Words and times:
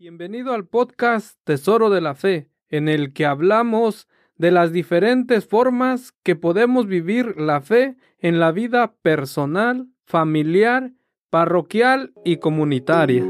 Bienvenido 0.00 0.52
al 0.52 0.64
podcast 0.64 1.40
Tesoro 1.42 1.90
de 1.90 2.00
la 2.00 2.14
Fe, 2.14 2.48
en 2.68 2.88
el 2.88 3.12
que 3.12 3.26
hablamos 3.26 4.06
de 4.36 4.52
las 4.52 4.70
diferentes 4.70 5.44
formas 5.44 6.12
que 6.22 6.36
podemos 6.36 6.86
vivir 6.86 7.34
la 7.36 7.60
fe 7.62 7.96
en 8.20 8.38
la 8.38 8.52
vida 8.52 8.94
personal, 9.02 9.88
familiar, 10.04 10.92
parroquial 11.30 12.12
y 12.24 12.36
comunitaria. 12.36 13.24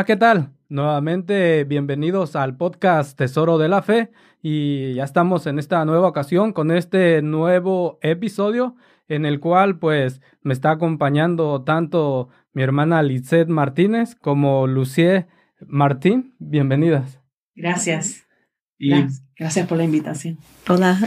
Hola, 0.00 0.06
¿qué 0.06 0.16
tal? 0.16 0.54
Nuevamente 0.70 1.64
bienvenidos 1.64 2.34
al 2.34 2.56
podcast 2.56 3.18
Tesoro 3.18 3.58
de 3.58 3.68
la 3.68 3.82
Fe 3.82 4.10
y 4.40 4.94
ya 4.94 5.04
estamos 5.04 5.46
en 5.46 5.58
esta 5.58 5.84
nueva 5.84 6.08
ocasión 6.08 6.54
con 6.54 6.70
este 6.70 7.20
nuevo 7.20 7.98
episodio 8.00 8.76
en 9.08 9.26
el 9.26 9.40
cual 9.40 9.78
pues 9.78 10.22
me 10.40 10.54
está 10.54 10.70
acompañando 10.70 11.64
tanto 11.64 12.30
mi 12.54 12.62
hermana 12.62 13.02
Lizeth 13.02 13.48
Martínez 13.48 14.14
como 14.14 14.66
Lucie 14.66 15.26
Martín. 15.66 16.34
Bienvenidas. 16.38 17.20
Gracias. 17.54 18.26
Y 18.78 19.04
gracias 19.36 19.66
por 19.66 19.76
la 19.76 19.84
invitación. 19.84 20.38
Hola. 20.66 20.98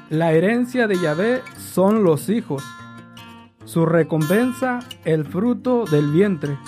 la 0.08 0.32
herencia 0.32 0.86
de 0.86 0.98
Yahvé 0.98 1.42
son 1.58 2.04
los 2.04 2.30
hijos, 2.30 2.64
su 3.66 3.84
recompensa 3.84 4.78
el 5.04 5.26
fruto 5.26 5.84
del 5.84 6.10
vientre, 6.10 6.58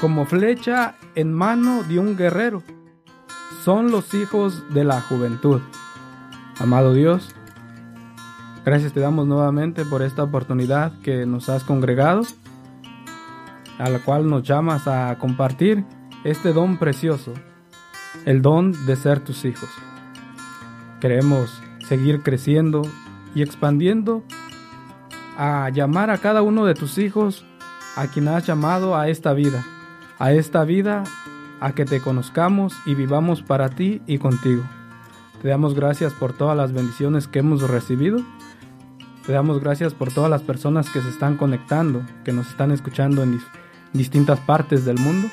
como 0.00 0.24
flecha 0.24 0.94
en 1.14 1.30
mano 1.34 1.82
de 1.82 1.98
un 1.98 2.16
guerrero, 2.16 2.62
son 3.62 3.90
los 3.90 4.14
hijos 4.14 4.64
de 4.72 4.84
la 4.84 5.02
juventud. 5.02 5.60
Amado 6.58 6.94
Dios, 6.94 7.34
gracias 8.64 8.94
te 8.94 9.00
damos 9.00 9.26
nuevamente 9.26 9.84
por 9.84 10.00
esta 10.00 10.22
oportunidad 10.22 10.98
que 11.02 11.26
nos 11.26 11.50
has 11.50 11.64
congregado, 11.64 12.22
a 13.76 13.90
la 13.90 13.98
cual 13.98 14.26
nos 14.26 14.42
llamas 14.42 14.88
a 14.88 15.18
compartir 15.18 15.84
este 16.24 16.54
don 16.54 16.78
precioso 16.78 17.34
el 18.24 18.42
don 18.42 18.86
de 18.86 18.96
ser 18.96 19.20
tus 19.20 19.44
hijos. 19.44 19.68
Queremos 21.00 21.62
seguir 21.86 22.22
creciendo 22.22 22.82
y 23.34 23.42
expandiendo 23.42 24.24
a 25.36 25.68
llamar 25.70 26.10
a 26.10 26.18
cada 26.18 26.42
uno 26.42 26.64
de 26.64 26.74
tus 26.74 26.98
hijos 26.98 27.44
a 27.96 28.06
quien 28.08 28.28
has 28.28 28.46
llamado 28.46 28.96
a 28.96 29.08
esta 29.08 29.32
vida, 29.32 29.64
a 30.18 30.32
esta 30.32 30.64
vida 30.64 31.04
a 31.60 31.72
que 31.72 31.84
te 31.84 32.00
conozcamos 32.00 32.74
y 32.84 32.94
vivamos 32.94 33.42
para 33.42 33.70
ti 33.70 34.02
y 34.06 34.18
contigo. 34.18 34.62
Te 35.42 35.48
damos 35.48 35.74
gracias 35.74 36.12
por 36.12 36.32
todas 36.32 36.56
las 36.56 36.72
bendiciones 36.72 37.28
que 37.28 37.40
hemos 37.40 37.62
recibido. 37.68 38.18
Te 39.26 39.32
damos 39.32 39.60
gracias 39.60 39.94
por 39.94 40.12
todas 40.12 40.30
las 40.30 40.42
personas 40.42 40.88
que 40.90 41.00
se 41.00 41.08
están 41.08 41.36
conectando, 41.36 42.02
que 42.24 42.32
nos 42.32 42.48
están 42.48 42.70
escuchando 42.70 43.22
en 43.22 43.40
distintas 43.92 44.40
partes 44.40 44.84
del 44.84 44.98
mundo. 44.98 45.28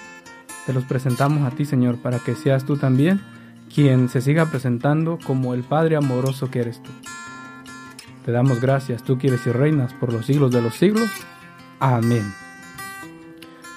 Te 0.65 0.73
los 0.73 0.85
presentamos 0.85 1.41
a 1.41 1.55
ti, 1.55 1.65
Señor, 1.65 1.97
para 1.97 2.19
que 2.19 2.35
seas 2.35 2.63
tú 2.63 2.77
también 2.77 3.19
quien 3.73 4.07
se 4.07 4.21
siga 4.21 4.45
presentando 4.45 5.17
como 5.25 5.53
el 5.53 5.63
Padre 5.63 5.95
amoroso 5.95 6.49
que 6.49 6.59
eres 6.59 6.81
tú. 6.81 6.91
Te 8.23 8.31
damos 8.31 8.61
gracias, 8.61 9.03
tú 9.03 9.17
quieres 9.17 9.45
y 9.45 9.51
reinas 9.51 9.93
por 9.93 10.13
los 10.13 10.25
siglos 10.25 10.51
de 10.51 10.61
los 10.61 10.75
siglos. 10.75 11.09
Amén. 11.79 12.23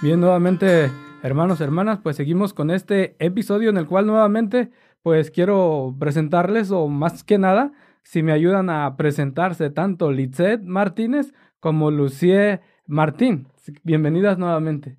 Bien, 0.00 0.20
nuevamente, 0.20 0.90
hermanos, 1.22 1.60
hermanas, 1.60 1.98
pues 2.02 2.14
seguimos 2.14 2.54
con 2.54 2.70
este 2.70 3.16
episodio 3.18 3.70
en 3.70 3.78
el 3.78 3.86
cual 3.86 4.06
nuevamente, 4.06 4.70
pues 5.02 5.32
quiero 5.32 5.96
presentarles, 5.98 6.70
o 6.70 6.86
más 6.86 7.24
que 7.24 7.38
nada, 7.38 7.72
si 8.04 8.22
me 8.22 8.30
ayudan 8.30 8.70
a 8.70 8.96
presentarse 8.96 9.70
tanto 9.70 10.12
Lizeth 10.12 10.62
Martínez 10.62 11.32
como 11.58 11.90
Lucie 11.90 12.60
Martín. 12.86 13.48
Bienvenidas 13.82 14.38
nuevamente. 14.38 14.98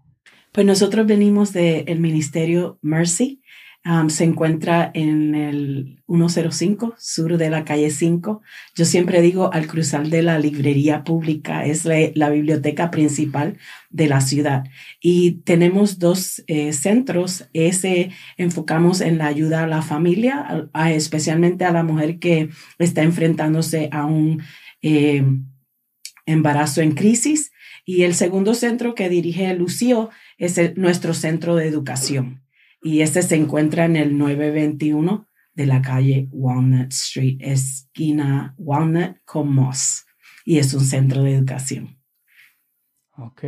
Pues 0.57 0.65
nosotros 0.65 1.05
venimos 1.05 1.53
del 1.53 1.99
Ministerio 1.99 2.79
Mercy. 2.81 3.43
Um, 3.85 4.09
se 4.09 4.23
encuentra 4.23 4.89
en 4.95 5.35
el 5.35 6.01
105 6.07 6.95
sur 6.97 7.37
de 7.37 7.51
la 7.51 7.63
calle 7.63 7.91
5. 7.91 8.41
Yo 8.73 8.85
siempre 8.85 9.21
digo 9.21 9.53
al 9.53 9.67
cruzar 9.67 10.07
de 10.07 10.23
la 10.23 10.39
librería 10.39 11.03
pública, 11.03 11.63
es 11.63 11.85
la, 11.85 12.29
biblioteca 12.31 12.89
principal 12.89 13.59
de 13.91 14.07
la 14.07 14.19
ciudad. 14.19 14.63
Y 14.99 15.43
tenemos 15.43 15.99
dos 15.99 16.43
eh, 16.47 16.73
centros. 16.73 17.47
Ese 17.53 18.09
enfocamos 18.35 19.01
en 19.01 19.19
la 19.19 19.27
ayuda 19.27 19.61
a 19.61 19.67
la 19.67 19.83
familia, 19.83 20.67
especialmente 20.87 21.65
a 21.65 21.71
la 21.71 21.83
mujer 21.83 22.17
que 22.17 22.49
está 22.79 23.03
enfrentándose 23.03 23.89
a 23.91 24.07
un 24.07 24.41
eh, 24.81 25.23
embarazo 26.25 26.81
en 26.81 26.93
crisis. 26.93 27.51
Y 27.85 28.03
el 28.03 28.15
segundo 28.15 28.53
centro 28.53 28.95
que 28.95 29.07
dirige 29.07 29.53
Lucio 29.53 30.09
es 30.37 30.77
nuestro 30.77 31.13
centro 31.13 31.55
de 31.55 31.67
educación. 31.67 32.43
Y 32.81 33.01
este 33.01 33.21
se 33.21 33.35
encuentra 33.35 33.85
en 33.85 33.95
el 33.95 34.17
921 34.17 35.27
de 35.53 35.65
la 35.65 35.81
calle 35.81 36.29
Walnut 36.31 36.91
Street, 36.93 37.37
esquina 37.39 38.53
Walnut 38.57 39.17
con 39.25 39.53
Moss. 39.53 40.05
Y 40.45 40.59
es 40.59 40.73
un 40.73 40.81
centro 40.81 41.23
de 41.23 41.35
educación. 41.35 41.97
Ok. 43.17 43.43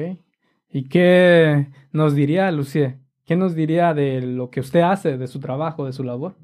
¿Y 0.72 0.90
qué 0.90 1.68
nos 1.92 2.16
diría, 2.16 2.52
Lucía? 2.52 3.00
¿Qué 3.26 3.36
nos 3.36 3.54
diría 3.54 3.94
de 3.94 4.22
lo 4.22 4.50
que 4.50 4.60
usted 4.60 4.82
hace, 4.82 5.18
de 5.18 5.28
su 5.28 5.40
trabajo, 5.40 5.86
de 5.86 5.94
su 5.94 6.04
labor? 6.04 6.36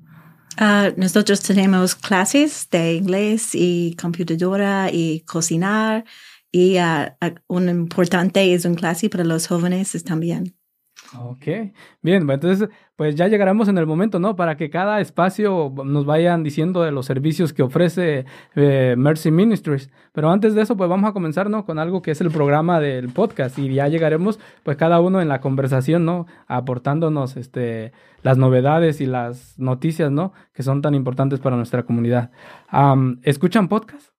Ah, 0.58 0.92
nosotros 0.96 1.42
tenemos 1.42 1.96
clases 1.96 2.70
de 2.70 2.94
inglés 2.94 3.50
y 3.54 3.96
computadora 4.00 4.90
y 4.92 5.22
cocinar 5.22 6.06
y 6.56 6.78
uh, 6.80 7.12
un 7.48 7.68
importante 7.68 8.54
es 8.54 8.64
un 8.64 8.76
clase 8.76 9.10
para 9.10 9.26
los 9.26 9.46
jóvenes 9.46 10.02
también. 10.06 10.56
Ok, 11.20 11.48
bien, 12.02 12.30
entonces 12.30 12.70
pues 12.96 13.16
ya 13.16 13.28
llegaremos 13.28 13.68
en 13.68 13.78
el 13.78 13.86
momento, 13.86 14.20
¿no? 14.20 14.38
Para 14.38 14.56
que 14.56 14.70
cada 14.70 15.02
espacio 15.02 15.74
nos 15.84 16.06
vayan 16.06 16.44
diciendo 16.44 16.82
de 16.82 16.94
los 16.94 17.08
servicios 17.08 17.52
que 17.52 17.62
ofrece 17.62 18.26
eh, 18.56 18.96
Mercy 18.98 19.32
Ministries. 19.32 19.90
Pero 20.14 20.32
antes 20.32 20.56
de 20.56 20.62
eso, 20.62 20.78
pues 20.78 20.90
vamos 20.90 21.10
a 21.10 21.14
comenzar, 21.14 21.50
¿no? 21.50 21.66
Con 21.66 21.78
algo 21.78 22.02
que 22.02 22.12
es 22.12 22.22
el 22.22 22.32
programa 22.32 22.80
del 22.80 23.10
podcast 23.10 23.60
y 23.60 23.74
ya 23.74 23.90
llegaremos 23.90 24.40
pues 24.64 24.78
cada 24.78 25.02
uno 25.02 25.20
en 25.22 25.28
la 25.28 25.42
conversación, 25.42 26.06
¿no? 26.06 26.26
Aportándonos 26.48 27.36
este, 27.36 27.92
las 28.24 28.38
novedades 28.38 29.02
y 29.02 29.08
las 29.08 29.60
noticias, 29.60 30.10
¿no? 30.10 30.32
Que 30.54 30.64
son 30.64 30.82
tan 30.82 30.96
importantes 30.96 31.42
para 31.42 31.58
nuestra 31.58 31.84
comunidad. 31.84 32.32
¿Escuchan 33.24 33.68
podcast? 33.68 34.15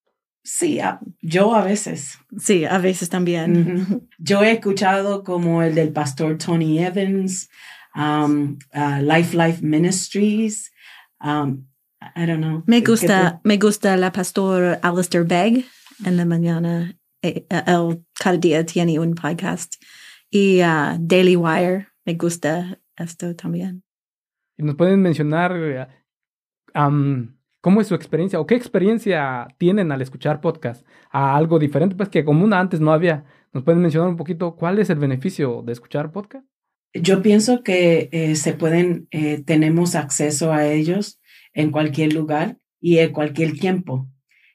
Sí, 0.46 0.78
yo 1.22 1.56
a 1.56 1.64
veces. 1.64 2.20
Sí, 2.38 2.64
a 2.64 2.78
veces 2.78 3.08
también. 3.08 4.08
Yo 4.18 4.44
he 4.44 4.52
escuchado 4.52 5.24
como 5.24 5.60
el 5.60 5.74
del 5.74 5.92
pastor 5.92 6.38
Tony 6.38 6.78
Evans, 6.78 7.50
um, 7.96 8.56
uh, 8.72 9.02
Life 9.02 9.36
Life 9.36 9.60
Ministries, 9.60 10.70
um, 11.20 11.66
I 12.14 12.26
don't 12.26 12.40
know. 12.40 12.62
Me 12.68 12.80
gusta, 12.80 13.40
me 13.42 13.58
gusta 13.58 13.96
la 13.96 14.12
pastor 14.12 14.78
Alistair 14.82 15.24
Begg 15.24 15.64
en 16.04 16.16
la 16.16 16.24
mañana. 16.24 16.96
Eh, 17.22 17.44
eh, 17.50 17.62
él 17.66 18.04
cada 18.14 18.36
día 18.36 18.64
tiene 18.64 19.00
un 19.00 19.16
podcast. 19.16 19.74
Y 20.30 20.62
uh, 20.62 20.96
Daily 21.00 21.34
Wire, 21.34 21.88
me 22.04 22.14
gusta 22.14 22.78
esto 22.96 23.34
también. 23.34 23.82
¿Y 24.56 24.62
nos 24.62 24.76
pueden 24.76 25.02
mencionar 25.02 25.90
um, 26.72 27.35
cómo 27.66 27.80
es 27.80 27.88
su 27.88 27.96
experiencia 27.96 28.38
o 28.38 28.46
qué 28.46 28.54
experiencia 28.54 29.48
tienen 29.58 29.90
al 29.90 30.00
escuchar 30.00 30.40
podcast? 30.40 30.86
A 31.10 31.36
algo 31.36 31.58
diferente, 31.58 31.96
pues 31.96 32.08
que 32.08 32.24
común 32.24 32.54
antes 32.54 32.78
no 32.78 32.92
había. 32.92 33.24
¿Nos 33.52 33.64
pueden 33.64 33.82
mencionar 33.82 34.08
un 34.08 34.16
poquito 34.16 34.54
cuál 34.54 34.78
es 34.78 34.88
el 34.88 35.00
beneficio 35.00 35.64
de 35.66 35.72
escuchar 35.72 36.12
podcast? 36.12 36.46
Yo 36.94 37.22
pienso 37.22 37.64
que 37.64 38.08
eh, 38.12 38.36
se 38.36 38.52
pueden, 38.52 39.08
eh, 39.10 39.42
tenemos 39.44 39.96
acceso 39.96 40.52
a 40.52 40.64
ellos 40.64 41.20
en 41.54 41.72
cualquier 41.72 42.12
lugar 42.12 42.56
y 42.80 42.98
en 42.98 43.12
cualquier 43.12 43.54
tiempo. 43.54 44.06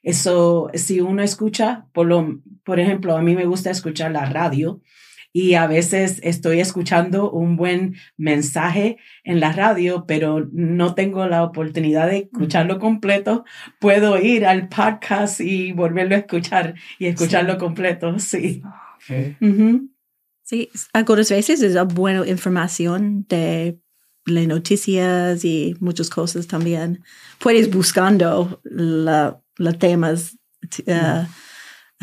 Eso, 0.02 0.70
si 0.72 1.02
uno 1.02 1.22
escucha, 1.22 1.88
por, 1.92 2.06
lo, 2.06 2.40
por 2.64 2.80
ejemplo, 2.80 3.14
a 3.14 3.20
mí 3.20 3.36
me 3.36 3.44
gusta 3.44 3.70
escuchar 3.70 4.12
la 4.12 4.24
radio 4.24 4.80
y 5.32 5.54
a 5.54 5.66
veces 5.66 6.20
estoy 6.22 6.60
escuchando 6.60 7.30
un 7.30 7.56
buen 7.56 7.96
mensaje 8.16 8.98
en 9.24 9.40
la 9.40 9.52
radio, 9.52 10.04
pero 10.06 10.48
no 10.52 10.94
tengo 10.94 11.26
la 11.26 11.42
oportunidad 11.42 12.08
de 12.08 12.18
escucharlo 12.18 12.78
completo. 12.78 13.44
Puedo 13.80 14.18
ir 14.20 14.44
al 14.44 14.68
podcast 14.68 15.40
y 15.40 15.72
volverlo 15.72 16.16
a 16.16 16.18
escuchar 16.18 16.74
y 16.98 17.06
escucharlo 17.06 17.56
completo, 17.58 18.18
sí. 18.18 18.62
Okay. 19.04 19.36
Sí, 20.44 20.68
algunas 20.92 21.30
veces 21.30 21.62
es 21.62 21.76
buena 21.94 22.26
información 22.26 23.24
de 23.28 23.78
las 24.26 24.46
noticias 24.46 25.44
y 25.44 25.74
muchas 25.80 26.10
cosas 26.10 26.46
también. 26.46 27.02
Puedes 27.38 27.70
buscando 27.70 28.60
los 28.64 29.34
la 29.58 29.72
temas 29.74 30.36
uh, 30.86 31.24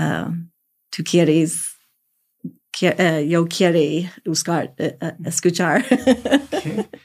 uh, 0.01 0.33
tú 0.89 1.03
quieres, 1.03 1.78
uh, 2.87 3.19
yo 3.27 3.47
quiero 3.47 3.79
buscar, 4.25 4.73
escuchar. 5.25 5.85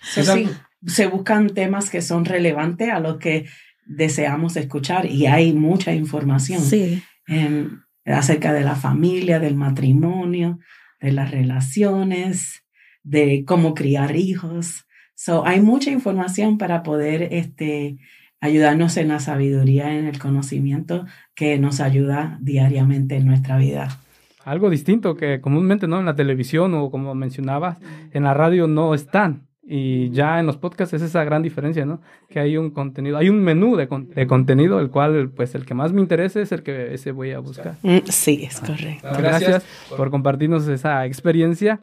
So, 0.02 0.22
sí, 0.22 0.48
se 0.86 1.06
buscan 1.06 1.50
temas 1.50 1.88
que 1.88 2.02
son 2.02 2.24
relevantes 2.26 2.90
a 2.90 3.00
lo 3.00 3.18
que 3.18 3.46
deseamos 3.86 4.56
escuchar 4.56 5.06
y 5.06 5.26
hay 5.26 5.52
mucha 5.52 5.94
información 5.94 6.62
Sí. 6.62 7.02
em, 7.26 7.80
acerca 8.04 8.52
de 8.52 8.62
la 8.62 8.76
familia, 8.76 9.40
del 9.40 9.54
matrimonio, 9.56 10.58
de 11.00 11.12
las 11.12 11.30
relaciones, 11.30 12.64
de 13.02 13.44
cómo 13.46 13.74
criar 13.74 14.14
hijos. 14.16 14.86
So, 15.14 15.46
hay 15.46 15.60
mucha 15.60 15.90
información 15.90 16.58
para 16.58 16.82
poder 16.82 17.28
este, 17.32 17.96
ayudarnos 18.40 18.96
en 18.98 19.08
la 19.08 19.20
sabiduría, 19.20 19.94
en 19.94 20.06
el 20.06 20.18
conocimiento 20.18 21.06
que 21.34 21.58
nos 21.58 21.80
ayuda 21.80 22.38
diariamente 22.42 23.16
en 23.16 23.26
nuestra 23.26 23.56
vida. 23.56 24.00
Algo 24.44 24.70
distinto 24.70 25.16
que 25.16 25.40
comúnmente 25.40 25.88
no 25.88 25.98
en 26.00 26.06
la 26.06 26.14
televisión 26.16 26.74
o 26.74 26.90
como 26.90 27.14
mencionabas, 27.14 27.78
en 28.12 28.24
la 28.24 28.34
radio 28.34 28.66
no 28.66 28.94
están. 28.94 29.46
Y 29.66 30.10
ya 30.10 30.38
en 30.40 30.44
los 30.46 30.58
podcasts 30.58 30.92
es 30.92 31.00
esa 31.00 31.24
gran 31.24 31.42
diferencia, 31.42 31.86
¿no? 31.86 32.02
Que 32.28 32.38
hay 32.38 32.58
un 32.58 32.70
contenido, 32.70 33.16
hay 33.16 33.30
un 33.30 33.42
menú 33.42 33.76
de, 33.76 33.88
con- 33.88 34.10
de 34.10 34.26
contenido, 34.26 34.78
el 34.78 34.90
cual, 34.90 35.30
pues, 35.34 35.54
el 35.54 35.64
que 35.64 35.72
más 35.72 35.90
me 35.94 36.02
interese 36.02 36.42
es 36.42 36.52
el 36.52 36.62
que 36.62 36.92
ese 36.92 37.12
voy 37.12 37.30
a 37.32 37.38
buscar. 37.38 37.76
Mm, 37.82 37.98
Sí, 38.04 38.44
es 38.44 38.60
correcto. 38.60 39.08
Gracias 39.16 39.64
por 39.96 40.10
compartirnos 40.10 40.68
esa 40.68 41.06
experiencia. 41.06 41.80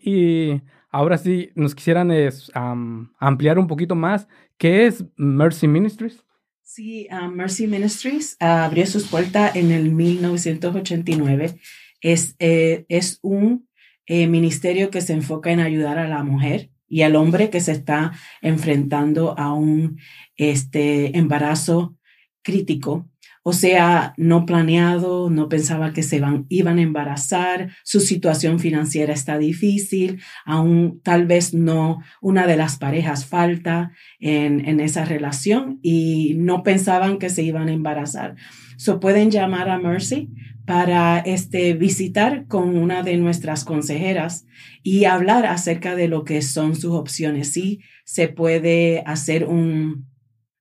Y 0.00 0.60
ahora 0.90 1.16
sí, 1.16 1.50
nos 1.54 1.74
quisieran 1.74 2.10
es, 2.10 2.50
am, 2.54 3.12
ampliar 3.18 3.58
un 3.58 3.66
poquito 3.66 3.94
más. 3.94 4.28
¿Qué 4.58 4.86
es 4.86 5.04
Mercy 5.16 5.68
Ministries? 5.68 6.24
Sí, 6.68 7.06
Mercy 7.32 7.68
Ministries 7.68 8.36
uh, 8.40 8.44
abrió 8.44 8.86
sus 8.86 9.06
puertas 9.06 9.54
en 9.54 9.70
el 9.70 9.92
1989. 9.92 11.60
Es, 12.00 12.34
eh, 12.40 12.84
es 12.88 13.20
un 13.22 13.68
eh, 14.06 14.26
ministerio 14.26 14.90
que 14.90 15.00
se 15.00 15.12
enfoca 15.12 15.52
en 15.52 15.60
ayudar 15.60 15.96
a 15.96 16.08
la 16.08 16.24
mujer 16.24 16.70
y 16.88 17.02
al 17.02 17.14
hombre 17.14 17.50
que 17.50 17.60
se 17.60 17.70
está 17.70 18.14
enfrentando 18.42 19.38
a 19.38 19.52
un 19.54 20.00
este, 20.34 21.16
embarazo 21.16 21.96
crítico. 22.42 23.08
O 23.48 23.52
sea, 23.52 24.12
no 24.16 24.44
planeado, 24.44 25.30
no 25.30 25.48
pensaba 25.48 25.92
que 25.92 26.02
se 26.02 26.18
van, 26.18 26.46
iban 26.48 26.80
a 26.80 26.82
embarazar, 26.82 27.70
su 27.84 28.00
situación 28.00 28.58
financiera 28.58 29.12
está 29.12 29.38
difícil, 29.38 30.20
aún 30.44 31.00
tal 31.04 31.28
vez 31.28 31.54
no 31.54 32.02
una 32.20 32.48
de 32.48 32.56
las 32.56 32.76
parejas 32.76 33.24
falta 33.24 33.92
en, 34.18 34.66
en 34.66 34.80
esa 34.80 35.04
relación 35.04 35.78
y 35.80 36.34
no 36.38 36.64
pensaban 36.64 37.20
que 37.20 37.28
se 37.28 37.44
iban 37.44 37.68
a 37.68 37.72
embarazar. 37.72 38.34
So 38.78 38.98
pueden 38.98 39.30
llamar 39.30 39.70
a 39.70 39.78
Mercy 39.78 40.28
para 40.64 41.20
este, 41.20 41.74
visitar 41.74 42.48
con 42.48 42.76
una 42.76 43.04
de 43.04 43.16
nuestras 43.16 43.64
consejeras 43.64 44.44
y 44.82 45.04
hablar 45.04 45.46
acerca 45.46 45.94
de 45.94 46.08
lo 46.08 46.24
que 46.24 46.42
son 46.42 46.74
sus 46.74 46.94
opciones. 46.94 47.52
Sí, 47.52 47.78
se 48.04 48.26
puede 48.26 49.04
hacer 49.06 49.44
un, 49.44 50.08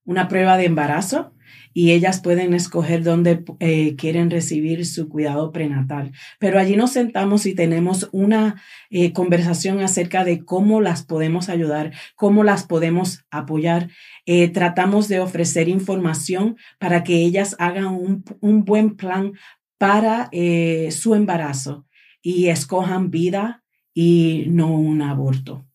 una 0.03 0.27
prueba 0.27 0.55
de 0.57 0.65
embarazo 0.65 1.34
y 1.73 1.91
ellas 1.91 2.21
pueden 2.21 2.53
escoger 2.53 3.03
dónde 3.03 3.43
eh, 3.59 3.95
quieren 3.95 4.29
recibir 4.29 4.85
su 4.85 5.09
cuidado 5.09 5.51
prenatal. 5.51 6.11
Pero 6.39 6.59
allí 6.59 6.75
nos 6.75 6.91
sentamos 6.91 7.45
y 7.45 7.53
tenemos 7.53 8.09
una 8.11 8.61
eh, 8.89 9.13
conversación 9.13 9.81
acerca 9.81 10.23
de 10.23 10.45
cómo 10.45 10.81
las 10.81 11.03
podemos 11.03 11.49
ayudar, 11.49 11.91
cómo 12.15 12.43
las 12.43 12.63
podemos 12.65 13.25
apoyar. 13.31 13.89
Eh, 14.25 14.49
tratamos 14.49 15.07
de 15.07 15.19
ofrecer 15.19 15.69
información 15.69 16.57
para 16.79 17.03
que 17.03 17.17
ellas 17.17 17.55
hagan 17.59 17.87
un, 17.87 18.23
un 18.39 18.65
buen 18.65 18.95
plan 18.95 19.33
para 19.77 20.29
su 20.89 21.15
embarazo 21.15 21.85
y 22.21 22.47
escojan 22.47 23.11
vida 23.11 23.63
y 23.93 24.45
no 24.47 24.73
un 24.73 25.01
aborto. 25.01 25.65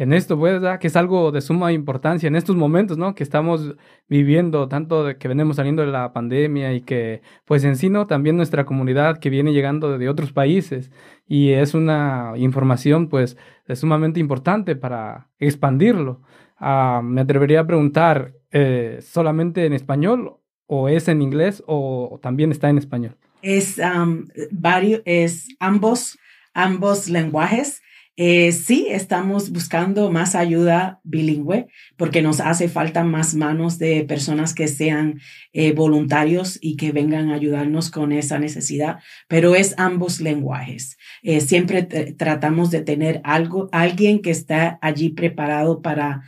En 0.00 0.14
esto, 0.14 0.38
pues, 0.38 0.54
¿verdad? 0.54 0.78
que 0.78 0.86
es 0.86 0.96
algo 0.96 1.30
de 1.30 1.42
suma 1.42 1.74
importancia 1.74 2.26
en 2.26 2.34
estos 2.34 2.56
momentos, 2.56 2.96
¿no? 2.96 3.14
Que 3.14 3.22
estamos 3.22 3.74
viviendo, 4.08 4.66
tanto 4.66 5.04
de 5.04 5.18
que 5.18 5.28
venimos 5.28 5.56
saliendo 5.56 5.82
de 5.82 5.88
la 5.88 6.14
pandemia 6.14 6.72
y 6.72 6.80
que, 6.80 7.20
pues, 7.44 7.64
en 7.64 7.76
sí, 7.76 7.90
¿no? 7.90 8.06
También 8.06 8.34
nuestra 8.34 8.64
comunidad 8.64 9.18
que 9.18 9.28
viene 9.28 9.52
llegando 9.52 9.98
de 9.98 10.08
otros 10.08 10.32
países 10.32 10.90
y 11.28 11.50
es 11.50 11.74
una 11.74 12.32
información, 12.36 13.10
pues, 13.10 13.36
es 13.66 13.80
sumamente 13.80 14.20
importante 14.20 14.74
para 14.74 15.28
expandirlo. 15.38 16.22
Ah, 16.56 17.02
me 17.04 17.20
atrevería 17.20 17.60
a 17.60 17.66
preguntar, 17.66 18.32
eh, 18.52 19.00
¿solamente 19.02 19.66
en 19.66 19.74
español 19.74 20.38
o 20.66 20.88
es 20.88 21.08
en 21.08 21.20
inglés 21.20 21.62
o 21.66 22.18
también 22.22 22.52
está 22.52 22.70
en 22.70 22.78
español? 22.78 23.18
Es, 23.42 23.78
um, 23.78 24.24
varios, 24.50 25.02
es 25.04 25.48
ambos, 25.60 26.18
ambos 26.54 27.10
lenguajes. 27.10 27.82
Eh, 28.16 28.52
sí, 28.52 28.86
estamos 28.90 29.50
buscando 29.50 30.10
más 30.10 30.34
ayuda 30.34 31.00
bilingüe 31.04 31.68
porque 31.96 32.20
nos 32.20 32.40
hace 32.40 32.68
falta 32.68 33.02
más 33.02 33.34
manos 33.34 33.78
de 33.78 34.04
personas 34.04 34.52
que 34.52 34.68
sean 34.68 35.20
eh, 35.52 35.72
voluntarios 35.72 36.58
y 36.60 36.76
que 36.76 36.92
vengan 36.92 37.30
a 37.30 37.34
ayudarnos 37.34 37.90
con 37.90 38.12
esa 38.12 38.38
necesidad, 38.38 38.98
pero 39.26 39.54
es 39.54 39.74
ambos 39.78 40.20
lenguajes. 40.20 40.98
Eh, 41.22 41.40
siempre 41.40 41.82
tratamos 41.82 42.70
de 42.70 42.82
tener 42.82 43.20
algo, 43.24 43.68
alguien 43.72 44.20
que 44.20 44.30
está 44.30 44.78
allí 44.82 45.10
preparado 45.10 45.80
para 45.80 46.22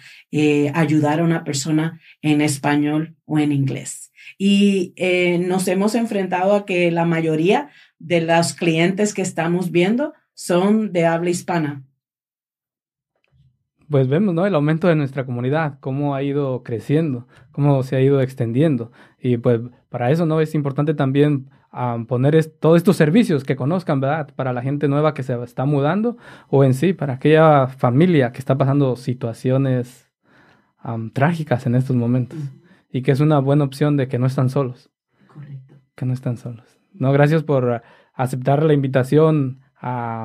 ayudar 0.73 1.21
a 1.21 1.25
una 1.25 1.45
persona 1.45 2.01
en 2.23 2.41
español 2.41 3.17
o 3.27 3.39
en 3.39 3.53
inglés. 3.53 4.13
Y 4.39 4.95
nos 5.41 5.69
hemos 5.69 5.95
enfrentado 5.95 6.55
a 6.55 6.65
que 6.65 6.91
la 6.91 7.05
mayoría 7.05 7.69
de 7.99 8.23
los 8.23 8.55
clientes 8.55 9.13
que 9.13 9.21
estamos 9.21 9.71
viendo 9.71 10.15
son 10.43 10.93
de 10.93 11.07
habla 11.07 11.31
hispana. 11.31 11.85
Pues 13.89 14.09
vemos, 14.09 14.35
¿no? 14.35 14.45
El 14.45 14.57
aumento 14.57 14.89
de 14.89 14.97
nuestra 14.97 15.25
comunidad, 15.25 15.79
cómo 15.79 16.17
ha 16.17 16.23
ido 16.25 16.65
creciendo, 16.65 17.29
cómo 17.53 17.83
se 17.85 17.95
ha 17.95 18.01
ido 18.01 18.21
extendiendo. 18.21 18.91
Y 19.21 19.37
pues 19.37 19.61
para 19.89 20.11
eso, 20.11 20.27
¿no? 20.27 20.41
Es 20.41 20.57
importante 20.57 20.95
también 20.95 21.49
um, 21.73 22.07
poner 22.07 22.35
es, 22.35 22.59
todos 22.59 22.79
estos 22.79 22.97
servicios 22.97 23.45
que 23.45 23.55
conozcan, 23.55 24.01
¿verdad? 24.01 24.35
Para 24.35 24.53
la 24.53 24.63
gente 24.63 24.89
nueva 24.89 25.15
que 25.15 25.23
se 25.23 25.41
está 25.45 25.65
mudando 25.65 26.17
o 26.49 26.65
en 26.65 26.75
sí, 26.75 26.93
para 26.93 27.15
aquella 27.15 27.69
familia 27.69 28.33
que 28.33 28.41
está 28.41 28.59
pasando 28.59 28.97
situaciones 28.97 30.11
um, 30.83 31.11
trágicas 31.11 31.67
en 31.67 31.77
estos 31.77 31.95
momentos. 31.95 32.39
Y 32.91 33.03
que 33.03 33.13
es 33.13 33.21
una 33.21 33.39
buena 33.39 33.63
opción 33.63 33.97
de 33.97 34.09
que 34.09 34.19
no 34.19 34.27
están 34.27 34.51
solos. 34.51 34.91
Correcto. 35.29 35.77
Que 35.95 36.05
no 36.05 36.13
están 36.13 36.37
solos. 36.37 36.81
No, 36.95 37.13
gracias 37.13 37.45
por 37.45 37.83
aceptar 38.15 38.65
la 38.65 38.75
invitación 38.75 39.62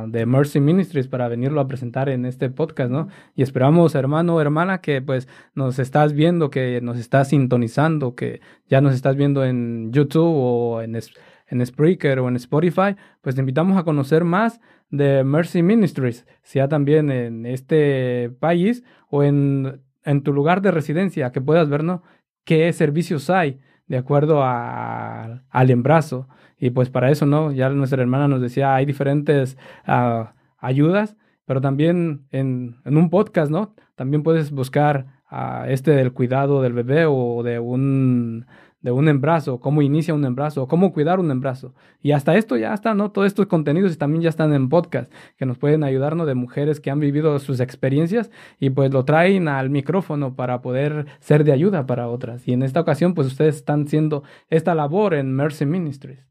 de 0.08 0.26
Mercy 0.26 0.60
Ministries 0.60 1.08
para 1.08 1.28
venirlo 1.28 1.60
a 1.60 1.68
presentar 1.68 2.10
en 2.10 2.26
este 2.26 2.50
podcast, 2.50 2.92
¿no? 2.92 3.08
Y 3.36 3.42
esperamos, 3.42 3.96
hermano 3.96 4.36
o 4.36 4.42
hermana, 4.42 4.82
que 4.82 5.02
pues 5.02 5.28
nos 5.56 5.80
estás 5.80 6.14
viendo, 6.14 6.50
que 6.50 6.80
nos 6.82 6.98
estás 6.98 7.30
sintonizando, 7.30 8.16
que 8.16 8.42
ya 8.68 8.82
nos 8.82 8.94
estás 8.94 9.16
viendo 9.16 9.44
en 9.44 9.92
YouTube 9.92 10.32
o 10.32 10.82
en, 10.82 10.96
en 10.96 11.66
Spreaker 11.66 12.20
o 12.20 12.28
en 12.28 12.36
Spotify, 12.36 12.96
pues 13.22 13.36
te 13.36 13.42
invitamos 13.42 13.78
a 13.78 13.84
conocer 13.84 14.24
más 14.24 14.62
de 14.90 15.24
Mercy 15.24 15.64
Ministries, 15.64 16.28
sea 16.44 16.68
también 16.68 17.10
en 17.10 17.46
este 17.46 18.30
país 18.40 18.84
o 19.10 19.24
en, 19.24 19.82
en 20.04 20.22
tu 20.22 20.34
lugar 20.34 20.62
de 20.62 20.72
residencia, 20.72 21.32
que 21.32 21.42
puedas 21.42 21.68
ver, 21.68 21.84
¿no? 21.84 22.04
qué 22.48 22.72
servicios 22.72 23.30
hay 23.30 23.60
de 23.88 23.98
acuerdo 23.98 24.44
al 24.44 25.70
embarazo. 25.70 26.27
Y 26.60 26.72
pues 26.72 26.89
para 26.89 27.12
eso, 27.12 27.25
¿no? 27.25 27.51
Ya 27.51 27.70
nuestra 27.70 28.01
hermana 28.01 28.27
nos 28.27 28.41
decía, 28.41 28.75
hay 28.75 28.86
diferentes 28.86 29.58
ah, 29.86 30.34
ayudas, 30.60 31.15
pero 31.46 31.62
también 31.62 32.25
en, 32.32 32.77
en, 32.84 32.98
un 32.98 33.10
podcast, 33.10 33.51
¿no? 33.51 33.75
También 33.96 34.24
puedes 34.24 34.51
buscar 34.51 35.22
a 35.29 35.70
este 35.70 35.91
del 35.91 36.13
cuidado 36.13 36.62
del 36.62 36.74
bebé 36.74 37.06
o 37.06 37.44
de 37.44 37.60
un 37.60 38.46
de 38.88 38.94
un 38.94 39.10
embarazo, 39.10 39.60
cómo 39.60 39.82
inicia 39.82 40.13
un 40.13 40.24
embarazo, 40.24 40.65
cómo 40.70 40.94
cuidar 40.94 41.20
un 41.20 41.29
embarazo. 41.29 41.74
Y 42.01 42.13
hasta 42.13 42.38
esto 42.38 42.56
ya 42.56 42.74
está, 42.74 42.94
¿no? 42.94 43.12
Todos 43.12 43.27
estos 43.27 43.48
contenidos 43.48 43.98
también 43.98 44.22
ya 44.22 44.29
están 44.29 44.53
en 44.53 44.70
podcast, 44.70 45.12
que 45.36 45.46
nos 45.46 45.58
pueden 45.58 45.84
ayudarnos 45.84 46.25
de 46.25 46.36
mujeres 46.36 46.79
que 46.79 46.89
han 46.89 47.01
vivido 47.01 47.38
sus 47.39 47.60
experiencias 47.60 48.32
y 48.62 48.70
pues 48.70 48.94
lo 48.94 49.03
traen 49.03 49.50
al 49.50 49.70
micrófono 49.70 50.38
para 50.38 50.62
poder 50.62 51.06
ser 51.20 51.44
de 51.44 51.51
ayuda 51.51 51.86
para 51.86 52.08
otras. 52.08 52.48
Y 52.48 52.53
en 52.53 52.63
esta 52.63 52.79
ocasión, 52.79 53.13
pues 53.13 53.27
ustedes 53.27 53.58
están 53.58 53.84
haciendo 53.84 54.24
esta 54.50 54.74
labor 54.74 55.15
en 55.15 55.34
Mercy 55.34 55.65
Ministries. 55.65 56.25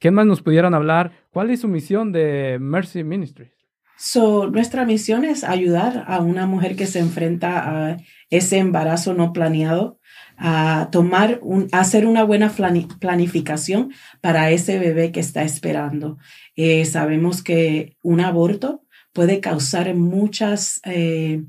¿Qué 0.00 0.10
más 0.10 0.26
nos 0.26 0.42
pudieran 0.42 0.74
hablar? 0.74 1.12
¿Cuál 1.30 1.50
es 1.50 1.60
su 1.60 1.68
misión 1.68 2.10
de 2.10 2.58
Mercy 2.60 3.04
Ministries? 3.04 3.52
So, 3.96 4.50
nuestra 4.50 4.84
misión 4.84 5.24
es 5.24 5.44
ayudar 5.44 6.02
a 6.08 6.20
una 6.20 6.48
mujer 6.48 6.74
que 6.74 6.86
se 6.86 6.98
enfrenta 6.98 7.92
a 7.92 7.96
ese 8.28 8.58
embarazo 8.58 9.14
no 9.14 9.32
planeado 9.32 10.00
a 10.36 10.88
tomar 10.90 11.38
un, 11.42 11.68
hacer 11.72 12.06
una 12.06 12.24
buena 12.24 12.52
planificación 13.00 13.92
para 14.20 14.50
ese 14.50 14.78
bebé 14.78 15.12
que 15.12 15.20
está 15.20 15.42
esperando. 15.42 16.18
Eh, 16.56 16.84
sabemos 16.84 17.42
que 17.42 17.96
un 18.02 18.20
aborto 18.20 18.84
puede 19.12 19.40
causar 19.40 19.94
muchas 19.94 20.80
eh, 20.84 21.42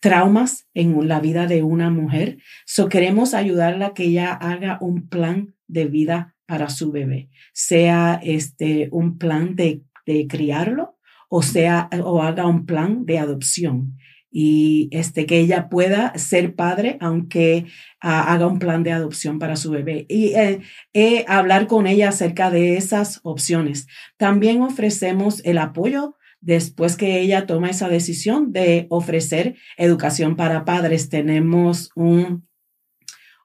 traumas 0.00 0.68
en 0.74 1.08
la 1.08 1.20
vida 1.20 1.46
de 1.46 1.62
una 1.62 1.90
mujer. 1.90 2.38
So 2.66 2.88
queremos 2.88 3.34
ayudarla 3.34 3.86
a 3.86 3.94
que 3.94 4.04
ella 4.04 4.32
haga 4.32 4.78
un 4.80 5.08
plan 5.08 5.54
de 5.66 5.86
vida 5.86 6.34
para 6.46 6.70
su 6.70 6.90
bebé, 6.92 7.28
sea 7.52 8.18
este 8.22 8.88
un 8.90 9.18
plan 9.18 9.54
de, 9.54 9.82
de 10.06 10.26
criarlo 10.26 10.98
o 11.28 11.42
sea 11.42 11.90
o 12.02 12.22
haga 12.22 12.46
un 12.46 12.64
plan 12.64 13.04
de 13.04 13.18
adopción 13.18 13.98
y 14.30 14.88
este, 14.92 15.26
que 15.26 15.38
ella 15.38 15.68
pueda 15.68 16.16
ser 16.16 16.54
padre, 16.54 16.98
aunque 17.00 17.66
ah, 18.00 18.32
haga 18.32 18.46
un 18.46 18.58
plan 18.58 18.82
de 18.82 18.92
adopción 18.92 19.38
para 19.38 19.56
su 19.56 19.70
bebé. 19.70 20.06
Y 20.08 20.34
eh, 20.34 21.24
hablar 21.28 21.66
con 21.66 21.86
ella 21.86 22.10
acerca 22.10 22.50
de 22.50 22.76
esas 22.76 23.20
opciones. 23.22 23.86
También 24.16 24.62
ofrecemos 24.62 25.42
el 25.44 25.58
apoyo 25.58 26.16
después 26.40 26.96
que 26.96 27.20
ella 27.20 27.46
toma 27.46 27.70
esa 27.70 27.88
decisión 27.88 28.52
de 28.52 28.86
ofrecer 28.90 29.56
educación 29.76 30.36
para 30.36 30.64
padres. 30.64 31.08
Tenemos 31.08 31.90
un, 31.94 32.46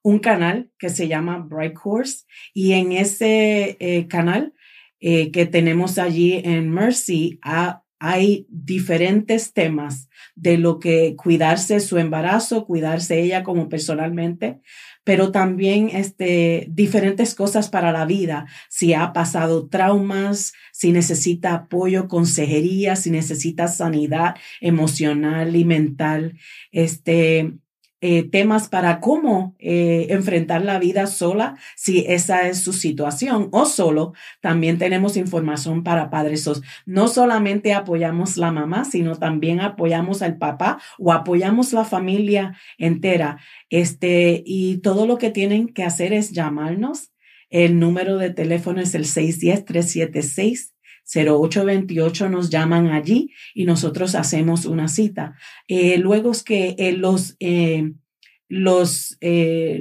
un 0.03 0.19
canal 0.19 0.69
que 0.77 0.89
se 0.89 1.07
llama 1.07 1.39
Bright 1.39 1.73
Course 1.73 2.25
y 2.53 2.73
en 2.73 2.91
ese 2.91 3.77
eh, 3.79 4.07
canal 4.07 4.53
eh, 4.99 5.31
que 5.31 5.45
tenemos 5.45 5.97
allí 5.97 6.41
en 6.45 6.69
Mercy, 6.69 7.37
a 7.41 7.82
hay 8.05 8.45
diferentes 8.49 9.53
temas 9.53 10.09
de 10.35 10.57
lo 10.57 10.77
que 10.77 11.15
cuidarse 11.15 11.79
su 11.79 11.97
embarazo, 11.97 12.65
cuidarse 12.65 13.21
ella 13.21 13.43
como 13.43 13.69
personalmente, 13.69 14.59
pero 15.05 15.31
también 15.31 15.87
este, 15.87 16.67
diferentes 16.69 17.33
cosas 17.33 17.69
para 17.69 17.93
la 17.93 18.05
vida, 18.05 18.45
si 18.67 18.93
ha 18.93 19.13
pasado 19.13 19.69
traumas, 19.69 20.51
si 20.73 20.91
necesita 20.91 21.53
apoyo, 21.53 22.09
consejería, 22.09 22.97
si 22.97 23.09
necesita 23.09 23.69
sanidad 23.69 24.35
emocional 24.59 25.55
y 25.55 25.63
mental, 25.63 26.37
este, 26.73 27.53
eh, 28.05 28.23
temas 28.29 28.67
para 28.67 28.99
cómo 28.99 29.55
eh, 29.59 30.07
enfrentar 30.09 30.61
la 30.65 30.77
vida 30.77 31.07
sola, 31.07 31.55
si 31.77 31.99
esa 32.05 32.49
es 32.49 32.59
su 32.61 32.73
situación, 32.73 33.47
o 33.53 33.65
solo. 33.65 34.11
También 34.41 34.77
tenemos 34.77 35.15
información 35.15 35.85
para 35.85 36.09
padres. 36.09 36.49
No 36.85 37.07
solamente 37.07 37.71
apoyamos 37.73 38.35
la 38.35 38.51
mamá, 38.51 38.83
sino 38.83 39.15
también 39.15 39.61
apoyamos 39.61 40.21
al 40.21 40.37
papá 40.37 40.81
o 40.99 41.13
apoyamos 41.13 41.71
la 41.71 41.85
familia 41.85 42.57
entera. 42.77 43.37
Este, 43.69 44.43
y 44.45 44.79
todo 44.79 45.07
lo 45.07 45.17
que 45.17 45.29
tienen 45.29 45.69
que 45.69 45.85
hacer 45.85 46.11
es 46.11 46.33
llamarnos. 46.33 47.13
El 47.49 47.79
número 47.79 48.17
de 48.17 48.31
teléfono 48.31 48.81
es 48.81 48.95
el 48.95 49.05
610-376. 49.05 50.72
0828 51.05 52.29
nos 52.29 52.49
llaman 52.49 52.87
allí 52.87 53.31
y 53.53 53.65
nosotros 53.65 54.15
hacemos 54.15 54.65
una 54.65 54.87
cita. 54.87 55.35
Eh, 55.67 55.97
luego 55.97 56.31
es 56.31 56.43
que 56.43 56.75
eh, 56.77 56.93
los, 56.93 57.35
eh, 57.39 57.93
los, 58.47 59.17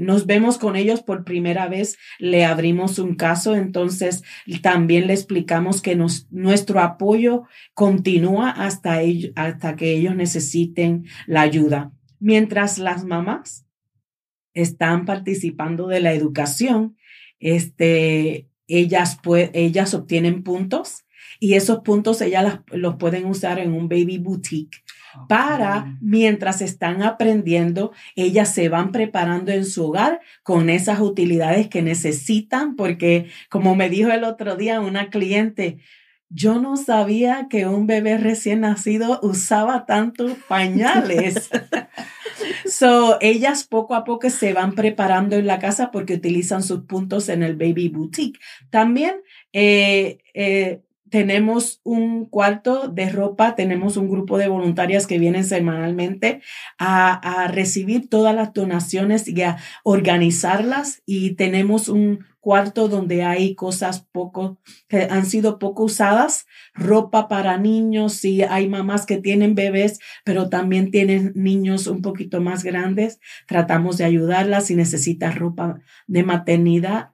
nos 0.00 0.26
vemos 0.26 0.58
con 0.58 0.76
ellos 0.76 1.02
por 1.02 1.24
primera 1.24 1.68
vez, 1.68 1.98
le 2.18 2.44
abrimos 2.44 2.98
un 2.98 3.14
caso, 3.14 3.54
entonces 3.54 4.22
también 4.62 5.06
le 5.06 5.14
explicamos 5.14 5.82
que 5.82 5.94
nos, 5.94 6.26
nuestro 6.30 6.80
apoyo 6.80 7.44
continúa 7.74 8.50
hasta, 8.50 9.00
hasta 9.36 9.76
que 9.76 9.92
ellos 9.92 10.16
necesiten 10.16 11.06
la 11.26 11.42
ayuda. 11.42 11.92
Mientras 12.18 12.78
las 12.78 13.04
mamás 13.04 13.66
están 14.54 15.06
participando 15.06 15.86
de 15.88 16.00
la 16.00 16.12
educación, 16.12 16.96
este, 17.40 18.48
ellas, 18.68 19.18
ellas 19.52 19.94
obtienen 19.94 20.42
puntos 20.42 21.04
y 21.42 21.54
esos 21.54 21.80
puntos 21.80 22.20
ellas 22.20 22.60
los 22.70 22.94
pueden 22.94 23.26
usar 23.26 23.58
en 23.58 23.72
un 23.72 23.88
baby 23.88 24.18
boutique 24.18 24.84
para 25.28 25.98
mientras 26.00 26.62
están 26.62 27.02
aprendiendo, 27.02 27.90
ellas 28.14 28.54
se 28.54 28.68
van 28.68 28.92
preparando 28.92 29.50
en 29.50 29.64
su 29.64 29.88
hogar 29.88 30.20
con 30.44 30.70
esas 30.70 31.00
utilidades 31.00 31.66
que 31.66 31.82
necesitan, 31.82 32.76
porque 32.76 33.26
como 33.50 33.74
me 33.74 33.90
dijo 33.90 34.12
el 34.12 34.22
otro 34.22 34.54
día 34.54 34.78
una 34.78 35.10
cliente, 35.10 35.78
yo 36.28 36.60
no 36.60 36.76
sabía 36.76 37.48
que 37.50 37.66
un 37.66 37.88
bebé 37.88 38.18
recién 38.18 38.60
nacido 38.60 39.18
usaba 39.24 39.84
tantos 39.84 40.34
pañales. 40.46 41.50
so, 42.66 43.18
ellas 43.20 43.64
poco 43.64 43.96
a 43.96 44.04
poco 44.04 44.30
se 44.30 44.52
van 44.52 44.76
preparando 44.76 45.34
en 45.34 45.48
la 45.48 45.58
casa 45.58 45.90
porque 45.90 46.14
utilizan 46.14 46.62
sus 46.62 46.82
puntos 46.82 47.28
en 47.28 47.42
el 47.42 47.56
baby 47.56 47.88
boutique. 47.88 48.38
También 48.70 49.16
eh, 49.52 50.18
eh, 50.34 50.82
tenemos 51.12 51.82
un 51.84 52.24
cuarto 52.24 52.88
de 52.88 53.10
ropa, 53.10 53.54
tenemos 53.54 53.98
un 53.98 54.08
grupo 54.08 54.38
de 54.38 54.48
voluntarias 54.48 55.06
que 55.06 55.18
vienen 55.18 55.44
semanalmente 55.44 56.40
a, 56.78 57.48
recibir 57.48 58.08
todas 58.08 58.34
las 58.34 58.54
donaciones 58.54 59.28
y 59.28 59.42
a 59.42 59.58
organizarlas 59.84 61.02
y 61.04 61.34
tenemos 61.34 61.90
un 61.90 62.24
cuarto 62.40 62.88
donde 62.88 63.24
hay 63.24 63.54
cosas 63.54 64.08
poco 64.10 64.58
que 64.88 65.02
han 65.02 65.26
sido 65.26 65.58
poco 65.58 65.84
usadas, 65.84 66.46
ropa 66.72 67.28
para 67.28 67.58
niños, 67.58 68.24
y 68.24 68.42
hay 68.42 68.66
mamás 68.70 69.04
que 69.04 69.18
tienen 69.18 69.54
bebés, 69.54 69.98
pero 70.24 70.48
también 70.48 70.90
tienen 70.90 71.32
niños 71.34 71.88
un 71.88 72.00
poquito 72.00 72.40
más 72.40 72.64
grandes, 72.64 73.20
tratamos 73.46 73.98
de 73.98 74.04
ayudarlas 74.04 74.68
si 74.68 74.76
necesitas 74.76 75.38
ropa 75.38 75.78
de 76.06 76.22
maternidad, 76.24 77.10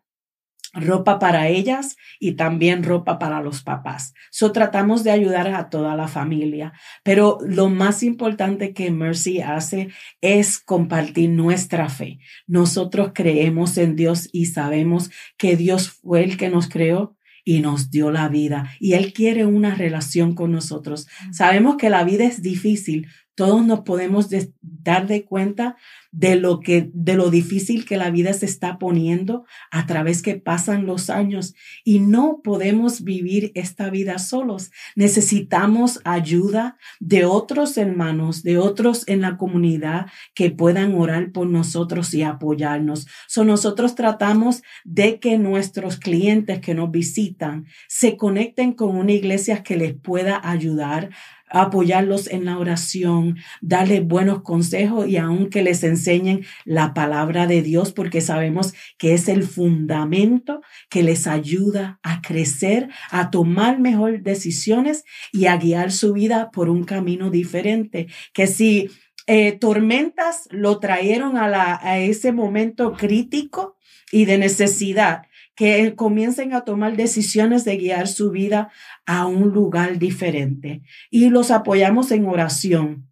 ropa 0.73 1.19
para 1.19 1.49
ellas 1.49 1.97
y 2.21 2.33
también 2.33 2.83
ropa 2.83 3.19
para 3.19 3.41
los 3.41 3.63
papás. 3.63 4.15
So 4.31 4.53
tratamos 4.53 5.05
de 5.05 5.11
ayudar 5.11 5.49
a 5.49 5.71
toda 5.71 5.97
la 5.97 6.09
familia, 6.09 6.73
pero 7.03 7.39
lo 7.47 7.69
más 7.69 8.03
importante 8.03 8.73
que 8.73 8.91
Mercy 8.91 9.41
hace 9.41 9.89
es 10.21 10.59
compartir 10.59 11.31
nuestra 11.31 11.89
fe. 11.89 12.19
Nosotros 12.47 13.13
creemos 13.15 13.79
en 13.79 13.97
Dios 13.97 14.29
y 14.33 14.47
sabemos 14.47 15.11
que 15.37 15.57
Dios 15.57 15.91
fue 15.91 16.25
el 16.25 16.37
que 16.37 16.51
nos 16.51 16.69
creó 16.69 17.17
y 17.45 17.61
nos 17.61 17.91
dio 17.91 18.11
la 18.11 18.29
vida 18.29 18.71
y 18.79 18.93
Él 18.93 19.15
quiere 19.15 19.47
una 19.47 19.75
relación 19.75 20.35
con 20.35 20.53
nosotros. 20.53 21.07
Sabemos 21.33 21.77
que 21.77 21.89
la 21.89 22.05
vida 22.05 22.25
es 22.25 22.43
difícil, 22.43 23.09
todos 23.39 23.65
nos 23.65 23.83
podemos 23.83 24.31
dar 24.61 25.07
de 25.07 25.25
cuenta 25.25 25.77
de 26.11 26.35
lo 26.35 26.59
que 26.59 26.91
de 26.93 27.15
lo 27.15 27.31
difícil 27.31 27.85
que 27.85 27.97
la 27.97 28.11
vida 28.11 28.33
se 28.33 28.47
está 28.47 28.79
poniendo 28.79 29.45
a 29.71 29.87
través 29.87 30.23
que 30.23 30.35
pasan 30.35 30.87
los 30.87 31.09
años 31.09 31.55
y 31.85 32.01
no 32.01 32.41
podemos 32.43 33.05
vivir 33.05 33.53
esta 33.55 33.91
vida 33.91 34.19
solos. 34.19 34.73
Necesitamos 34.97 36.01
ayuda 36.03 36.79
de 36.99 37.27
otros 37.27 37.77
hermanos, 37.77 38.43
de 38.43 38.59
otros 38.59 39.07
en 39.07 39.21
la 39.21 39.37
comunidad 39.37 40.07
que 40.35 40.51
puedan 40.51 40.97
orar 40.97 41.31
por 41.31 41.47
nosotros 41.47 42.13
y 42.15 42.25
apoyarnos. 42.25 43.07
So 43.29 43.45
nosotros 43.45 43.95
tratamos 43.95 44.63
de 44.85 45.21
que 45.21 45.39
nuestros 45.39 45.97
clientes 45.97 46.59
que 46.59 46.75
nos 46.75 46.91
visitan 46.91 47.67
se 47.87 48.17
conecten 48.17 48.73
con 48.73 48.97
una 48.97 49.13
iglesia 49.13 49.63
que 49.63 49.77
les 49.77 49.95
pueda 49.95 50.41
ayudar 50.43 51.11
apoyarlos 51.51 52.29
en 52.29 52.45
la 52.45 52.59
oración, 52.59 53.37
darles 53.61 54.07
buenos 54.07 54.43
consejos 54.43 55.09
y 55.09 55.17
aunque 55.17 55.63
les 55.63 55.83
enseñen 55.85 56.45
la 56.65 56.95
palabra 56.95 57.47
de 57.47 57.63
Dios, 57.63 57.93
porque 57.93 58.21
sabemos 58.21 58.75
que 58.99 59.15
es 59.15 59.29
el 59.29 59.45
fundamento 59.45 60.61
que 60.89 61.03
les 61.03 61.27
ayuda 61.27 61.99
a 62.03 62.21
crecer, 62.21 62.89
a 63.11 63.31
tomar 63.31 63.79
mejores 63.79 64.23
decisiones 64.23 65.05
y 65.33 65.47
a 65.47 65.57
guiar 65.57 65.93
su 65.93 66.13
vida 66.13 66.51
por 66.51 66.69
un 66.69 66.85
camino 66.85 67.31
diferente. 67.31 68.09
Que 68.33 68.47
si 68.47 68.91
eh, 69.27 69.53
tormentas 69.53 70.49
lo 70.51 70.79
trajeron 70.81 71.37
a, 71.37 71.49
la, 71.49 71.79
a 71.83 71.99
ese 71.99 72.33
momento 72.33 72.95
crítico 72.95 73.77
y 74.11 74.25
de 74.25 74.39
necesidad 74.39 75.28
que 75.59 75.97
comiencen 75.97 76.55
a 76.55 76.61
tomar 76.61 76.97
decisiones 76.97 77.65
de 77.65 77.77
guiar 77.77 78.07
su 78.07 78.31
vida 78.31 78.71
a 79.07 79.27
un 79.27 79.49
lugar 79.51 79.99
diferente. 79.99 80.83
Y 81.11 81.31
los 81.31 81.51
apoyamos 81.51 82.13
en 82.13 82.27
oración, 82.27 83.11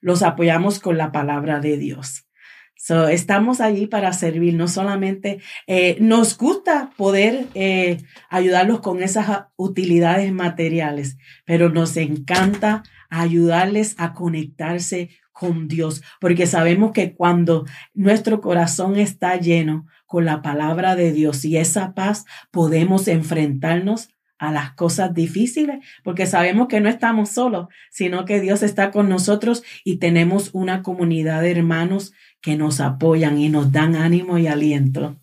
los 0.00 0.22
apoyamos 0.22 0.78
con 0.78 0.96
la 0.96 1.10
palabra 1.10 1.58
de 1.58 1.76
Dios. 1.76 2.28
So, 2.76 3.08
estamos 3.08 3.60
allí 3.60 3.88
para 3.88 4.12
servir, 4.12 4.54
no 4.54 4.68
solamente 4.68 5.40
eh, 5.66 5.96
nos 5.98 6.38
gusta 6.38 6.90
poder 6.96 7.46
eh, 7.54 7.98
ayudarlos 8.30 8.78
con 8.78 9.02
esas 9.02 9.46
utilidades 9.56 10.32
materiales, 10.32 11.16
pero 11.44 11.70
nos 11.70 11.96
encanta 11.96 12.84
ayudarles 13.10 13.96
a 13.98 14.12
conectarse 14.12 15.10
con 15.32 15.66
Dios, 15.66 16.02
porque 16.20 16.46
sabemos 16.46 16.92
que 16.92 17.14
cuando 17.16 17.66
nuestro 17.94 18.40
corazón 18.40 18.96
está 18.96 19.36
lleno 19.36 19.86
con 20.14 20.26
la 20.26 20.42
palabra 20.42 20.94
de 20.94 21.10
Dios 21.10 21.44
y 21.44 21.56
esa 21.56 21.92
paz, 21.92 22.24
podemos 22.52 23.08
enfrentarnos 23.08 24.10
a 24.38 24.52
las 24.52 24.70
cosas 24.74 25.12
difíciles, 25.12 25.84
porque 26.04 26.26
sabemos 26.26 26.68
que 26.68 26.80
no 26.80 26.88
estamos 26.88 27.30
solos, 27.30 27.66
sino 27.90 28.24
que 28.24 28.40
Dios 28.40 28.62
está 28.62 28.92
con 28.92 29.08
nosotros 29.08 29.64
y 29.82 29.96
tenemos 29.96 30.50
una 30.52 30.84
comunidad 30.84 31.42
de 31.42 31.50
hermanos 31.50 32.12
que 32.40 32.56
nos 32.56 32.80
apoyan 32.80 33.38
y 33.38 33.48
nos 33.48 33.72
dan 33.72 33.96
ánimo 33.96 34.38
y 34.38 34.46
aliento. 34.46 35.16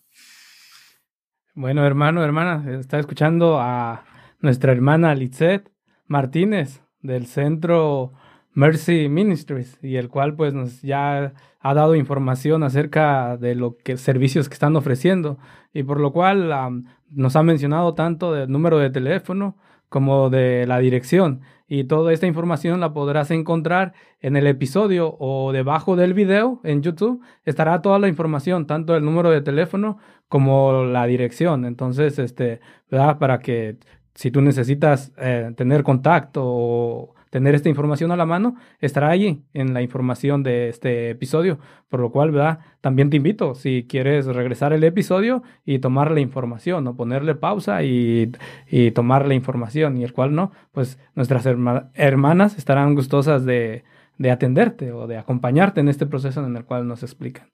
Bueno, 1.55 1.85
hermano, 1.85 2.21
hermana, 2.21 2.77
está 2.77 2.99
escuchando 2.99 3.61
a 3.61 4.03
nuestra 4.41 4.73
hermana 4.73 5.15
Lizette 5.15 5.71
Martínez 6.05 6.81
del 6.99 7.27
Centro 7.27 8.11
Mercy 8.53 9.07
Ministries 9.09 9.77
y 9.81 9.95
el 9.95 10.09
cual 10.09 10.35
pues 10.35 10.53
nos 10.53 10.81
ya 10.81 11.33
ha 11.59 11.73
dado 11.73 11.95
información 11.95 12.63
acerca 12.63 13.37
de 13.37 13.55
los 13.55 13.75
que 13.83 13.97
servicios 13.97 14.49
que 14.49 14.53
están 14.53 14.75
ofreciendo. 14.75 15.37
Y 15.73 15.83
por 15.83 15.99
lo 15.99 16.11
cual 16.11 16.83
nos 17.09 17.35
ha 17.35 17.43
mencionado 17.43 17.93
tanto 17.93 18.33
del 18.33 18.51
número 18.51 18.77
de 18.79 18.89
teléfono 18.89 19.55
como 19.89 20.29
de 20.29 20.65
la 20.67 20.79
dirección. 20.79 21.41
Y 21.67 21.85
toda 21.85 22.11
esta 22.11 22.27
información 22.27 22.79
la 22.79 22.93
podrás 22.93 23.31
encontrar 23.31 23.93
en 24.19 24.35
el 24.35 24.47
episodio 24.47 25.15
o 25.19 25.53
debajo 25.53 25.95
del 25.95 26.13
video 26.13 26.59
en 26.63 26.81
YouTube. 26.81 27.21
Estará 27.45 27.81
toda 27.81 27.99
la 27.99 28.09
información 28.09 28.67
tanto 28.67 28.95
el 28.95 29.05
número 29.05 29.29
de 29.29 29.41
teléfono 29.41 29.97
como 30.27 30.83
la 30.83 31.05
dirección. 31.05 31.65
Entonces 31.65 32.19
este 32.19 32.59
para 32.89 33.39
que 33.39 33.77
si 34.13 34.31
tú 34.31 34.41
necesitas 34.41 35.13
eh, 35.17 35.53
tener 35.55 35.83
contacto 35.83 36.41
o 36.43 37.15
tener 37.31 37.55
esta 37.55 37.69
información 37.69 38.11
a 38.11 38.17
la 38.17 38.25
mano, 38.25 38.55
estará 38.79 39.09
allí 39.09 39.41
en 39.53 39.73
la 39.73 39.81
información 39.81 40.43
de 40.43 40.69
este 40.69 41.09
episodio. 41.09 41.59
Por 41.89 42.01
lo 42.01 42.11
cual, 42.11 42.31
¿verdad? 42.31 42.59
También 42.81 43.09
te 43.09 43.17
invito, 43.17 43.55
si 43.55 43.87
quieres 43.89 44.27
regresar 44.27 44.73
el 44.73 44.83
episodio 44.83 45.41
y 45.65 45.79
tomar 45.79 46.11
la 46.11 46.19
información, 46.19 46.85
o 46.87 46.95
ponerle 46.95 47.33
pausa 47.33 47.83
y, 47.83 48.31
y 48.69 48.91
tomar 48.91 49.27
la 49.27 49.33
información, 49.33 49.97
y 49.97 50.03
el 50.03 50.13
cual 50.13 50.35
no, 50.35 50.51
pues 50.73 50.99
nuestras 51.15 51.45
hermanas 51.45 52.57
estarán 52.57 52.95
gustosas 52.95 53.45
de, 53.45 53.85
de, 54.17 54.31
atenderte 54.31 54.91
o 54.91 55.07
de 55.07 55.17
acompañarte 55.17 55.79
en 55.79 55.87
este 55.87 56.05
proceso 56.05 56.45
en 56.45 56.55
el 56.57 56.65
cual 56.65 56.85
nos 56.85 57.01
explican. 57.01 57.49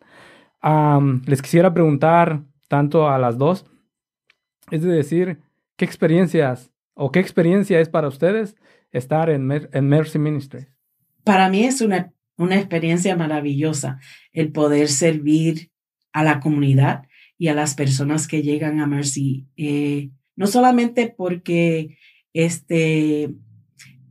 les 1.27 1.41
quisiera 1.41 1.73
preguntar 1.73 2.41
tanto 2.67 3.09
a 3.09 3.19
las 3.19 3.37
dos, 3.37 3.65
es 4.71 4.81
decir, 4.81 5.39
¿qué 5.75 5.85
experiencias 5.85 6.71
o 6.95 7.11
qué 7.11 7.19
experiencia 7.19 7.79
es 7.79 7.89
para 7.89 8.07
ustedes 8.07 8.55
estar 8.91 9.29
en, 9.29 9.45
Mercy 9.45 10.19
Ministry? 10.19 10.67
Para 11.23 11.49
mí 11.49 11.63
es 11.63 11.81
una, 11.81 12.13
una 12.37 12.55
experiencia 12.55 13.15
maravillosa 13.15 13.99
el 14.31 14.51
poder 14.51 14.87
servir 14.87 15.71
a 16.13 16.23
la 16.23 16.39
comunidad 16.39 17.07
y 17.37 17.49
a 17.49 17.53
las 17.53 17.75
personas 17.75 18.27
que 18.27 18.41
llegan 18.41 18.79
a 18.79 18.87
Mercy. 18.87 19.47
Eh, 19.55 20.09
no 20.35 20.47
solamente 20.47 21.13
porque 21.15 21.97
este, 22.33 23.29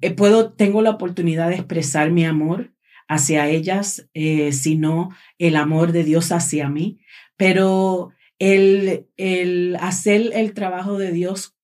eh, 0.00 0.10
puedo, 0.16 0.52
tengo 0.52 0.82
la 0.82 0.90
oportunidad 0.90 1.48
de 1.48 1.56
expresar 1.56 2.10
mi 2.10 2.24
amor 2.24 2.72
hacia 3.08 3.48
ellas, 3.48 4.08
eh, 4.14 4.52
sino 4.52 5.10
el 5.38 5.56
amor 5.56 5.92
de 5.92 6.04
Dios 6.04 6.32
hacia 6.32 6.68
mí, 6.68 7.00
pero 7.36 8.12
el, 8.38 9.06
el 9.16 9.76
hacer 9.80 10.30
el 10.34 10.52
trabajo 10.54 10.98
de 10.98 11.12
Dios 11.12 11.56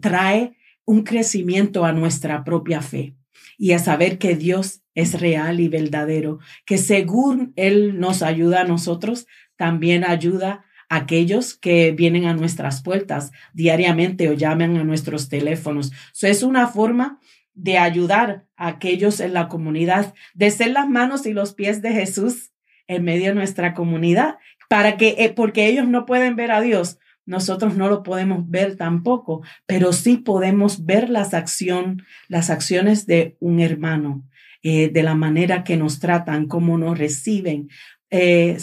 trae 0.00 0.55
un 0.86 1.02
crecimiento 1.02 1.84
a 1.84 1.92
nuestra 1.92 2.44
propia 2.44 2.80
fe 2.80 3.14
y 3.58 3.72
a 3.72 3.78
saber 3.78 4.18
que 4.18 4.36
Dios 4.36 4.82
es 4.94 5.20
real 5.20 5.60
y 5.60 5.68
verdadero, 5.68 6.38
que 6.64 6.78
según 6.78 7.52
Él 7.56 8.00
nos 8.00 8.22
ayuda 8.22 8.62
a 8.62 8.64
nosotros, 8.64 9.26
también 9.56 10.04
ayuda 10.04 10.64
a 10.88 10.96
aquellos 10.96 11.54
que 11.54 11.92
vienen 11.92 12.24
a 12.24 12.34
nuestras 12.34 12.82
puertas 12.82 13.32
diariamente 13.52 14.28
o 14.28 14.32
llaman 14.32 14.76
a 14.76 14.84
nuestros 14.84 15.28
teléfonos. 15.28 15.92
Eso 16.14 16.26
es 16.28 16.42
una 16.42 16.68
forma 16.68 17.20
de 17.54 17.78
ayudar 17.78 18.46
a 18.56 18.68
aquellos 18.68 19.20
en 19.20 19.34
la 19.34 19.48
comunidad, 19.48 20.14
de 20.34 20.50
ser 20.50 20.70
las 20.70 20.88
manos 20.88 21.26
y 21.26 21.32
los 21.32 21.54
pies 21.54 21.82
de 21.82 21.92
Jesús 21.92 22.52
en 22.86 23.02
medio 23.02 23.28
de 23.28 23.34
nuestra 23.34 23.74
comunidad, 23.74 24.38
para 24.68 24.96
que, 24.96 25.16
eh, 25.18 25.32
porque 25.34 25.66
ellos 25.66 25.88
no 25.88 26.06
pueden 26.06 26.36
ver 26.36 26.52
a 26.52 26.60
Dios, 26.60 26.98
nosotros 27.26 27.76
no 27.76 27.88
lo 27.88 28.02
podemos 28.02 28.48
ver 28.48 28.76
tampoco, 28.76 29.42
pero 29.66 29.92
sí 29.92 30.16
podemos 30.16 30.86
ver 30.86 31.10
las, 31.10 31.34
acción, 31.34 32.02
las 32.28 32.50
acciones 32.50 33.06
de 33.06 33.36
un 33.40 33.60
hermano, 33.60 34.24
eh, 34.62 34.88
de 34.88 35.02
la 35.02 35.14
manera 35.14 35.64
que 35.64 35.76
nos 35.76 35.98
tratan, 35.98 36.46
cómo 36.46 36.78
nos 36.78 36.98
reciben. 36.98 37.68
Eh, 38.10 38.56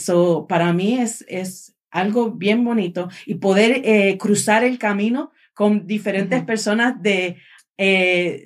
para 0.48 0.74
mí 0.74 0.98
es, 0.98 1.26
es 1.28 1.76
algo 1.92 2.32
bien 2.32 2.64
bonito 2.64 3.10
y 3.26 3.36
poder 3.36 3.82
eh, 3.84 4.18
cruzar 4.18 4.64
el 4.64 4.80
camino 4.80 5.32
con 5.54 5.86
diferentes 5.86 6.44
personas 6.44 7.00
de, 7.02 7.38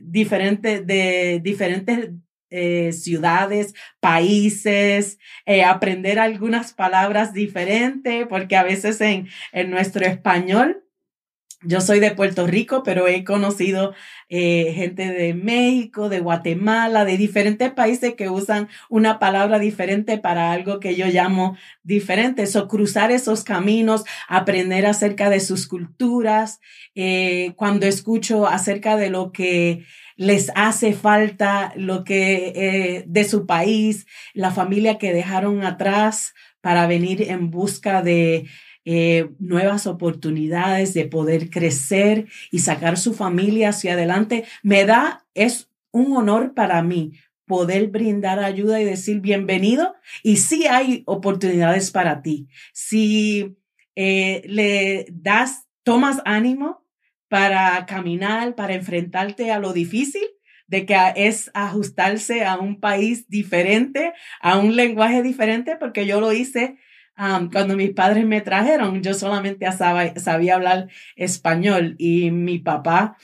diferentes, 0.04 0.86
de 0.86 1.40
diferentes 1.44 2.10
eh, 2.50 2.94
ciudades, 2.94 3.74
países, 4.00 5.20
eh, 5.46 5.64
aprender 5.64 6.18
algunas 6.18 6.74
palabras 6.74 7.34
diferentes, 7.34 8.26
porque 8.28 8.56
a 8.56 8.64
veces 8.64 9.02
en, 9.02 9.28
en 9.52 9.70
nuestro 9.70 10.06
español 10.06 10.84
yo 11.64 11.82
soy 11.82 12.00
de 12.00 12.12
Puerto 12.12 12.46
Rico, 12.46 12.84
pero 12.84 13.08
he 13.08 13.24
conocido 13.24 13.96
eh, 14.30 14.74
gente 14.76 15.12
de 15.12 15.34
México, 15.34 16.08
de 16.08 16.20
Guatemala, 16.20 17.04
de 17.04 17.18
diferentes 17.18 17.72
países 17.72 18.14
que 18.14 18.30
usan 18.30 18.70
una 18.90 19.18
palabra 19.18 19.58
diferente 19.58 20.20
para 20.20 20.52
algo 20.52 20.80
que 20.80 20.96
yo 20.96 21.08
llamo 21.08 21.58
diferente. 21.82 22.46
So, 22.46 22.68
cruzar 22.68 23.12
esos 23.12 23.44
caminos, 23.44 24.04
aprender 24.28 24.86
acerca 24.86 25.32
de 25.32 25.40
sus 25.40 25.68
culturas. 25.68 26.60
cuando 27.56 27.88
escucho 27.88 28.48
acerca 28.48 28.96
de 28.96 29.10
lo 29.10 29.32
que 29.32 29.84
les 30.18 30.52
hace 30.56 30.94
falta 30.94 31.72
lo 31.76 32.04
que 32.04 32.52
eh, 32.56 33.04
de 33.08 33.24
su 33.24 33.46
país, 33.46 34.08
la 34.34 34.52
familia 34.52 34.98
que 34.98 35.14
dejaron 35.14 35.64
atrás 35.64 36.34
para 36.60 36.88
venir 36.88 37.22
en 37.22 37.50
busca 37.52 38.02
de 38.02 38.48
eh, 38.84 39.30
nuevas 39.40 39.86
oportunidades, 39.86 40.94
de 40.94 41.06
poder 41.06 41.50
crecer 41.50 42.28
y 42.52 42.60
sacar 42.60 42.98
su 42.98 43.14
familia 43.14 43.70
hacia 43.70 43.94
adelante. 43.94 44.46
Me 44.64 44.86
da, 44.86 45.26
es 45.34 45.70
un 45.92 46.16
honor 46.18 46.54
para 46.54 46.82
mí 46.82 47.14
poder 47.46 47.88
brindar 47.88 48.40
ayuda 48.40 48.82
y 48.82 48.86
decir 48.86 49.22
bienvenido. 49.22 49.96
Y 50.24 50.38
sí 50.38 50.68
hay 50.68 51.04
oportunidades 51.06 51.92
para 51.92 52.22
ti. 52.22 52.48
Si 52.74 53.58
eh, 53.96 54.42
le 54.46 55.08
das, 55.12 55.68
tomas 55.84 56.22
ánimo, 56.26 56.87
para 57.30 57.86
caminar, 57.86 58.56
para 58.56 58.74
enfrentarte 58.74 59.52
a 59.52 59.60
lo 59.60 59.74
difícil 59.74 60.24
de 60.68 60.86
que 60.86 60.98
es 61.16 61.50
ajustarse 61.54 62.44
a 62.46 62.58
un 62.58 62.80
país 62.80 63.28
diferente, 63.30 64.14
a 64.42 64.58
un 64.58 64.76
lenguaje 64.76 65.24
diferente, 65.24 65.78
porque 65.78 66.06
yo 66.06 66.20
lo 66.20 66.34
hice 66.34 66.78
cuando 67.16 67.76
mis 67.76 67.92
padres 67.92 68.26
me 68.26 68.42
trajeron. 68.42 69.02
Yo 69.02 69.14
solamente 69.14 69.66
sabía, 69.72 70.56
hablar 70.56 70.88
español 71.16 71.96
y 71.98 72.32
mi 72.32 72.60
papá, 72.60 73.18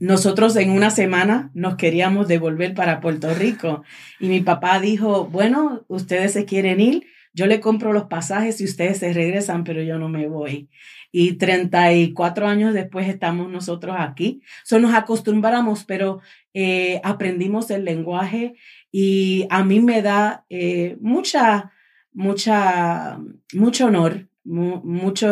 nosotros 0.00 0.54
en 0.56 0.70
una 0.70 0.90
semana 0.90 1.50
nos 1.54 1.76
queríamos 1.76 2.28
devolver 2.28 2.74
para 2.74 3.00
Puerto 3.00 3.32
Rico 3.32 3.82
y 4.20 4.26
mi 4.26 4.40
papá 4.40 4.80
dijo, 4.80 5.26
bueno, 5.26 5.84
ustedes 5.88 6.32
se 6.32 6.44
quieren 6.44 6.80
ir, 6.80 7.06
yo 7.34 7.46
le 7.46 7.60
compro 7.60 7.92
los 7.92 8.04
pasajes 8.04 8.60
y 8.60 8.64
ustedes 8.64 8.98
se 8.98 9.12
regresan, 9.12 9.64
pero 9.64 9.82
yo 9.82 9.98
no 9.98 10.08
me 10.08 10.28
voy 10.28 10.70
y 11.16 11.34
34 11.34 12.48
años 12.48 12.74
después 12.74 13.06
estamos 13.06 13.48
nosotros 13.48 13.94
aquí. 13.96 14.42
So 14.64 14.80
nos 14.80 14.94
acostumbramos, 14.94 15.84
pero 15.84 16.20
eh, 16.54 17.00
aprendimos 17.04 17.70
el 17.70 17.84
lenguaje 17.84 18.56
y 18.90 19.46
a 19.48 19.62
mí 19.62 19.78
me 19.78 20.02
da 20.02 20.44
eh, 20.50 20.96
mucha, 21.00 21.70
mucha, 22.12 23.20
mucho 23.52 23.86
honor, 23.86 24.28
mucha 24.42 25.30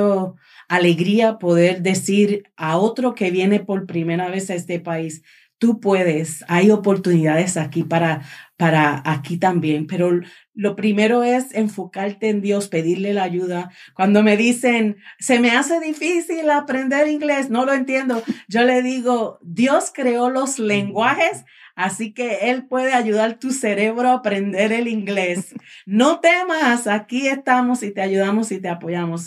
alegría 0.68 1.40
poder 1.40 1.82
decir 1.82 2.44
a 2.54 2.78
otro 2.78 3.16
que 3.16 3.32
viene 3.32 3.58
por 3.58 3.86
primera 3.86 4.30
vez 4.30 4.50
a 4.50 4.54
este 4.54 4.78
país, 4.78 5.24
tú 5.62 5.78
puedes, 5.78 6.44
hay 6.48 6.72
oportunidades 6.72 7.56
aquí 7.56 7.84
para, 7.84 8.22
para 8.56 9.00
aquí 9.06 9.36
también, 9.36 9.86
pero 9.86 10.10
lo 10.54 10.74
primero 10.74 11.22
es 11.22 11.54
enfocarte 11.54 12.30
en 12.30 12.40
Dios, 12.40 12.66
pedirle 12.66 13.14
la 13.14 13.22
ayuda. 13.22 13.70
Cuando 13.94 14.24
me 14.24 14.36
dicen, 14.36 14.96
se 15.20 15.38
me 15.38 15.52
hace 15.52 15.78
difícil 15.78 16.50
aprender 16.50 17.06
inglés, 17.06 17.48
no 17.48 17.64
lo 17.64 17.74
entiendo, 17.74 18.24
yo 18.48 18.64
le 18.64 18.82
digo, 18.82 19.38
Dios 19.40 19.92
creó 19.94 20.30
los 20.30 20.58
lenguajes 20.58 21.44
Así 21.74 22.12
que 22.12 22.50
Él 22.50 22.66
puede 22.66 22.92
ayudar 22.92 23.38
tu 23.38 23.50
cerebro 23.50 24.10
a 24.10 24.14
aprender 24.16 24.72
el 24.72 24.88
inglés. 24.88 25.54
No 25.86 26.20
temas, 26.20 26.86
aquí 26.86 27.28
estamos 27.28 27.82
y 27.82 27.92
te 27.92 28.02
ayudamos 28.02 28.52
y 28.52 28.60
te 28.60 28.68
apoyamos. 28.68 29.26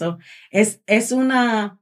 es, 0.51 0.79
es 0.85 1.11
una, 1.11 1.79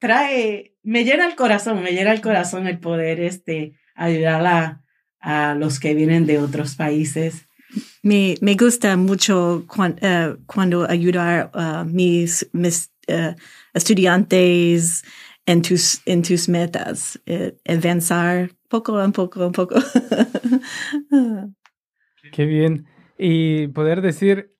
trae, 0.00 0.73
me 0.84 1.04
llena 1.04 1.26
el 1.26 1.34
corazón, 1.34 1.82
me 1.82 1.92
llena 1.92 2.12
el 2.12 2.20
corazón 2.20 2.66
el 2.66 2.78
poder 2.78 3.20
este, 3.20 3.74
ayudar 3.94 4.46
a, 4.46 4.82
a 5.20 5.54
los 5.54 5.80
que 5.80 5.94
vienen 5.94 6.26
de 6.26 6.38
otros 6.38 6.76
países. 6.76 7.48
Me, 8.02 8.36
me 8.40 8.54
gusta 8.54 8.96
mucho 8.96 9.66
eh, 10.00 10.36
cuando 10.46 10.88
ayudar 10.88 11.50
a 11.54 11.84
mis, 11.84 12.48
mis 12.52 12.92
eh, 13.06 13.34
estudiantes 13.72 15.02
en 15.46 15.62
tus, 15.62 16.00
en 16.06 16.22
tus 16.22 16.48
metas, 16.48 17.20
eh, 17.26 17.56
avanzar 17.66 18.50
poco 18.68 18.98
a 18.98 19.08
poco 19.10 19.44
a 19.44 19.52
poco. 19.52 19.76
Qué 22.32 22.46
bien. 22.46 22.86
Y 23.18 23.68
poder 23.68 24.00
decir, 24.02 24.54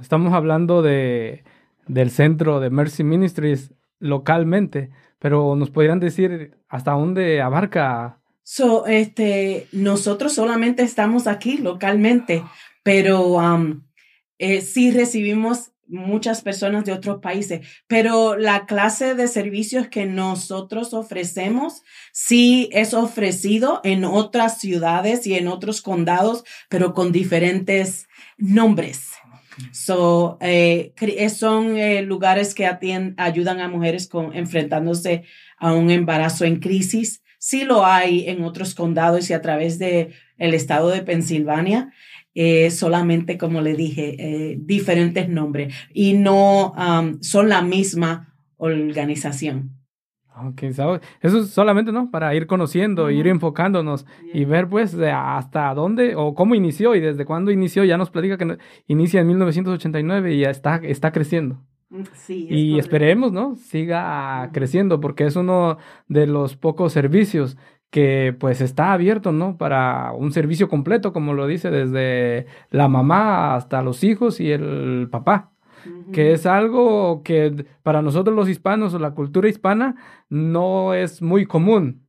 estamos 0.00 0.32
hablando 0.32 0.82
de, 0.82 1.44
del 1.86 2.10
centro 2.10 2.60
de 2.60 2.70
Mercy 2.70 3.04
Ministries 3.04 3.72
localmente, 3.98 4.90
pero 5.20 5.54
nos 5.54 5.70
podrían 5.70 6.00
decir 6.00 6.56
hasta 6.68 6.92
dónde 6.92 7.40
abarca. 7.40 8.18
So, 8.42 8.86
este, 8.86 9.68
nosotros 9.70 10.34
solamente 10.34 10.82
estamos 10.82 11.28
aquí 11.28 11.58
localmente, 11.58 12.42
pero 12.82 13.38
eh, 14.38 14.60
sí 14.62 14.90
recibimos 14.90 15.70
muchas 15.86 16.42
personas 16.42 16.84
de 16.84 16.92
otros 16.92 17.20
países, 17.20 17.66
pero 17.86 18.36
la 18.36 18.66
clase 18.66 19.14
de 19.14 19.28
servicios 19.28 19.88
que 19.88 20.06
nosotros 20.06 20.94
ofrecemos 20.94 21.82
sí 22.12 22.70
es 22.72 22.94
ofrecido 22.94 23.80
en 23.84 24.04
otras 24.04 24.58
ciudades 24.58 25.26
y 25.26 25.34
en 25.34 25.48
otros 25.48 25.82
condados, 25.82 26.44
pero 26.68 26.94
con 26.94 27.12
diferentes 27.12 28.08
nombres. 28.38 29.10
So, 29.72 30.38
eh, 30.40 30.92
son 31.34 31.76
eh, 31.76 32.02
lugares 32.02 32.54
que 32.54 32.66
ayudan 33.16 33.60
a 33.60 33.68
mujeres 33.68 34.08
con, 34.08 34.34
enfrentándose 34.34 35.24
a 35.58 35.72
un 35.72 35.90
embarazo 35.90 36.44
en 36.44 36.60
crisis. 36.60 37.22
Sí 37.38 37.64
lo 37.64 37.86
hay 37.86 38.28
en 38.28 38.44
otros 38.44 38.74
condados 38.74 39.30
y 39.30 39.32
a 39.32 39.42
través 39.42 39.78
de 39.78 40.12
el 40.38 40.54
estado 40.54 40.90
de 40.90 41.02
Pensilvania. 41.02 41.92
Eh, 42.34 42.70
solamente, 42.70 43.36
como 43.38 43.60
le 43.60 43.74
dije, 43.74 44.14
eh, 44.18 44.56
diferentes 44.60 45.28
nombres 45.28 45.74
y 45.92 46.12
no 46.12 46.74
son 47.20 47.48
la 47.48 47.60
misma 47.60 48.36
organización. 48.56 49.79
Eso 51.20 51.38
es 51.38 51.50
solamente, 51.50 51.92
¿no? 51.92 52.10
Para 52.10 52.34
ir 52.34 52.46
conociendo, 52.46 53.10
ir 53.10 53.26
enfocándonos 53.26 54.06
y 54.32 54.44
ver, 54.44 54.68
pues, 54.68 54.94
hasta 54.94 55.72
dónde 55.74 56.14
o 56.16 56.34
cómo 56.34 56.54
inició 56.54 56.94
y 56.94 57.00
desde 57.00 57.24
cuándo 57.24 57.50
inició. 57.50 57.84
Ya 57.84 57.96
nos 57.96 58.10
platica 58.10 58.38
que 58.38 58.58
inicia 58.86 59.20
en 59.20 59.26
1989 59.28 60.34
y 60.34 60.40
ya 60.40 60.50
está, 60.50 60.76
está 60.76 61.12
creciendo. 61.12 61.60
Mm, 61.90 62.02
y 62.28 62.78
esperemos, 62.78 63.32
¿no? 63.32 63.56
Siga 63.56 64.50
creciendo 64.52 65.00
porque 65.00 65.26
es 65.26 65.36
uno 65.36 65.78
de 66.06 66.26
los 66.26 66.56
pocos 66.56 66.92
servicios 66.92 67.56
que 67.90 68.34
pues 68.38 68.60
está 68.60 68.92
abierto, 68.92 69.32
¿no? 69.32 69.56
Para 69.58 70.12
un 70.12 70.32
servicio 70.32 70.68
completo, 70.68 71.12
como 71.12 71.34
lo 71.34 71.46
dice, 71.48 71.70
desde 71.70 72.46
la 72.70 72.86
mamá 72.88 73.56
hasta 73.56 73.82
los 73.82 74.04
hijos 74.04 74.40
y 74.40 74.52
el 74.52 75.08
papá, 75.10 75.50
que 76.12 76.32
es 76.32 76.46
algo 76.46 77.22
que 77.22 77.66
para 77.82 78.02
nosotros 78.02 78.34
los 78.34 78.48
hispanos 78.48 78.94
o 78.94 78.98
la 78.98 79.12
cultura 79.12 79.48
hispana 79.48 79.96
no 80.28 80.94
es 80.94 81.22
muy 81.22 81.46
común 81.46 82.06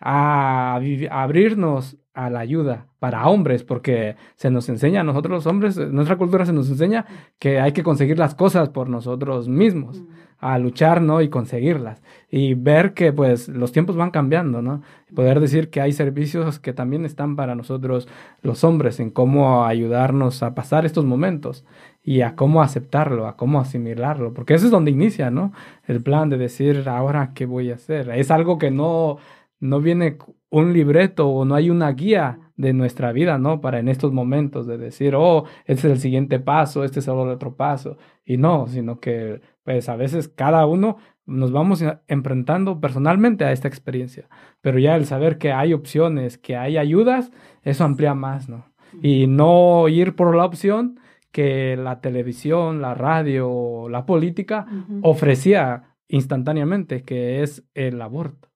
a, 0.00 0.80
abrirnos 1.10 1.96
a 2.16 2.30
la 2.30 2.40
ayuda 2.40 2.86
para 2.98 3.28
hombres, 3.28 3.62
porque 3.62 4.16
se 4.34 4.50
nos 4.50 4.68
enseña 4.68 5.02
a 5.02 5.04
nosotros 5.04 5.32
los 5.32 5.46
hombres, 5.46 5.76
nuestra 5.76 6.16
cultura 6.16 6.46
se 6.46 6.52
nos 6.52 6.68
enseña 6.68 7.04
que 7.38 7.60
hay 7.60 7.72
que 7.72 7.82
conseguir 7.82 8.18
las 8.18 8.34
cosas 8.34 8.70
por 8.70 8.88
nosotros 8.88 9.48
mismos 9.48 10.02
a 10.38 10.58
luchar, 10.58 11.00
¿no? 11.00 11.22
Y 11.22 11.28
conseguirlas. 11.28 12.02
Y 12.30 12.54
ver 12.54 12.94
que, 12.94 13.12
pues, 13.12 13.48
los 13.48 13.72
tiempos 13.72 13.96
van 13.96 14.10
cambiando, 14.10 14.60
¿no? 14.60 14.82
Poder 15.14 15.40
decir 15.40 15.70
que 15.70 15.80
hay 15.80 15.92
servicios 15.92 16.58
que 16.58 16.72
también 16.72 17.04
están 17.04 17.36
para 17.36 17.54
nosotros, 17.54 18.08
los 18.42 18.64
hombres, 18.64 19.00
en 19.00 19.10
cómo 19.10 19.64
ayudarnos 19.64 20.42
a 20.42 20.54
pasar 20.54 20.84
estos 20.84 21.04
momentos 21.04 21.64
y 22.02 22.20
a 22.20 22.36
cómo 22.36 22.62
aceptarlo, 22.62 23.26
a 23.26 23.36
cómo 23.36 23.60
asimilarlo, 23.60 24.32
porque 24.34 24.54
eso 24.54 24.66
es 24.66 24.70
donde 24.70 24.90
inicia, 24.90 25.30
¿no? 25.30 25.52
El 25.86 26.02
plan 26.02 26.28
de 26.28 26.38
decir, 26.38 26.88
ahora, 26.88 27.32
¿qué 27.34 27.46
voy 27.46 27.70
a 27.70 27.74
hacer? 27.74 28.10
Es 28.10 28.30
algo 28.30 28.58
que 28.58 28.70
no, 28.70 29.18
no 29.60 29.80
viene 29.80 30.18
un 30.50 30.72
libreto 30.72 31.28
o 31.28 31.44
no 31.44 31.54
hay 31.54 31.70
una 31.70 31.90
guía 31.92 32.38
de 32.56 32.72
nuestra 32.72 33.12
vida, 33.12 33.38
¿no? 33.38 33.60
Para 33.60 33.78
en 33.78 33.88
estos 33.88 34.12
momentos 34.12 34.66
de 34.66 34.78
decir, 34.78 35.14
oh, 35.14 35.44
este 35.66 35.88
es 35.88 35.92
el 35.94 35.98
siguiente 35.98 36.40
paso, 36.40 36.84
este 36.84 37.00
es 37.00 37.08
el 37.08 37.14
otro 37.14 37.54
paso. 37.56 37.98
Y 38.24 38.36
no, 38.38 38.66
sino 38.66 38.98
que 39.00 39.40
pues 39.62 39.88
a 39.88 39.96
veces 39.96 40.28
cada 40.28 40.66
uno 40.66 40.96
nos 41.26 41.52
vamos 41.52 41.84
enfrentando 42.06 42.80
personalmente 42.80 43.44
a 43.44 43.52
esta 43.52 43.68
experiencia, 43.68 44.28
pero 44.60 44.78
ya 44.78 44.96
el 44.96 45.06
saber 45.06 45.38
que 45.38 45.52
hay 45.52 45.72
opciones, 45.72 46.38
que 46.38 46.56
hay 46.56 46.78
ayudas, 46.78 47.32
eso 47.62 47.84
amplía 47.84 48.14
más, 48.14 48.48
¿no? 48.48 48.66
Y 49.02 49.26
no 49.26 49.88
ir 49.88 50.14
por 50.14 50.34
la 50.36 50.44
opción 50.44 51.00
que 51.32 51.76
la 51.76 52.00
televisión, 52.00 52.80
la 52.80 52.94
radio, 52.94 53.88
la 53.90 54.06
política 54.06 54.66
ofrecía 55.02 55.96
instantáneamente, 56.08 57.02
que 57.02 57.42
es 57.42 57.64
el 57.74 58.00
aborto. 58.00 58.48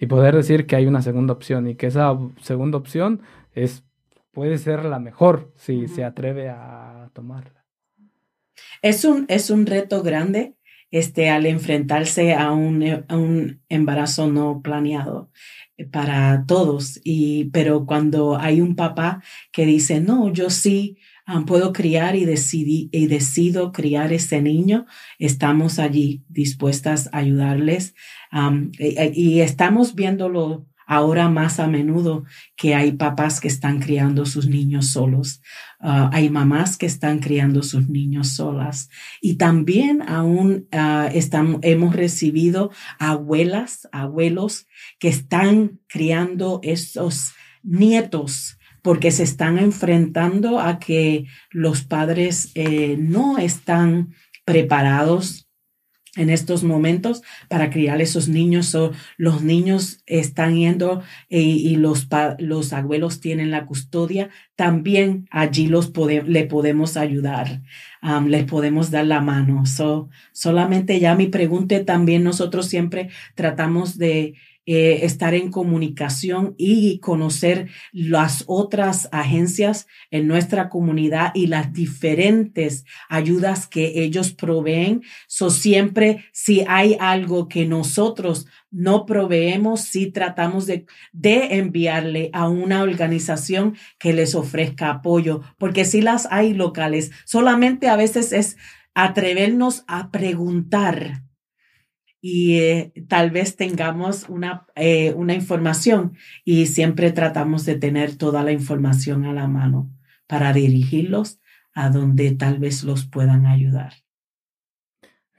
Y 0.00 0.06
poder 0.06 0.34
decir 0.34 0.66
que 0.66 0.76
hay 0.76 0.86
una 0.86 1.02
segunda 1.02 1.34
opción 1.34 1.68
y 1.68 1.74
que 1.74 1.86
esa 1.86 2.18
segunda 2.40 2.78
opción 2.78 3.20
es, 3.52 3.84
puede 4.32 4.56
ser 4.56 4.84
la 4.86 4.98
mejor 4.98 5.52
si 5.56 5.88
se 5.88 6.04
atreve 6.04 6.48
a 6.48 7.10
tomarla. 7.12 7.66
Es 8.80 9.04
un, 9.04 9.26
es 9.28 9.50
un 9.50 9.66
reto 9.66 10.02
grande 10.02 10.56
este, 10.90 11.28
al 11.28 11.46
enfrentarse 11.46 12.34
a 12.34 12.52
un, 12.52 13.04
a 13.06 13.16
un 13.16 13.62
embarazo 13.68 14.26
no 14.26 14.60
planeado 14.62 15.30
eh, 15.76 15.84
para 15.84 16.44
todos. 16.46 17.00
Y, 17.04 17.50
pero 17.52 17.86
cuando 17.86 18.38
hay 18.38 18.60
un 18.60 18.74
papá 18.76 19.22
que 19.52 19.66
dice, 19.66 20.00
no, 20.00 20.32
yo 20.32 20.50
sí 20.50 20.96
um, 21.28 21.44
puedo 21.44 21.72
criar 21.72 22.16
y, 22.16 22.24
decidí, 22.24 22.88
y 22.92 23.06
decido 23.06 23.70
criar 23.70 24.12
ese 24.12 24.42
niño, 24.42 24.86
estamos 25.18 25.78
allí 25.78 26.24
dispuestas 26.28 27.08
a 27.12 27.18
ayudarles. 27.18 27.94
Y, 28.78 29.40
estamos 29.40 29.94
viéndolo 29.94 30.66
ahora 30.86 31.28
más 31.28 31.60
a 31.60 31.68
menudo 31.68 32.24
que 32.56 32.74
hay 32.74 32.92
papás 32.92 33.40
que 33.40 33.46
están 33.46 33.78
criando 33.78 34.26
sus 34.26 34.48
niños 34.48 34.88
solos, 34.88 35.40
ah, 35.78 36.10
hay 36.12 36.30
mamás 36.30 36.76
que 36.76 36.86
están 36.86 37.20
criando 37.20 37.62
sus 37.62 37.88
niños 37.88 38.30
solas. 38.30 38.88
Y 39.20 39.36
también 39.36 40.02
aún 40.08 40.68
uh, 40.72 41.58
hemos 41.62 41.94
recibido 41.94 42.72
abuelas, 42.98 43.88
abuelos 43.92 44.66
que 44.98 45.08
están 45.08 45.80
criando 45.88 46.58
esos 46.64 47.34
nietos 47.62 48.58
porque 48.82 49.10
se 49.10 49.22
están 49.22 49.58
enfrentando 49.58 50.58
a 50.58 50.78
que 50.78 51.26
los 51.50 51.82
padres 51.82 52.50
eh, 52.54 52.96
no 52.98 53.38
están 53.38 54.14
preparados 54.44 55.49
en 56.16 56.28
estos 56.28 56.64
momentos 56.64 57.22
para 57.48 57.70
criar 57.70 58.00
esos 58.00 58.28
niños. 58.28 58.74
o 58.74 58.92
los 59.16 59.42
niños 59.42 60.02
están 60.06 60.56
yendo 60.56 61.02
eh, 61.28 61.40
y 61.40 61.76
los, 61.76 62.08
los 62.38 62.72
abuelos 62.72 63.20
tienen 63.20 63.50
la 63.50 63.66
custodia. 63.66 64.30
También 64.56 65.26
allí 65.30 65.66
los 65.66 65.92
le 66.26 66.44
podemos 66.44 66.96
ayudar, 66.96 67.62
les 68.26 68.44
podemos 68.44 68.90
dar 68.90 69.06
la 69.06 69.20
mano. 69.20 69.66
So, 69.66 70.08
solamente 70.32 71.00
ya 71.00 71.14
mi 71.14 71.28
pregunta 71.28 71.84
también 71.84 72.24
nosotros 72.24 72.66
siempre 72.66 73.10
tratamos 73.34 73.96
de 73.98 74.34
eh, 74.66 75.00
estar 75.04 75.34
en 75.34 75.50
comunicación 75.50 76.54
y 76.58 76.98
conocer 77.00 77.70
las 77.92 78.44
otras 78.46 79.08
agencias 79.10 79.86
en 80.10 80.28
nuestra 80.28 80.68
comunidad 80.68 81.32
y 81.34 81.46
las 81.46 81.72
diferentes 81.72 82.84
ayudas 83.08 83.66
que 83.66 84.02
ellos 84.02 84.32
proveen. 84.32 85.02
So 85.26 85.50
siempre 85.50 86.26
si 86.32 86.64
hay 86.68 86.96
algo 87.00 87.48
que 87.48 87.66
nosotros 87.66 88.46
no 88.70 89.06
proveemos, 89.06 89.80
si 89.80 90.12
tratamos 90.12 90.66
de, 90.66 90.86
de 91.12 91.56
enviarle 91.56 92.30
a 92.32 92.48
una 92.48 92.82
organización 92.82 93.76
que 93.98 94.12
les 94.12 94.34
ofrezca 94.34 94.90
apoyo, 94.90 95.40
porque 95.58 95.84
si 95.84 96.00
las 96.00 96.28
hay 96.30 96.54
locales, 96.54 97.10
solamente 97.24 97.88
a 97.88 97.96
veces 97.96 98.32
es 98.32 98.56
atrevernos 98.94 99.84
a 99.86 100.10
preguntar 100.10 101.22
y 102.20 102.58
eh, 102.58 102.92
tal 103.08 103.30
vez 103.30 103.56
tengamos 103.56 104.28
una, 104.28 104.66
eh, 104.74 105.14
una 105.14 105.34
información 105.34 106.16
y 106.44 106.66
siempre 106.66 107.12
tratamos 107.12 107.64
de 107.64 107.76
tener 107.76 108.16
toda 108.16 108.42
la 108.42 108.52
información 108.52 109.24
a 109.24 109.32
la 109.32 109.48
mano 109.48 109.90
para 110.26 110.52
dirigirlos 110.52 111.40
a 111.72 111.88
donde 111.88 112.32
tal 112.32 112.58
vez 112.58 112.84
los 112.84 113.06
puedan 113.06 113.46
ayudar. 113.46 113.94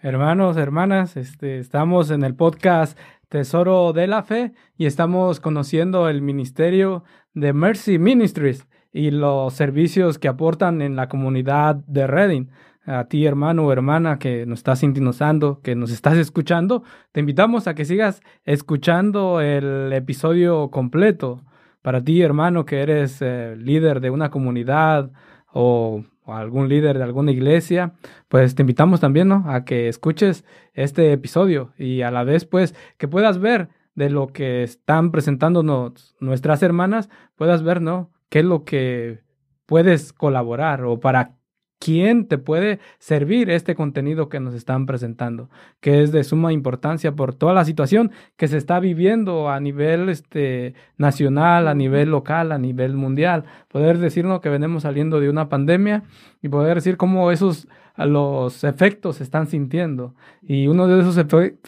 Hermanos, 0.02 0.58
hermanas, 0.58 1.16
este, 1.16 1.60
estamos 1.60 2.10
en 2.10 2.24
el 2.24 2.36
podcast 2.36 2.98
Tesoro 3.30 3.94
de 3.94 4.08
la 4.08 4.24
Fe 4.24 4.54
y 4.76 4.88
estamos 4.88 5.40
conociendo 5.40 6.10
el 6.10 6.22
ministerio 6.22 7.04
de 7.34 7.54
Mercy 7.54 8.00
Ministries 8.00 8.68
y 8.92 9.12
los 9.12 9.54
servicios 9.54 10.18
que 10.18 10.28
aportan 10.28 10.82
en 10.82 10.96
la 10.96 11.08
comunidad 11.08 11.76
de 11.88 12.08
Reading 12.08 12.48
a 12.86 13.06
ti, 13.06 13.26
hermano 13.26 13.66
o 13.66 13.72
hermana 13.72 14.18
que 14.20 14.46
nos 14.46 14.60
estás 14.60 14.80
sintonizando, 14.80 15.62
que 15.62 15.76
nos 15.76 15.92
estás 15.92 16.18
escuchando, 16.18 16.84
te 17.12 17.20
invitamos 17.20 17.68
a 17.68 17.76
que 17.76 17.86
sigas 17.86 18.22
escuchando 18.44 19.42
el 19.42 19.94
episodio 19.94 20.70
completo. 20.72 21.42
Para 21.82 22.04
ti, 22.04 22.22
hermano, 22.22 22.66
que 22.66 22.82
eres 22.82 23.22
eh, 23.22 23.56
líder 23.58 24.02
de 24.02 24.10
una 24.10 24.30
comunidad 24.30 25.12
o, 25.54 26.04
algún 26.26 26.70
líder 26.70 26.98
de 26.98 27.04
alguna 27.04 27.32
iglesia, 27.32 27.94
pues 28.30 28.56
te 28.56 28.62
invitamos 28.64 29.02
también, 29.02 29.28
¿no? 29.28 29.44
A 29.48 29.66
que 29.66 29.90
escuches 29.90 30.46
este 30.74 31.12
episodio 31.12 31.74
y 31.78 32.04
a 32.04 32.12
la 32.12 32.24
vez, 32.24 32.46
pues, 32.46 32.74
que 32.98 33.10
puedas 33.10 33.40
ver 33.40 33.68
de 33.96 34.10
lo 34.10 34.28
que 34.28 34.64
están 34.64 35.12
presentándonos 35.12 36.16
nuestras 36.22 36.64
hermanas, 36.64 37.10
puedas 37.36 37.64
ver, 37.64 37.82
¿no? 37.82 38.12
¿Qué 38.30 38.40
es 38.40 38.46
lo 38.46 38.64
que 38.64 39.20
puedes 39.66 40.14
colaborar 40.14 40.86
o 40.86 41.02
para 41.02 41.36
quién 41.82 42.28
te 42.28 42.38
puede 42.38 42.80
servir 43.00 43.50
este 43.50 43.74
contenido 43.74 44.30
que 44.30 44.40
nos 44.40 44.54
están 44.54 44.86
presentando, 44.86 45.50
que 45.80 46.04
es 46.04 46.12
de 46.12 46.24
suma 46.24 46.54
importancia 46.54 47.14
por 47.14 47.34
toda 47.34 47.54
la 47.54 47.66
situación 47.66 48.12
que 48.38 48.48
se 48.48 48.58
está 48.58 48.80
viviendo 48.80 49.50
a 49.50 49.60
nivel 49.60 50.08
este, 50.08 50.76
nacional, 50.98 51.68
a 51.68 51.74
nivel 51.74 52.12
local, 52.12 52.52
a 52.52 52.60
nivel 52.60 52.94
mundial. 52.94 53.46
Poder 53.68 53.98
decirnos 53.98 54.42
que 54.42 54.50
venimos 54.50 54.84
saliendo 54.84 55.20
de 55.20 55.30
una 55.30 55.50
pandemia 55.50 56.04
y 56.44 56.50
poder 56.50 56.76
decir 56.76 56.98
cómo 56.98 57.32
esos 57.32 57.68
los 57.98 58.64
efectos 58.64 59.18
se 59.18 59.24
están 59.24 59.48
sintiendo. 59.48 60.14
Y 60.44 60.68
uno 60.68 60.88
de 60.88 61.02
esos 61.02 61.18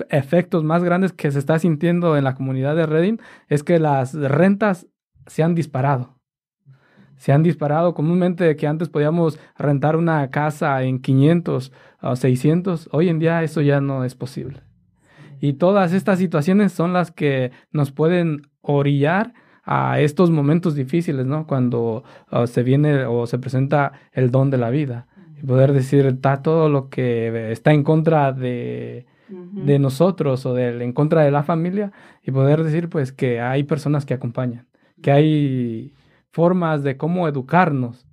efectos 0.10 0.64
más 0.64 0.84
grandes 0.84 1.12
que 1.12 1.32
se 1.32 1.40
está 1.40 1.58
sintiendo 1.58 2.18
en 2.18 2.24
la 2.24 2.36
comunidad 2.36 2.76
de 2.76 2.86
Reading 2.86 3.18
es 3.50 3.64
que 3.64 3.80
las 3.80 4.14
rentas 4.14 4.88
se 5.26 5.42
han 5.42 5.56
disparado 5.56 6.13
se 7.18 7.32
han 7.32 7.44
disparado 7.44 7.94
comúnmente 7.94 8.56
que 8.56 8.68
antes 8.68 8.90
podíamos 8.90 9.40
rentar 9.58 9.96
una 9.96 10.30
casa 10.30 10.84
en 10.84 11.00
500 11.00 11.72
o 12.02 12.16
600, 12.16 12.90
hoy 12.92 13.10
en 13.10 13.20
día 13.20 13.44
eso 13.44 13.62
ya 13.62 13.80
no 13.82 14.04
es 14.04 14.16
posible. 14.16 14.62
Y 15.40 15.54
todas 15.54 15.94
estas 15.94 16.20
situaciones 16.20 16.72
son 16.72 16.94
las 16.94 17.12
que 17.12 17.52
nos 17.72 17.92
pueden 17.92 18.48
orillar 18.62 19.34
a 19.66 20.00
estos 20.00 20.30
momentos 20.30 20.76
difíciles, 20.76 21.26
¿no? 21.26 21.48
Cuando 21.48 22.04
uh, 22.32 22.48
se 22.48 22.64
viene 22.64 23.06
o 23.06 23.28
se 23.28 23.40
presenta 23.40 23.94
el 24.12 24.32
don 24.32 24.50
de 24.50 24.58
la 24.58 24.70
vida. 24.70 25.08
Y 25.42 25.46
poder 25.46 25.74
decir, 25.74 26.06
está 26.06 26.42
todo 26.42 26.70
lo 26.70 26.90
que 26.90 27.52
está 27.52 27.74
en 27.74 27.84
contra 27.84 28.32
de, 28.32 29.06
de 29.30 29.80
nosotros 29.80 30.46
o 30.46 30.54
de, 30.54 30.84
en 30.84 30.94
contra 30.94 31.24
de 31.24 31.32
la 31.32 31.44
familia 31.44 31.92
y 32.24 32.32
poder 32.32 32.64
decir, 32.64 32.90
pues, 32.90 33.12
que 33.12 33.40
hay 33.42 33.64
personas 33.64 34.06
que 34.06 34.14
acompañan, 34.14 34.68
que 35.02 35.12
hay 35.12 35.94
formas 36.34 36.84
de 36.84 36.98
cómo 36.98 37.28
educarnos 37.28 38.06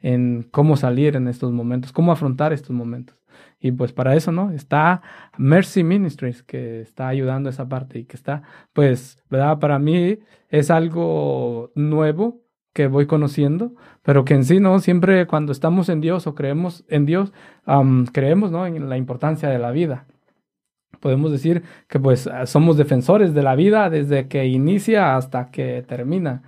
en 0.00 0.46
cómo 0.52 0.76
salir 0.76 1.16
en 1.16 1.26
estos 1.26 1.52
momentos, 1.52 1.92
cómo 1.92 2.12
afrontar 2.12 2.52
estos 2.52 2.70
momentos. 2.70 3.16
Y 3.58 3.72
pues 3.72 3.92
para 3.92 4.14
eso, 4.14 4.30
¿no? 4.30 4.52
Está 4.52 5.02
Mercy 5.36 5.82
Ministries, 5.82 6.42
que 6.44 6.80
está 6.80 7.08
ayudando 7.08 7.50
esa 7.50 7.68
parte 7.68 7.98
y 7.98 8.04
que 8.04 8.16
está, 8.16 8.42
pues, 8.72 9.18
¿verdad? 9.28 9.58
Para 9.58 9.78
mí 9.80 10.20
es 10.48 10.70
algo 10.70 11.72
nuevo 11.74 12.40
que 12.72 12.86
voy 12.86 13.06
conociendo, 13.06 13.74
pero 14.02 14.24
que 14.24 14.34
en 14.34 14.44
sí, 14.44 14.60
¿no? 14.60 14.78
Siempre 14.78 15.26
cuando 15.26 15.50
estamos 15.50 15.88
en 15.88 16.00
Dios 16.00 16.26
o 16.26 16.34
creemos 16.36 16.84
en 16.88 17.04
Dios, 17.04 17.32
creemos, 18.12 18.52
¿no? 18.52 18.64
En 18.66 18.88
la 18.88 18.96
importancia 18.96 19.48
de 19.48 19.58
la 19.58 19.72
vida. 19.72 20.06
Podemos 21.00 21.32
decir 21.32 21.62
que 21.88 21.98
pues 21.98 22.28
somos 22.44 22.76
defensores 22.76 23.34
de 23.34 23.42
la 23.42 23.56
vida 23.56 23.90
desde 23.90 24.28
que 24.28 24.46
inicia 24.46 25.16
hasta 25.16 25.50
que 25.50 25.84
termina 25.86 26.42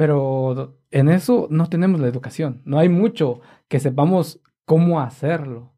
pero 0.00 0.78
en 0.90 1.10
eso 1.10 1.46
no 1.50 1.68
tenemos 1.68 2.00
la 2.00 2.08
educación, 2.08 2.62
no 2.64 2.78
hay 2.78 2.88
mucho 2.88 3.42
que 3.68 3.78
sepamos 3.78 4.40
cómo 4.64 4.98
hacerlo. 4.98 5.74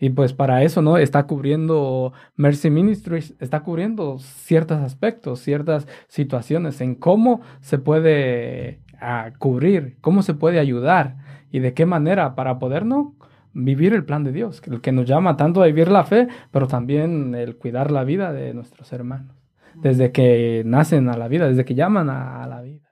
Y 0.00 0.08
pues 0.08 0.32
para 0.32 0.62
eso, 0.62 0.80
¿no? 0.80 0.96
Está 0.96 1.26
cubriendo 1.26 2.14
Mercy 2.34 2.70
Ministries, 2.70 3.34
está 3.40 3.60
cubriendo 3.60 4.20
ciertos 4.20 4.78
aspectos, 4.78 5.40
ciertas 5.40 5.86
situaciones 6.06 6.80
en 6.80 6.94
cómo 6.94 7.42
se 7.60 7.76
puede 7.76 8.80
ah, 9.02 9.32
cubrir, 9.38 9.98
cómo 10.00 10.22
se 10.22 10.32
puede 10.32 10.58
ayudar 10.60 11.18
y 11.50 11.58
de 11.58 11.74
qué 11.74 11.84
manera 11.84 12.34
para 12.34 12.58
poder, 12.58 12.86
¿no? 12.86 13.16
Vivir 13.52 13.92
el 13.92 14.06
plan 14.06 14.24
de 14.24 14.32
Dios, 14.32 14.62
el 14.64 14.80
que 14.80 14.92
nos 14.92 15.04
llama 15.04 15.36
tanto 15.36 15.62
a 15.62 15.66
vivir 15.66 15.88
la 15.88 16.04
fe, 16.04 16.26
pero 16.50 16.68
también 16.68 17.34
el 17.34 17.56
cuidar 17.56 17.90
la 17.90 18.04
vida 18.04 18.32
de 18.32 18.54
nuestros 18.54 18.90
hermanos, 18.94 19.36
desde 19.74 20.10
que 20.10 20.62
nacen 20.64 21.10
a 21.10 21.18
la 21.18 21.28
vida, 21.28 21.46
desde 21.46 21.66
que 21.66 21.74
llaman 21.74 22.08
a 22.08 22.46
la 22.46 22.62
vida. 22.62 22.87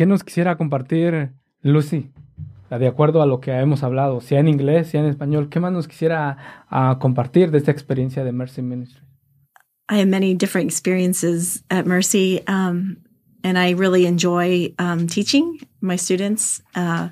¿Qué 0.00 0.06
nos 0.06 0.24
quisiera 0.24 0.56
compartir 0.56 1.34
Lucy? 1.60 2.10
De 2.70 2.86
acuerdo 2.86 3.20
a 3.20 3.26
lo 3.26 3.38
que 3.38 3.50
hemos 3.50 3.82
hablado, 3.82 4.22
sea 4.22 4.40
en 4.40 4.48
inglés, 4.48 4.88
sea 4.88 5.02
en 5.02 5.06
español, 5.08 5.50
¿qué 5.50 5.60
más 5.60 5.72
nos 5.72 5.86
quisiera 5.86 6.38
uh, 6.72 6.98
compartir 6.98 7.50
de 7.50 7.58
esta 7.58 7.70
experiencia 7.70 8.24
de 8.24 8.32
Mercy 8.32 8.62
Ministry? 8.62 9.02
I 9.90 9.98
have 9.98 10.08
many 10.08 10.34
different 10.34 10.70
experiences 10.70 11.62
at 11.68 11.84
Mercy, 11.84 12.40
um, 12.48 12.96
and 13.44 13.58
I 13.58 13.72
really 13.72 14.06
enjoy 14.06 14.72
um, 14.78 15.06
teaching 15.06 15.60
my 15.82 15.96
students. 15.96 16.62
Uh, 16.74 17.10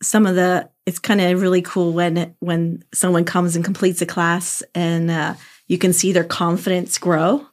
some 0.00 0.24
of 0.24 0.34
the 0.34 0.70
it's 0.86 0.98
kind 0.98 1.20
of 1.20 1.42
really 1.42 1.60
cool 1.60 1.92
when 1.92 2.34
when 2.40 2.82
someone 2.94 3.26
comes 3.26 3.54
and 3.54 3.62
completes 3.62 4.00
a 4.00 4.06
class, 4.06 4.62
and 4.74 5.10
uh, 5.10 5.34
you 5.68 5.76
can 5.76 5.92
see 5.92 6.10
their 6.12 6.24
confidence 6.24 6.96
grow. 6.96 7.46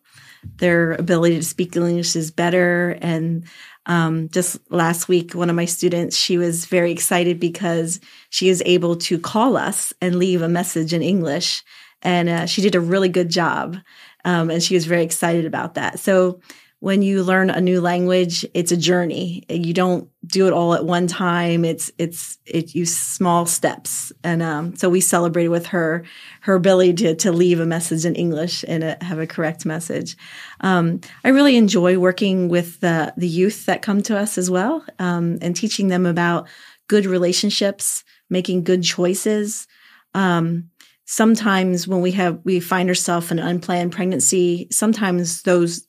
Their 0.59 0.93
ability 0.93 1.35
to 1.35 1.43
speak 1.43 1.75
English 1.75 2.15
is 2.15 2.31
better, 2.31 2.97
and 3.01 3.43
um, 3.85 4.29
just 4.29 4.59
last 4.69 5.07
week, 5.07 5.33
one 5.33 5.49
of 5.49 5.55
my 5.55 5.65
students, 5.65 6.15
she 6.15 6.37
was 6.37 6.65
very 6.65 6.91
excited 6.91 7.39
because 7.39 7.99
she 8.29 8.49
is 8.49 8.61
able 8.65 8.95
to 8.97 9.17
call 9.17 9.57
us 9.57 9.93
and 10.01 10.15
leave 10.15 10.41
a 10.41 10.49
message 10.49 10.93
in 10.93 11.01
English. 11.01 11.63
And 12.01 12.29
uh, 12.29 12.45
she 12.45 12.61
did 12.61 12.75
a 12.75 12.79
really 12.79 13.09
good 13.09 13.29
job. 13.29 13.77
Um, 14.25 14.49
and 14.49 14.61
she 14.61 14.75
was 14.75 14.85
very 14.85 15.03
excited 15.03 15.45
about 15.45 15.75
that. 15.75 15.99
So 15.99 16.39
when 16.81 17.01
you 17.01 17.23
learn 17.23 17.49
a 17.49 17.59
new 17.59 17.81
language, 17.81 18.45
it's 18.53 18.71
a 18.71 18.77
journey. 18.77 19.43
You 19.49 19.73
don't 19.73 20.09
do 20.25 20.47
it 20.47 20.53
all 20.53 20.73
at 20.73 20.85
one 20.85 21.07
time. 21.07 21.65
It's 21.65 21.91
it's 21.97 22.37
it 22.45 22.73
you 22.73 22.85
small 22.85 23.45
steps, 23.45 24.13
and 24.23 24.41
um, 24.41 24.75
so 24.75 24.89
we 24.89 25.01
celebrated 25.01 25.49
with 25.49 25.67
her 25.67 26.05
her 26.41 26.55
ability 26.55 26.93
to 26.93 27.15
to 27.15 27.31
leave 27.33 27.59
a 27.59 27.65
message 27.65 28.05
in 28.05 28.15
English 28.15 28.63
and 28.65 28.83
a, 28.83 28.97
have 29.01 29.19
a 29.19 29.27
correct 29.27 29.65
message. 29.65 30.15
Um, 30.61 31.01
I 31.25 31.29
really 31.29 31.57
enjoy 31.57 31.97
working 31.97 32.47
with 32.47 32.79
the 32.79 33.13
the 33.17 33.27
youth 33.27 33.65
that 33.65 33.81
come 33.81 34.01
to 34.03 34.17
us 34.17 34.37
as 34.37 34.49
well, 34.49 34.85
um, 34.99 35.37
and 35.41 35.55
teaching 35.55 35.89
them 35.89 36.05
about 36.05 36.47
good 36.87 37.05
relationships, 37.05 38.05
making 38.29 38.63
good 38.63 38.83
choices. 38.83 39.67
Um, 40.13 40.69
sometimes 41.05 41.87
when 41.87 42.01
we 42.01 42.11
have 42.11 42.39
we 42.45 42.59
find 42.59 42.87
ourselves 42.87 43.31
in 43.31 43.39
an 43.39 43.47
unplanned 43.47 43.91
pregnancy, 43.91 44.67
sometimes 44.71 45.41
those 45.41 45.83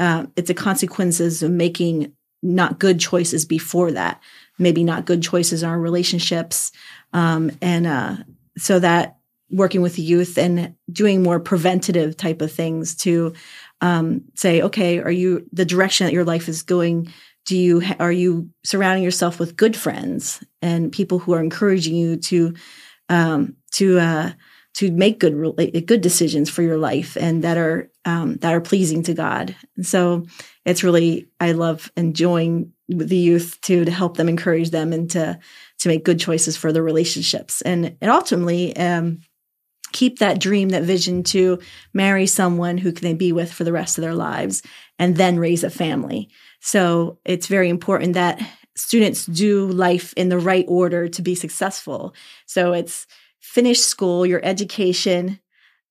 uh, 0.00 0.26
it's 0.34 0.48
the 0.48 0.54
consequences 0.54 1.42
of 1.42 1.50
making 1.50 2.12
not 2.42 2.78
good 2.78 2.98
choices 2.98 3.44
before 3.44 3.92
that, 3.92 4.20
maybe 4.58 4.82
not 4.82 5.04
good 5.04 5.22
choices 5.22 5.62
in 5.62 5.68
our 5.68 5.78
relationships. 5.78 6.72
Um, 7.12 7.52
and 7.60 7.86
uh, 7.86 8.16
so 8.56 8.78
that 8.78 9.18
working 9.50 9.82
with 9.82 9.96
the 9.96 10.02
youth 10.02 10.38
and 10.38 10.74
doing 10.90 11.22
more 11.22 11.38
preventative 11.38 12.16
type 12.16 12.40
of 12.40 12.50
things 12.50 12.94
to 12.94 13.34
um, 13.82 14.22
say, 14.34 14.62
okay, 14.62 15.00
are 15.00 15.10
you 15.10 15.46
the 15.52 15.66
direction 15.66 16.06
that 16.06 16.14
your 16.14 16.24
life 16.24 16.48
is 16.48 16.62
going? 16.62 17.12
Do 17.44 17.58
you 17.58 17.82
are 17.98 18.12
you 18.12 18.48
surrounding 18.64 19.04
yourself 19.04 19.38
with 19.38 19.56
good 19.56 19.76
friends 19.76 20.42
and 20.62 20.92
people 20.92 21.18
who 21.18 21.34
are 21.34 21.42
encouraging 21.42 21.94
you 21.94 22.16
to 22.16 22.54
um, 23.10 23.56
to 23.72 23.98
uh, 23.98 24.32
to 24.74 24.90
make 24.90 25.20
good 25.20 25.34
good 25.86 26.00
decisions 26.00 26.48
for 26.48 26.62
your 26.62 26.78
life 26.78 27.16
and 27.16 27.44
that 27.44 27.56
are 27.56 27.90
um, 28.04 28.36
that 28.36 28.54
are 28.54 28.60
pleasing 28.60 29.02
to 29.04 29.14
God. 29.14 29.54
And 29.76 29.86
so 29.86 30.26
it's 30.64 30.84
really 30.84 31.28
I 31.40 31.52
love 31.52 31.90
enjoying 31.96 32.72
the 32.88 33.16
youth 33.16 33.60
too 33.60 33.84
to 33.84 33.90
help 33.90 34.16
them 34.16 34.28
encourage 34.28 34.70
them 34.70 34.92
and 34.92 35.10
to 35.10 35.38
to 35.80 35.88
make 35.88 36.04
good 36.04 36.20
choices 36.20 36.56
for 36.56 36.72
their 36.72 36.82
relationships 36.82 37.62
and 37.62 37.96
and 38.00 38.10
ultimately 38.10 38.76
um, 38.76 39.20
keep 39.92 40.18
that 40.18 40.40
dream 40.40 40.70
that 40.70 40.84
vision 40.84 41.22
to 41.24 41.58
marry 41.92 42.26
someone 42.26 42.78
who 42.78 42.92
can 42.92 43.06
they 43.06 43.14
be 43.14 43.32
with 43.32 43.52
for 43.52 43.64
the 43.64 43.72
rest 43.72 43.98
of 43.98 44.02
their 44.02 44.14
lives 44.14 44.62
and 44.98 45.16
then 45.16 45.38
raise 45.38 45.64
a 45.64 45.70
family. 45.70 46.28
So 46.60 47.18
it's 47.24 47.46
very 47.46 47.68
important 47.68 48.14
that 48.14 48.40
students 48.76 49.26
do 49.26 49.66
life 49.66 50.14
in 50.16 50.28
the 50.28 50.38
right 50.38 50.64
order 50.68 51.08
to 51.08 51.22
be 51.22 51.34
successful. 51.34 52.14
So 52.46 52.72
it's 52.72 53.06
finish 53.40 53.80
school, 53.80 54.24
your 54.24 54.40
education, 54.44 55.40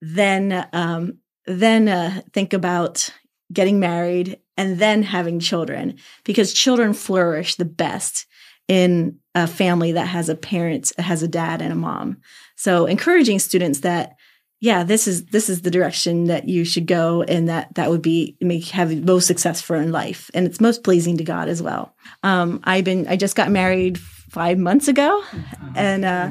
then 0.02 0.68
um, 0.74 1.18
then 1.46 1.88
uh, 1.88 2.22
think 2.34 2.54
about 2.54 3.10
getting 3.52 3.80
married 3.80 4.40
and 4.56 4.78
then 4.78 5.04
having 5.04 5.40
children 5.40 5.98
because 6.24 6.54
children 6.54 6.94
flourish 6.94 7.56
the 7.56 7.66
best 7.66 8.28
in 8.68 9.18
a 9.34 9.48
family 9.48 9.94
that 9.94 10.06
has 10.06 10.30
a 10.30 10.36
parent, 10.36 10.92
has 11.00 11.24
a 11.24 11.28
dad 11.28 11.62
and 11.62 11.74
a 11.74 11.76
mom. 11.76 12.18
So 12.56 12.86
encouraging 12.86 13.40
students 13.40 13.80
that 13.80 14.16
yeah, 14.62 14.84
this 14.84 15.08
is 15.08 15.26
this 15.28 15.50
is 15.50 15.62
the 15.62 15.72
direction 15.72 16.26
that 16.26 16.50
you 16.50 16.66
should 16.66 16.86
go, 16.86 17.24
and 17.24 17.48
that 17.48 17.74
that 17.76 17.90
would 17.90 18.02
be 18.02 18.36
make 18.42 18.68
have 18.70 19.06
most 19.06 19.26
success 19.26 19.62
for 19.62 19.78
in 19.78 19.94
life, 19.94 20.30
and 20.34 20.46
it's 20.46 20.60
most 20.60 20.84
pleasing 20.84 21.16
to 21.18 21.24
God 21.24 21.48
as 21.48 21.62
well. 21.62 21.96
Um, 22.24 22.60
I've 22.66 22.84
been 22.84 23.08
I 23.08 23.16
just 23.16 23.38
got 23.38 23.52
married 23.52 23.98
five 24.30 24.58
months 24.58 24.88
ago, 24.88 25.24
and 25.76 26.06
uh, 26.06 26.30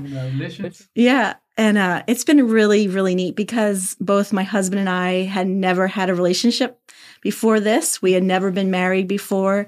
yeah, 0.94 1.34
and 1.56 1.78
uh, 1.78 2.02
it's 2.06 2.24
been 2.24 2.48
really 2.48 2.88
really 2.88 3.14
neat 3.14 3.36
because 3.36 3.96
both 4.00 4.32
my 4.32 4.42
husband 4.44 4.80
and 4.80 4.88
I 4.88 5.24
had 5.24 5.46
never 5.46 5.86
had 5.86 6.10
a 6.10 6.14
relationship 6.14 6.80
before 7.22 7.60
this. 7.60 8.00
We 8.00 8.12
had 8.12 8.22
never 8.22 8.50
been 8.50 8.70
married 8.70 9.08
before. 9.08 9.66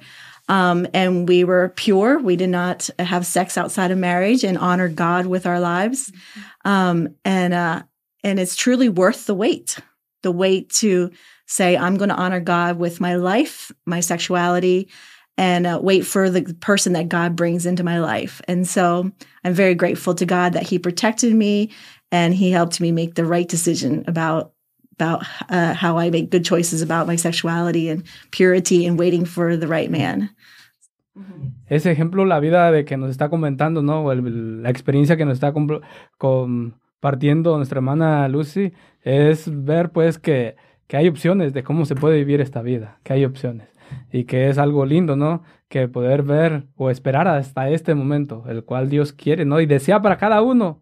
Um, 0.49 0.89
and 0.93 1.29
we 1.29 1.45
were 1.45 1.73
pure. 1.77 2.19
We 2.19 2.35
did 2.35 2.51
not 2.51 2.91
have 2.99 3.25
sex 3.25 3.57
outside 3.57 3.93
of 3.93 3.99
marriage 3.99 4.43
and 4.43 4.59
honor 4.59 4.89
God 4.89 5.27
with 5.27 5.47
our 5.47 5.61
lives. 5.61 6.11
Um, 6.65 7.15
and 7.25 7.55
uh, 7.55 7.85
and 8.25 8.41
it's 8.41 8.57
truly 8.57 8.89
worth 8.89 9.27
the 9.27 9.35
wait, 9.35 9.79
the 10.23 10.33
wait 10.33 10.71
to 10.71 11.13
say, 11.47 11.77
I'm 11.77 11.97
going 11.97 12.11
to 12.11 12.17
honor 12.17 12.41
God 12.41 12.79
with 12.79 13.01
my 13.01 13.17
life, 13.17 13.73
my 13.87 14.01
sexuality, 14.01 14.89
and 15.41 15.67
uh, 15.67 15.81
wait 15.83 16.05
for 16.05 16.29
the 16.29 16.43
person 16.61 16.93
that 16.93 17.09
God 17.09 17.35
brings 17.35 17.65
into 17.65 17.83
my 17.83 17.99
life. 17.99 18.43
And 18.47 18.69
so 18.69 19.11
I'm 19.43 19.55
very 19.55 19.75
grateful 19.75 20.15
to 20.15 20.27
God 20.27 20.53
that 20.53 20.65
He 20.65 20.79
protected 20.79 21.35
me 21.35 21.71
and 22.13 22.35
He 22.35 22.51
helped 22.51 22.79
me 22.79 22.93
make 22.93 23.15
the 23.15 23.25
right 23.25 23.49
decision 23.49 24.05
about 24.07 24.53
about 24.93 25.25
uh, 25.49 25.73
how 25.73 25.97
I 25.97 26.11
make 26.11 26.29
good 26.29 26.45
choices 26.45 26.83
about 26.83 27.07
my 27.07 27.17
sexuality 27.17 27.89
and 27.89 28.05
purity 28.33 28.85
and 28.85 28.99
waiting 28.99 29.25
for 29.25 29.57
the 29.57 29.67
right 29.67 29.91
man. 29.91 30.29
Ese 31.71 31.87
ejemplo, 31.87 32.27
la 32.27 32.39
vida 32.39 32.71
de 32.71 32.85
que 32.85 32.99
nos 32.99 33.11
está 33.11 33.31
comentando, 33.31 33.81
¿no? 33.81 34.13
El, 34.13 34.63
la 34.63 34.69
experiencia 34.69 35.17
que 35.17 35.25
nos 35.25 35.39
está 35.39 35.55
con 36.19 36.75
nuestra 37.57 37.79
hermana 37.79 38.29
Lucy 38.29 38.73
es 39.03 39.49
ver 39.51 39.91
pues 39.91 40.19
que, 40.19 40.57
que 40.87 40.99
hay 40.99 41.09
opciones 41.09 41.55
de 41.55 41.63
cómo 41.63 41.87
se 41.87 41.95
puede 41.95 42.19
vivir 42.19 42.43
esta 42.43 42.61
vida, 42.61 42.99
que 43.03 43.15
hay 43.15 43.25
opciones 43.25 43.71
y 44.13 44.25
que 44.25 44.49
es 44.49 44.59
algo 44.59 44.87
lindo, 44.87 45.17
¿no? 45.17 45.43
Que 45.69 45.89
poder 45.89 46.23
ver 46.23 46.65
o 46.77 46.91
esperar 46.91 47.29
hasta 47.29 47.71
este 47.71 47.95
momento, 47.95 48.45
el 48.49 48.65
cual 48.65 48.89
Dios 48.89 49.13
quiere, 49.13 49.45
¿no? 49.45 49.61
Y 49.61 49.67
desea 49.67 50.03
para 50.03 50.17
cada 50.19 50.43
uno, 50.43 50.81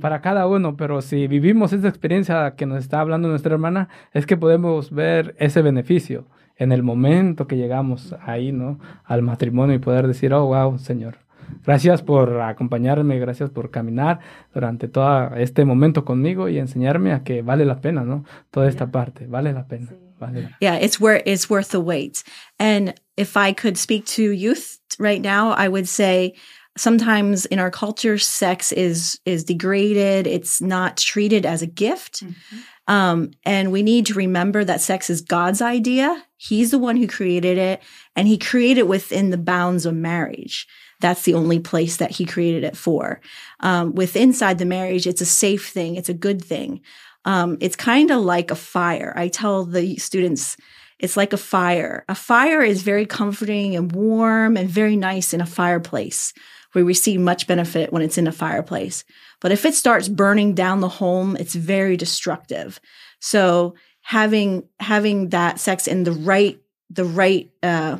para 0.00 0.20
cada 0.20 0.46
uno, 0.46 0.76
pero 0.76 1.02
si 1.02 1.26
vivimos 1.26 1.72
esa 1.72 1.88
experiencia 1.88 2.54
que 2.56 2.66
nos 2.66 2.78
está 2.78 3.00
hablando 3.00 3.28
nuestra 3.28 3.54
hermana, 3.54 3.88
es 4.12 4.26
que 4.26 4.36
podemos 4.36 4.90
ver 4.90 5.34
ese 5.38 5.62
beneficio 5.62 6.26
en 6.56 6.72
el 6.72 6.82
momento 6.82 7.46
que 7.46 7.56
llegamos 7.56 8.14
ahí, 8.22 8.52
¿no? 8.52 8.78
Al 9.04 9.22
matrimonio 9.22 9.76
y 9.76 9.78
poder 9.78 10.06
decir, 10.06 10.32
oh, 10.32 10.46
wow, 10.46 10.78
Señor, 10.78 11.26
Gracias 11.64 12.02
por 12.02 12.40
acompañarme, 12.40 13.18
gracias 13.18 13.50
por 13.50 13.70
caminar 13.70 14.20
durante 14.54 14.88
todo 14.88 15.34
este 15.36 15.64
momento 15.64 16.04
conmigo 16.04 16.48
y 16.48 16.58
enseñarme 16.58 17.12
a 17.12 17.22
que 17.24 17.42
vale 17.42 17.64
la 17.64 17.80
pena, 17.80 18.04
¿no? 18.04 18.24
Toda 18.50 18.68
esta 18.68 18.90
parte, 18.90 19.26
vale 19.26 19.52
la 19.52 19.66
pena. 19.66 19.88
Vale 20.20 20.48
Yeah, 20.60 20.74
it's 20.74 21.00
worth 21.00 21.22
it's 21.26 21.50
worth 21.50 21.70
the 21.70 21.80
wait. 21.80 22.22
And 22.58 22.98
if 23.16 23.36
I 23.36 23.52
could 23.52 23.78
speak 23.78 24.06
to 24.06 24.30
youth 24.30 24.78
right 24.98 25.20
now, 25.20 25.50
I 25.50 25.68
would 25.68 25.88
say 25.88 26.34
sometimes 26.76 27.46
in 27.46 27.58
our 27.58 27.70
culture 27.70 28.18
sex 28.18 28.72
is 28.72 29.20
is 29.24 29.44
degraded, 29.44 30.26
it's 30.26 30.60
not 30.60 30.96
treated 30.96 31.46
as 31.46 31.62
a 31.62 31.66
gift. 31.66 32.24
Mm-hmm. 32.24 32.58
Um, 32.88 33.32
and 33.44 33.72
we 33.72 33.82
need 33.82 34.06
to 34.06 34.14
remember 34.14 34.62
that 34.62 34.80
sex 34.80 35.10
is 35.10 35.20
God's 35.20 35.60
idea. 35.60 36.24
He's 36.36 36.70
the 36.70 36.78
one 36.78 36.96
who 36.96 37.08
created 37.08 37.58
it, 37.58 37.82
and 38.14 38.28
He 38.28 38.38
created 38.38 38.80
it 38.80 38.88
within 38.88 39.30
the 39.30 39.38
bounds 39.38 39.86
of 39.86 39.94
marriage. 39.94 40.68
That's 41.00 41.22
the 41.22 41.34
only 41.34 41.60
place 41.60 41.98
that 41.98 42.12
he 42.12 42.24
created 42.24 42.64
it 42.64 42.76
for. 42.76 43.20
Um, 43.60 43.94
with 43.94 44.16
inside 44.16 44.58
the 44.58 44.64
marriage, 44.64 45.06
it's 45.06 45.20
a 45.20 45.26
safe 45.26 45.68
thing. 45.68 45.96
It's 45.96 46.08
a 46.08 46.14
good 46.14 46.42
thing. 46.42 46.80
Um, 47.26 47.58
it's 47.60 47.76
kind 47.76 48.10
of 48.10 48.22
like 48.22 48.50
a 48.50 48.56
fire. 48.56 49.12
I 49.16 49.28
tell 49.28 49.64
the 49.64 49.96
students, 49.96 50.56
it's 50.98 51.16
like 51.16 51.32
a 51.32 51.36
fire. 51.36 52.04
A 52.08 52.14
fire 52.14 52.62
is 52.62 52.82
very 52.82 53.04
comforting 53.04 53.76
and 53.76 53.92
warm 53.92 54.56
and 54.56 54.70
very 54.70 54.96
nice 54.96 55.34
in 55.34 55.42
a 55.42 55.46
fireplace. 55.46 56.32
We 56.74 56.82
receive 56.82 57.20
much 57.20 57.46
benefit 57.46 57.92
when 57.92 58.02
it's 58.02 58.16
in 58.16 58.26
a 58.26 58.32
fireplace. 58.32 59.04
But 59.40 59.52
if 59.52 59.64
it 59.64 59.74
starts 59.74 60.08
burning 60.08 60.54
down 60.54 60.80
the 60.80 60.88
home, 60.88 61.36
it's 61.36 61.54
very 61.54 61.96
destructive. 61.96 62.80
So 63.20 63.74
having 64.02 64.68
having 64.78 65.30
that 65.30 65.58
sex 65.58 65.86
in 65.86 66.04
the 66.04 66.12
right 66.12 66.60
the 66.90 67.04
right 67.04 67.50
uh, 67.62 67.98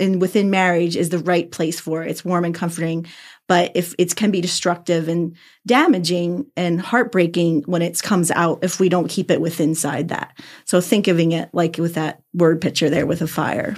and 0.00 0.20
within 0.20 0.50
marriage 0.50 0.96
is 0.96 1.10
the 1.10 1.18
right 1.18 1.50
place 1.50 1.78
for 1.78 2.02
it. 2.02 2.10
It's 2.10 2.24
warm 2.24 2.44
and 2.44 2.54
comforting, 2.54 3.06
but 3.48 3.72
if 3.74 3.94
it 3.98 4.14
can 4.14 4.30
be 4.30 4.40
destructive 4.40 5.08
and 5.08 5.34
damaging 5.66 6.46
and 6.56 6.80
heartbreaking 6.80 7.64
when 7.66 7.82
it 7.82 8.00
comes 8.02 8.30
out 8.30 8.58
if 8.62 8.78
we 8.78 8.88
don't 8.88 9.08
keep 9.08 9.30
it 9.30 9.40
with 9.40 9.60
inside 9.60 10.08
that. 10.08 10.38
So 10.64 10.80
think 10.80 11.08
of 11.08 11.18
it 11.18 11.48
like 11.52 11.78
with 11.78 11.94
that 11.94 12.22
word 12.34 12.60
picture 12.60 12.90
there 12.90 13.06
with 13.06 13.22
a 13.22 13.26
fire. 13.26 13.76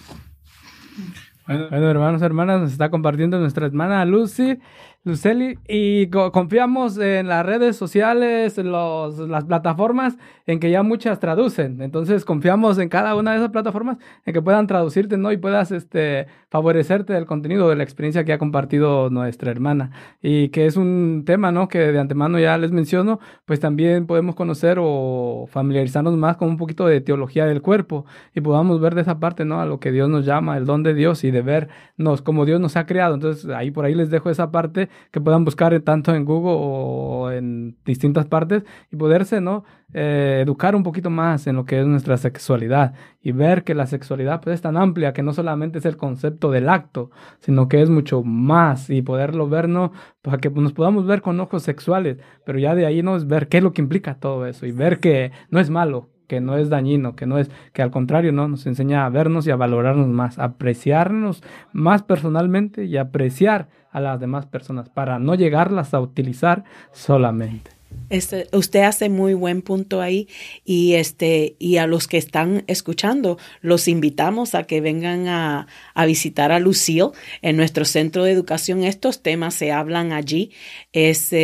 Bueno, 1.47 1.69
hermanos, 1.71 2.23
hermanas, 2.23 2.61
nos 2.61 2.73
está 2.73 2.91
compartiendo 2.91 3.41
nuestra 3.41 3.67
hermana 3.67 4.05
Lucy 4.05 4.59
Luceli, 5.03 5.59
y 5.67 6.09
confiamos 6.09 6.99
en 6.99 7.27
las 7.27 7.47
redes 7.47 7.75
sociales, 7.75 8.59
los, 8.59 9.19
las 9.19 9.45
plataformas, 9.45 10.19
en 10.47 10.61
que 10.61 10.71
ya 10.71 10.83
muchas 10.83 11.19
traducen. 11.21 11.81
Entonces 11.81 12.27
confiamos 12.27 12.79
en 12.79 12.91
cada 12.91 13.15
una 13.15 13.31
de 13.31 13.39
esas 13.39 13.49
plataformas 13.51 13.97
en 14.27 14.35
que 14.35 14.43
puedan 14.43 14.67
traducirte, 14.67 15.17
¿no? 15.17 15.33
Y 15.33 15.39
puedas 15.39 15.73
este, 15.73 16.27
favorecerte 16.51 17.15
del 17.15 17.25
contenido, 17.25 17.71
de 17.71 17.77
la 17.77 17.83
experiencia 17.83 18.25
que 18.25 18.35
ha 18.35 18.39
compartido 18.39 19.09
nuestra 19.09 19.51
hermana. 19.51 19.91
Y 20.21 20.51
que 20.51 20.67
es 20.67 20.77
un 20.77 21.23
tema, 21.25 21.51
¿no? 21.51 21.69
Que 21.69 21.79
de 21.79 21.99
antemano 21.99 22.39
ya 22.39 22.59
les 22.59 22.71
menciono, 22.71 23.21
pues 23.47 23.59
también 23.59 24.07
podemos 24.07 24.35
conocer 24.35 24.77
o 24.79 25.47
familiarizarnos 25.51 26.15
más 26.19 26.37
con 26.37 26.49
un 26.49 26.59
poquito 26.59 26.87
de 26.87 27.01
teología 27.01 27.47
del 27.47 27.63
cuerpo 27.63 28.05
y 28.35 28.43
podamos 28.43 28.81
ver 28.83 28.95
de 28.95 29.01
esa 29.01 29.19
parte, 29.19 29.47
¿no? 29.47 29.63
A 29.63 29.65
lo 29.65 29.81
que 29.81 29.93
Dios 29.93 30.11
nos 30.11 30.27
llama, 30.27 30.59
el 30.59 30.67
don 30.67 30.83
de 30.83 30.93
Dios 30.93 31.25
y 31.25 31.31
de 31.31 31.41
vernos 31.41 32.21
como 32.21 32.45
Dios 32.45 32.61
nos 32.61 32.77
ha 32.77 32.85
creado. 32.85 33.15
Entonces 33.15 33.49
ahí 33.51 33.71
por 33.71 33.87
ahí 33.87 33.95
les 33.95 34.11
dejo 34.11 34.29
esa 34.29 34.51
parte 34.51 34.90
que 35.11 35.21
puedan 35.21 35.45
buscar 35.45 35.79
tanto 35.81 36.15
en 36.15 36.25
Google 36.25 36.57
o 36.57 37.31
en 37.31 37.77
distintas 37.85 38.27
partes 38.27 38.65
y 38.91 38.97
poderse, 38.97 39.41
¿no? 39.41 39.65
Eh, 39.93 40.39
educar 40.43 40.77
un 40.77 40.85
poquito 40.85 41.11
más 41.11 41.49
en 41.49 41.57
lo 41.57 41.65
que 41.65 41.81
es 41.81 41.87
nuestra 41.87 42.17
sexualidad 42.17 42.95
y 43.21 43.33
ver 43.33 43.65
que 43.65 43.75
la 43.75 43.87
sexualidad 43.87 44.41
pues, 44.41 44.55
es 44.55 44.63
tan 44.63 44.77
amplia 44.77 45.13
que 45.13 45.25
no 45.25 45.33
solamente 45.33 45.81
es 45.81 45.85
el 45.85 45.97
concepto 45.97 46.53
del 46.53 46.69
acto, 46.69 47.11
sino 47.41 47.69
que 47.69 47.83
es 47.83 47.91
mucho 47.91 48.23
más 48.23 48.89
y 48.89 49.03
poderlo 49.03 49.49
ver, 49.49 49.69
¿no? 49.69 49.93
Para 50.23 50.39
que 50.39 50.49
nos 50.51 50.73
podamos 50.73 51.07
ver 51.07 51.23
con 51.23 51.41
ojos 51.41 51.65
sexuales, 51.65 52.19
pero 52.45 52.59
ya 52.59 52.77
de 52.77 52.87
ahí 52.87 53.03
no 53.03 53.17
es 53.17 53.27
ver 53.27 53.49
qué 53.49 53.59
es 53.59 53.65
lo 53.65 53.73
que 53.73 53.83
implica 53.83 54.15
todo 54.15 54.47
eso 54.47 54.65
y 54.65 54.71
ver 54.71 55.01
que 55.01 55.33
no 55.51 55.59
es 55.59 55.71
malo, 55.71 56.09
que 56.29 56.41
no 56.41 56.57
es 56.57 56.69
dañino, 56.69 57.17
que 57.17 57.27
no 57.27 57.39
es, 57.39 57.51
que 57.73 57.83
al 57.83 57.91
contrario, 57.91 58.31
¿no? 58.31 58.47
Nos 58.47 58.65
enseña 58.67 59.05
a 59.05 59.09
vernos 59.09 59.45
y 59.49 59.51
a 59.51 59.57
valorarnos 59.57 60.07
más, 60.07 60.39
a 60.39 60.45
apreciarnos 60.45 61.43
más 61.73 62.05
personalmente 62.05 62.85
y 62.85 62.97
apreciar 62.97 63.69
a 63.91 64.01
las 64.01 64.21
demás 64.21 64.47
personas 64.47 64.89
para 64.89 65.19
no 65.19 65.35
llegarlas 65.35 65.95
a 65.95 66.01
utilizar 66.01 66.65
solamente. 66.93 67.71
Este, 68.09 68.49
usted 68.53 68.83
hace 68.83 69.09
muy 69.09 69.35
buen 69.35 69.63
punto 69.63 70.01
ahí 70.01 70.29
y 70.65 70.95
este 70.95 71.55
y 71.59 71.77
a 71.77 71.87
los 71.87 72.09
que 72.09 72.19
están 72.19 72.65
escuchando 72.67 73.39
los 73.61 73.87
invitamos 73.87 74.55
a 74.55 74.65
que 74.65 74.81
vengan 74.81 75.29
a, 75.29 75.69
a, 75.95 76.07
visitar 76.07 76.51
a 76.51 76.59
Lucille 76.59 77.11
en 77.41 77.57
nuestro 77.57 77.85
centro 77.85 78.25
de 78.25 78.33
educación. 78.33 78.83
Estos 78.83 79.23
temas 79.23 79.55
se 79.55 79.71
hablan 79.71 80.13
allí. 80.13 80.51
Es, 80.93 81.35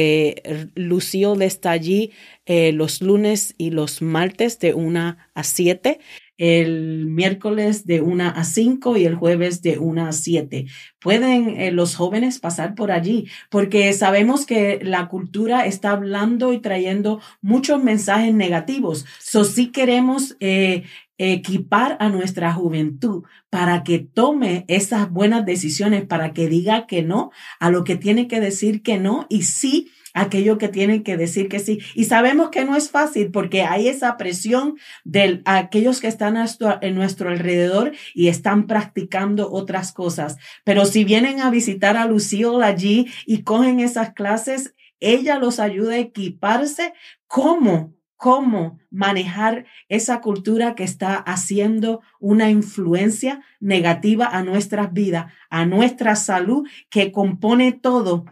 Lucille 0.74 1.44
está 1.44 1.70
allí 1.70 2.10
eh, 2.46 2.72
los 2.72 3.00
lunes 3.00 3.54
y 3.58 3.70
los 3.70 4.02
martes 4.02 4.58
de 4.58 4.74
1 4.74 5.16
a 5.34 5.42
7 5.44 6.00
el 6.38 7.06
miércoles 7.06 7.86
de 7.86 8.00
1 8.00 8.32
a 8.34 8.44
5 8.44 8.96
y 8.96 9.04
el 9.04 9.14
jueves 9.14 9.62
de 9.62 9.78
1 9.78 10.06
a 10.06 10.12
7. 10.12 10.66
Pueden 11.00 11.60
eh, 11.60 11.70
los 11.72 11.96
jóvenes 11.96 12.38
pasar 12.38 12.74
por 12.74 12.90
allí 12.90 13.28
porque 13.50 13.92
sabemos 13.92 14.46
que 14.46 14.80
la 14.82 15.08
cultura 15.08 15.66
está 15.66 15.92
hablando 15.92 16.52
y 16.52 16.58
trayendo 16.58 17.20
muchos 17.40 17.82
mensajes 17.82 18.34
negativos. 18.34 19.06
So, 19.18 19.44
sí 19.44 19.68
queremos 19.68 20.36
eh, 20.40 20.84
equipar 21.18 21.96
a 22.00 22.08
nuestra 22.08 22.52
juventud 22.52 23.24
para 23.48 23.84
que 23.84 23.98
tome 23.98 24.64
esas 24.68 25.10
buenas 25.10 25.46
decisiones, 25.46 26.04
para 26.04 26.34
que 26.34 26.48
diga 26.48 26.86
que 26.86 27.02
no 27.02 27.30
a 27.58 27.70
lo 27.70 27.84
que 27.84 27.96
tiene 27.96 28.28
que 28.28 28.40
decir 28.40 28.82
que 28.82 28.98
no 28.98 29.26
y 29.30 29.42
sí 29.42 29.90
aquello 30.16 30.58
que 30.58 30.68
tienen 30.68 31.02
que 31.02 31.16
decir 31.16 31.48
que 31.48 31.60
sí. 31.60 31.78
Y 31.94 32.04
sabemos 32.04 32.48
que 32.48 32.64
no 32.64 32.74
es 32.74 32.90
fácil 32.90 33.30
porque 33.30 33.62
hay 33.62 33.86
esa 33.88 34.16
presión 34.16 34.76
de 35.04 35.42
aquellos 35.44 36.00
que 36.00 36.08
están 36.08 36.36
en 36.80 36.94
nuestro 36.94 37.28
alrededor 37.28 37.92
y 38.14 38.28
están 38.28 38.66
practicando 38.66 39.52
otras 39.52 39.92
cosas. 39.92 40.38
Pero 40.64 40.86
si 40.86 41.04
vienen 41.04 41.40
a 41.40 41.50
visitar 41.50 41.96
a 41.96 42.06
Lucille 42.06 42.64
allí 42.64 43.06
y 43.26 43.42
cogen 43.42 43.78
esas 43.78 44.14
clases, 44.14 44.74
ella 44.98 45.38
los 45.38 45.60
ayuda 45.60 45.94
a 45.94 45.98
equiparse 45.98 46.94
cómo 47.26 47.94
cómo 48.16 48.78
manejar 48.90 49.66
esa 49.88 50.20
cultura 50.20 50.74
que 50.74 50.84
está 50.84 51.16
haciendo 51.16 52.00
una 52.18 52.50
influencia 52.50 53.42
negativa 53.60 54.26
a 54.26 54.42
nuestras 54.42 54.92
vidas, 54.92 55.32
a 55.50 55.66
nuestra 55.66 56.16
salud, 56.16 56.66
que 56.88 57.12
compone 57.12 57.72
todo, 57.72 58.24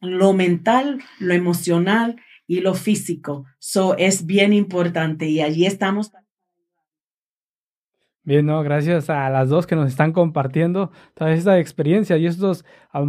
lo 0.00 0.32
mental, 0.32 1.00
lo 1.18 1.34
emocional 1.34 2.16
y 2.46 2.60
lo 2.60 2.74
físico. 2.74 3.44
So 3.58 3.96
es 3.96 4.26
bien 4.26 4.52
importante 4.52 5.26
y 5.26 5.40
allí 5.40 5.66
estamos. 5.66 6.10
Bien, 8.22 8.44
no, 8.44 8.62
gracias 8.62 9.08
a 9.08 9.30
las 9.30 9.48
dos 9.48 9.66
que 9.66 9.74
nos 9.74 9.88
están 9.88 10.12
compartiendo 10.12 10.90
toda 11.14 11.32
esta 11.32 11.58
experiencia 11.58 12.18
y 12.18 12.26
estos 12.26 12.64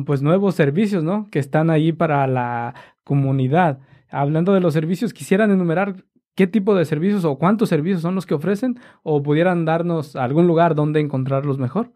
pues 0.06 0.22
nuevos 0.22 0.56
servicios, 0.56 1.04
¿no? 1.04 1.28
Que 1.30 1.40
están 1.40 1.70
ahí 1.70 1.92
para 1.92 2.26
la 2.26 2.74
comunidad. 3.04 3.80
Hablando 4.10 4.54
de 4.54 4.62
los 4.62 4.74
servicios, 4.74 5.14
quisieran 5.14 5.52
enumerar 5.52 6.06
qué 6.36 6.48
tipo 6.48 6.74
de 6.74 6.86
servicios 6.86 7.26
o 7.26 7.38
cuántos 7.38 7.68
servicios 7.68 8.02
son 8.02 8.16
los 8.16 8.26
que 8.26 8.34
ofrecen 8.34 8.80
o 9.04 9.22
pudieran 9.22 9.66
darnos 9.66 10.16
algún 10.16 10.48
lugar 10.48 10.74
donde 10.74 11.02
encontrarlos 11.02 11.58
mejor. 11.58 11.92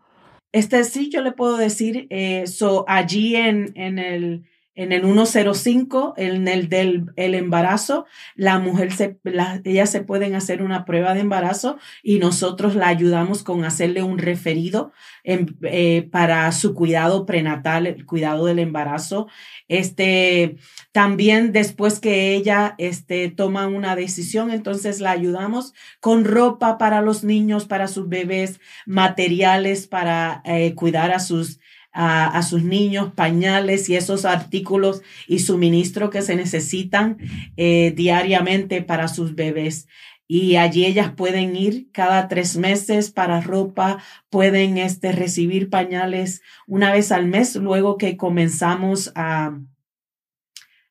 Este 0.52 0.84
sí, 0.84 1.10
yo 1.10 1.22
le 1.22 1.32
puedo 1.32 1.56
decir, 1.56 2.08
eh, 2.10 2.46
so, 2.46 2.84
allí 2.90 3.38
en, 3.38 3.72
en 3.76 4.00
el 4.00 4.44
en 4.76 4.92
el 4.92 5.04
105, 5.04 6.16
en 6.18 6.48
el 6.48 6.68
del 6.68 7.06
el 7.16 7.36
embarazo, 7.36 8.06
la 8.36 8.60
mujer 8.60 8.92
se, 8.92 9.20
la, 9.24 9.62
ellas 9.64 9.92
se 9.92 10.02
pueden 10.02 10.34
hacer 10.36 10.64
una 10.64 10.86
prueba 10.86 11.14
de 11.14 11.20
embarazo 11.20 11.78
y 12.02 12.20
nosotros 12.20 12.76
la 12.76 12.88
ayudamos 12.88 13.44
con 13.44 13.66
hacerle 13.66 14.02
un 14.02 14.18
referido 14.18 14.92
en, 15.24 15.58
eh, 15.62 16.08
para 16.12 16.52
su 16.52 16.74
cuidado 16.74 17.26
prenatal, 17.26 17.86
el 17.88 18.06
cuidado 18.06 18.46
del 18.46 18.60
embarazo. 18.60 19.28
Este, 19.68 20.58
también 20.92 21.52
después 21.52 22.00
que 22.00 22.34
ella 22.34 22.76
este, 22.78 23.30
toma 23.30 23.68
una 23.68 23.96
decisión, 23.96 24.50
entonces 24.52 25.00
la 25.00 25.12
ayudamos 25.12 25.74
con 26.00 26.26
ropa 26.26 26.78
para 26.78 27.02
los 27.02 27.24
niños, 27.24 27.66
para 27.66 27.88
sus 27.88 28.10
bebés, 28.10 28.60
materiales 28.86 29.88
para 29.88 30.42
eh, 30.46 30.74
cuidar 30.76 31.12
a 31.12 31.20
sus 31.20 31.60
a, 31.94 32.42
sus 32.42 32.64
niños, 32.64 33.14
pañales 33.14 33.88
y 33.88 33.96
esos 33.96 34.26
artículos 34.26 35.04
y 35.28 35.40
suministro 35.40 36.10
que 36.10 36.22
se 36.22 36.36
necesitan 36.36 37.18
eh, 37.56 37.94
diariamente 37.96 38.82
para 38.82 39.08
sus 39.08 39.36
bebés. 39.36 39.88
Y 40.28 40.56
allí 40.56 40.86
ellas 40.86 41.12
pueden 41.16 41.56
ir 41.56 41.92
cada 41.92 42.28
tres 42.28 42.58
meses 42.58 43.12
para 43.12 43.42
ropa, 43.42 44.02
pueden 44.30 44.78
este, 44.78 45.12
recibir 45.12 45.70
pañales 45.70 46.42
una 46.66 46.92
vez 46.92 47.12
al 47.12 47.28
mes, 47.28 47.56
luego 47.56 47.98
que 47.98 48.18
comenzamos 48.18 49.12
a, 49.16 49.60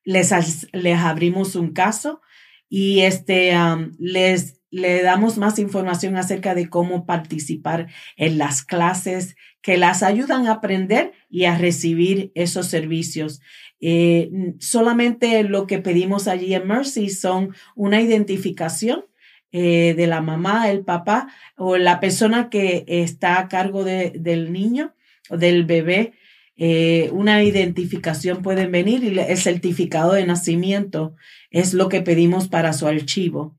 les, 0.05 0.67
les 0.71 0.97
abrimos 0.99 1.55
un 1.55 1.73
caso 1.73 2.21
y 2.69 3.01
este, 3.01 3.53
les 3.99 4.61
le 4.73 5.03
damos 5.03 5.37
más 5.37 5.59
información 5.59 6.17
acerca 6.17 6.55
de 6.55 6.67
cómo 6.67 7.05
participar 7.05 7.89
en 8.17 8.39
las 8.39 8.63
clases 8.63 9.35
que 9.61 9.77
las 9.77 10.01
ayudan 10.01 10.47
a 10.47 10.53
aprender 10.53 11.11
y 11.29 11.45
a 11.45 11.55
recibir 11.55 12.31
esos 12.33 12.65
servicios. 12.65 13.39
Eh, 13.81 14.31
solamente 14.57 15.43
lo 15.43 15.67
que 15.67 15.77
pedimos 15.77 16.27
allí 16.27 16.55
en 16.55 16.67
Mercy 16.67 17.09
son 17.09 17.53
una 17.75 18.01
identificación 18.01 19.05
eh, 19.51 19.93
de 19.95 20.07
la 20.07 20.21
mamá, 20.21 20.71
el 20.71 20.83
papá 20.83 21.27
o 21.55 21.77
la 21.77 21.99
persona 21.99 22.49
que 22.49 22.83
está 22.87 23.39
a 23.39 23.49
cargo 23.49 23.83
del 23.83 24.51
niño 24.51 24.95
o 25.29 25.37
del 25.37 25.65
bebé. 25.65 26.13
Eh, 26.55 27.11
una 27.11 27.43
identificación 27.43 28.41
pueden 28.41 28.71
venir 28.71 29.03
y 29.03 29.19
el 29.19 29.37
certificado 29.37 30.13
de 30.13 30.25
nacimiento 30.25 31.15
es 31.51 31.75
lo 31.75 31.89
que 31.89 32.01
pedimos 32.01 32.47
para 32.47 32.73
su 32.73 32.87
archivo 32.87 33.55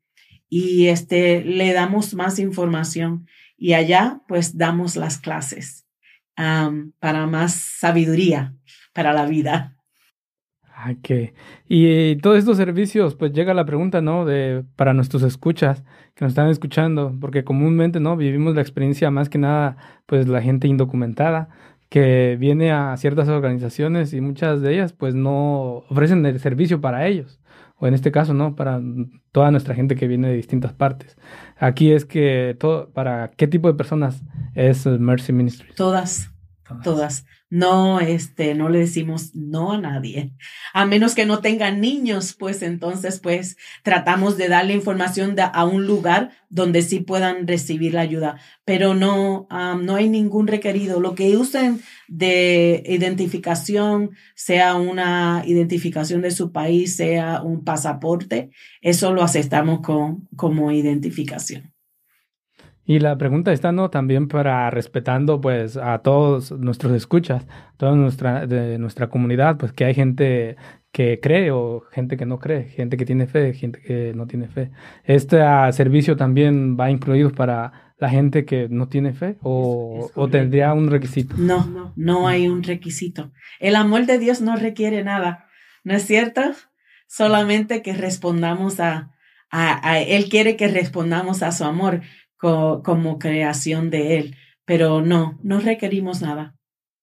y 0.56 0.86
este, 0.86 1.44
le 1.44 1.72
damos 1.72 2.14
más 2.14 2.38
información 2.38 3.26
y 3.56 3.72
allá 3.72 4.20
pues 4.28 4.56
damos 4.56 4.94
las 4.94 5.18
clases 5.18 5.84
para 6.36 7.26
más 7.26 7.54
sabiduría 7.54 8.54
para 8.92 9.12
la 9.12 9.26
vida. 9.26 9.76
Ok. 10.88 11.32
Y, 11.68 12.14
todos 12.16 12.38
estos 12.38 12.56
servicios, 12.56 13.16
pues 13.16 13.32
llega 13.32 13.52
la 13.52 13.64
pregunta, 13.64 14.00
¿no? 14.00 14.24
De, 14.24 14.64
para 14.76 14.94
nuestros 14.94 15.24
escuchas 15.24 15.82
que 16.14 16.24
nos 16.24 16.30
están 16.30 16.48
escuchando, 16.48 17.16
porque 17.20 17.42
comúnmente, 17.42 17.98
¿no? 17.98 18.16
Vivimos 18.16 18.54
la 18.54 18.60
experiencia 18.60 19.10
más 19.10 19.28
que 19.28 19.38
nada, 19.38 19.76
pues 20.06 20.28
la 20.28 20.40
gente 20.40 20.68
indocumentada 20.68 21.48
que 21.88 22.36
viene 22.38 22.70
a 22.70 22.96
ciertas 22.96 23.28
organizaciones 23.28 24.12
y 24.12 24.20
muchas 24.20 24.60
de 24.60 24.74
ellas, 24.74 24.92
pues 24.92 25.16
no 25.16 25.84
ofrecen 25.88 26.24
el 26.26 26.38
servicio 26.38 26.80
para 26.80 27.08
ellos 27.08 27.40
o 27.84 27.86
en 27.86 27.92
este 27.92 28.10
caso, 28.10 28.32
¿no? 28.32 28.56
Para 28.56 28.80
toda 29.30 29.50
nuestra 29.50 29.74
gente 29.74 29.94
que 29.94 30.08
viene 30.08 30.28
de 30.28 30.36
distintas 30.36 30.72
partes. 30.72 31.18
Aquí 31.58 31.92
es 31.92 32.06
que 32.06 32.56
todo, 32.58 32.90
para 32.92 33.30
qué 33.32 33.46
tipo 33.46 33.68
de 33.68 33.74
personas 33.74 34.22
es 34.54 34.86
Mercy 34.86 35.34
Ministries. 35.34 35.74
Todas, 35.74 36.30
todas. 36.82 37.26
No, 37.54 38.00
este, 38.00 38.56
no 38.56 38.68
le 38.68 38.80
decimos 38.80 39.32
no 39.36 39.70
a 39.70 39.80
nadie. 39.80 40.32
A 40.72 40.86
menos 40.86 41.14
que 41.14 41.24
no 41.24 41.38
tengan 41.38 41.80
niños, 41.80 42.34
pues 42.36 42.62
entonces, 42.62 43.20
pues 43.20 43.56
tratamos 43.84 44.36
de 44.36 44.48
darle 44.48 44.74
información 44.74 45.36
a 45.38 45.64
un 45.64 45.86
lugar 45.86 46.32
donde 46.48 46.82
sí 46.82 46.98
puedan 46.98 47.46
recibir 47.46 47.94
la 47.94 48.00
ayuda. 48.00 48.40
Pero 48.64 48.94
no, 48.94 49.46
no 49.50 49.94
hay 49.94 50.08
ningún 50.08 50.48
requerido. 50.48 50.98
Lo 50.98 51.14
que 51.14 51.36
usen 51.36 51.80
de 52.08 52.82
identificación, 52.88 54.10
sea 54.34 54.74
una 54.74 55.44
identificación 55.46 56.22
de 56.22 56.32
su 56.32 56.50
país, 56.50 56.96
sea 56.96 57.40
un 57.40 57.62
pasaporte, 57.62 58.50
eso 58.80 59.12
lo 59.12 59.22
aceptamos 59.22 59.78
con, 59.80 60.28
como 60.34 60.72
identificación. 60.72 61.73
Y 62.86 62.98
la 62.98 63.16
pregunta 63.16 63.52
está, 63.52 63.72
¿no? 63.72 63.88
También 63.88 64.28
para 64.28 64.68
respetando, 64.70 65.40
pues, 65.40 65.76
a 65.76 65.98
todos 65.98 66.52
nuestros 66.52 66.92
escuchas, 66.92 67.46
toda 67.78 67.94
nuestra, 67.94 68.46
de 68.46 68.78
nuestra 68.78 69.08
comunidad, 69.08 69.56
pues, 69.56 69.72
que 69.72 69.86
hay 69.86 69.94
gente 69.94 70.56
que 70.94 71.18
cree 71.20 71.50
o 71.50 71.82
gente 71.90 72.16
que 72.16 72.24
no 72.24 72.38
cree, 72.38 72.64
gente 72.64 72.96
que 72.96 73.04
tiene 73.04 73.26
fe, 73.26 73.52
gente 73.52 73.80
que 73.80 74.12
no 74.14 74.26
tiene 74.26 74.48
fe. 74.48 74.70
¿Este 75.02 75.38
servicio 75.72 76.16
también 76.16 76.76
va 76.78 76.88
incluido 76.88 77.32
para 77.32 77.94
la 77.98 78.10
gente 78.10 78.44
que 78.44 78.68
no 78.68 78.88
tiene 78.88 79.12
fe 79.12 79.36
o, 79.42 80.10
o 80.14 80.28
tendría 80.28 80.72
un 80.72 80.88
requisito? 80.88 81.34
No, 81.36 81.66
no, 81.66 81.92
no 81.96 82.28
hay 82.28 82.46
un 82.46 82.62
requisito. 82.62 83.32
El 83.58 83.74
amor 83.74 84.06
de 84.06 84.18
Dios 84.18 84.40
no 84.40 84.54
requiere 84.54 85.02
nada, 85.02 85.46
¿no 85.82 85.94
es 85.94 86.04
cierto? 86.04 86.42
Solamente 87.08 87.82
que 87.82 87.94
respondamos 87.94 88.78
a, 88.78 89.10
a, 89.50 89.90
a 89.90 89.98
Él 90.00 90.28
quiere 90.28 90.56
que 90.56 90.68
respondamos 90.68 91.42
a 91.42 91.50
su 91.50 91.64
amor 91.64 92.02
como 92.44 93.18
creación 93.18 93.90
de 93.90 94.18
Él, 94.18 94.36
pero 94.64 95.02
no, 95.02 95.38
no 95.42 95.60
requerimos 95.60 96.22
nada. 96.22 96.54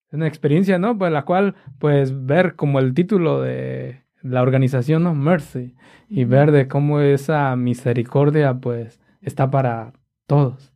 Es 0.08 0.14
una 0.14 0.28
experiencia, 0.28 0.78
¿no? 0.78 0.98
Pues 0.98 1.12
la 1.12 1.24
cual, 1.24 1.56
pues, 1.80 2.26
ver 2.26 2.56
como 2.56 2.80
el 2.80 2.94
título 2.94 3.42
de 3.42 4.04
la 4.22 4.42
organización, 4.42 5.04
¿no? 5.04 5.16
Mercy, 5.16 5.76
y 6.10 6.26
ver 6.26 6.52
de 6.52 6.68
cómo 6.68 7.00
esa 7.00 7.56
misericordia, 7.56 8.54
pues, 8.56 9.00
está 9.22 9.50
para 9.50 9.94
todos. 10.28 10.72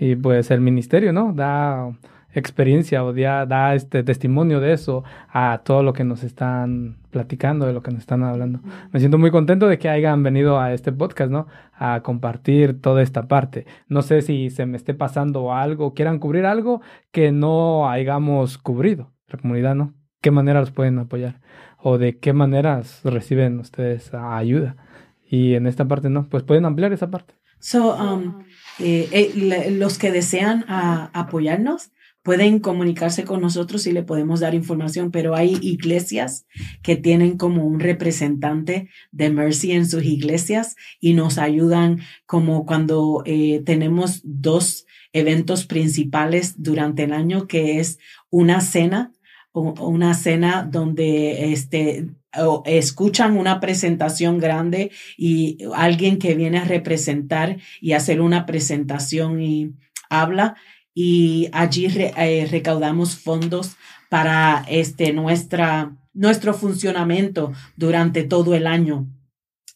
Y 0.00 0.16
pues 0.16 0.50
el 0.50 0.60
ministerio, 0.60 1.12
¿no? 1.12 1.32
Da 1.32 1.90
experiencia 2.34 3.04
o 3.04 3.14
ya 3.14 3.46
da 3.46 3.74
este 3.74 4.02
testimonio 4.02 4.60
de 4.60 4.72
eso 4.72 5.04
a 5.32 5.62
todo 5.64 5.82
lo 5.82 5.92
que 5.92 6.04
nos 6.04 6.22
están 6.22 6.98
platicando, 7.10 7.66
de 7.66 7.72
lo 7.72 7.82
que 7.82 7.90
nos 7.90 8.00
están 8.00 8.22
hablando. 8.24 8.60
Me 8.92 9.00
siento 9.00 9.18
muy 9.18 9.30
contento 9.30 9.68
de 9.68 9.78
que 9.78 9.88
hayan 9.88 10.22
venido 10.22 10.60
a 10.60 10.72
este 10.72 10.92
podcast, 10.92 11.30
¿no? 11.30 11.46
A 11.72 12.00
compartir 12.02 12.80
toda 12.80 13.02
esta 13.02 13.28
parte. 13.28 13.66
No 13.88 14.02
sé 14.02 14.22
si 14.22 14.50
se 14.50 14.66
me 14.66 14.76
esté 14.76 14.94
pasando 14.94 15.52
algo, 15.52 15.94
quieran 15.94 16.18
cubrir 16.18 16.46
algo 16.46 16.80
que 17.12 17.32
no 17.32 17.88
hayamos 17.88 18.58
cubrido, 18.58 19.12
la 19.28 19.38
comunidad, 19.38 19.74
¿no? 19.74 19.94
¿Qué 20.20 20.30
manera 20.30 20.60
los 20.60 20.70
pueden 20.70 20.98
apoyar? 20.98 21.40
¿O 21.78 21.98
de 21.98 22.18
qué 22.18 22.32
maneras 22.32 23.00
reciben 23.04 23.60
ustedes 23.60 24.12
ayuda? 24.14 24.76
Y 25.28 25.54
en 25.54 25.66
esta 25.66 25.86
parte, 25.86 26.10
¿no? 26.10 26.28
Pues 26.28 26.42
pueden 26.42 26.64
ampliar 26.64 26.92
esa 26.92 27.10
parte. 27.10 27.34
So, 27.58 27.94
um, 27.96 28.44
eh, 28.78 29.08
eh, 29.10 29.70
los 29.70 29.98
que 29.98 30.12
desean 30.12 30.66
apoyarnos, 30.68 31.92
pueden 32.24 32.58
comunicarse 32.58 33.24
con 33.24 33.42
nosotros 33.42 33.86
y 33.86 33.92
le 33.92 34.02
podemos 34.02 34.40
dar 34.40 34.54
información, 34.54 35.10
pero 35.10 35.36
hay 35.36 35.58
iglesias 35.60 36.46
que 36.82 36.96
tienen 36.96 37.36
como 37.36 37.64
un 37.64 37.80
representante 37.80 38.88
de 39.12 39.28
Mercy 39.28 39.72
en 39.72 39.86
sus 39.86 40.02
iglesias 40.02 40.74
y 41.00 41.12
nos 41.12 41.36
ayudan 41.36 42.00
como 42.24 42.64
cuando 42.64 43.22
eh, 43.26 43.62
tenemos 43.66 44.22
dos 44.24 44.86
eventos 45.12 45.66
principales 45.66 46.54
durante 46.62 47.04
el 47.04 47.12
año, 47.12 47.46
que 47.46 47.78
es 47.78 47.98
una 48.30 48.62
cena, 48.62 49.12
una 49.52 50.14
cena 50.14 50.66
donde 50.68 51.52
este, 51.52 52.08
escuchan 52.64 53.36
una 53.36 53.60
presentación 53.60 54.38
grande 54.38 54.90
y 55.18 55.58
alguien 55.74 56.18
que 56.18 56.34
viene 56.34 56.56
a 56.56 56.64
representar 56.64 57.58
y 57.82 57.92
hacer 57.92 58.22
una 58.22 58.46
presentación 58.46 59.42
y 59.42 59.74
habla 60.08 60.56
y 60.94 61.48
allí 61.52 61.86
eh, 61.86 62.46
recaudamos 62.48 63.16
fondos 63.16 63.76
para 64.08 64.64
este, 64.68 65.12
nuestra, 65.12 65.96
nuestro 66.12 66.54
funcionamiento 66.54 67.52
durante 67.76 68.22
todo 68.22 68.54
el 68.54 68.68
año. 68.68 69.08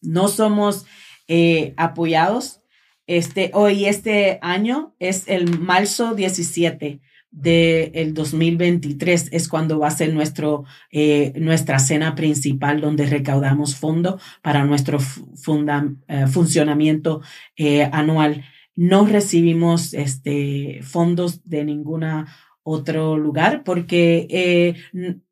No 0.00 0.28
somos 0.28 0.86
eh, 1.26 1.74
apoyados. 1.76 2.60
Este, 3.08 3.50
hoy, 3.52 3.86
este 3.86 4.38
año 4.42 4.94
es 5.00 5.24
el 5.26 5.58
marzo 5.58 6.14
17 6.14 7.00
del 7.30 8.14
2023 8.14 9.28
es 9.32 9.48
cuando 9.48 9.78
va 9.78 9.88
a 9.88 9.90
ser 9.90 10.14
nuestro, 10.14 10.64
eh, 10.90 11.34
nuestra 11.36 11.78
cena 11.78 12.14
principal 12.14 12.80
donde 12.80 13.04
recaudamos 13.04 13.76
fondos 13.76 14.22
para 14.40 14.64
nuestro 14.64 14.98
funda, 14.98 15.92
funcionamiento 16.30 17.20
anual. 17.92 18.44
No 18.80 19.06
recibimos 19.06 19.92
este, 19.92 20.78
fondos 20.84 21.40
de 21.42 21.64
ninguna 21.64 22.32
otro 22.62 23.16
lugar 23.16 23.64
porque 23.64 24.76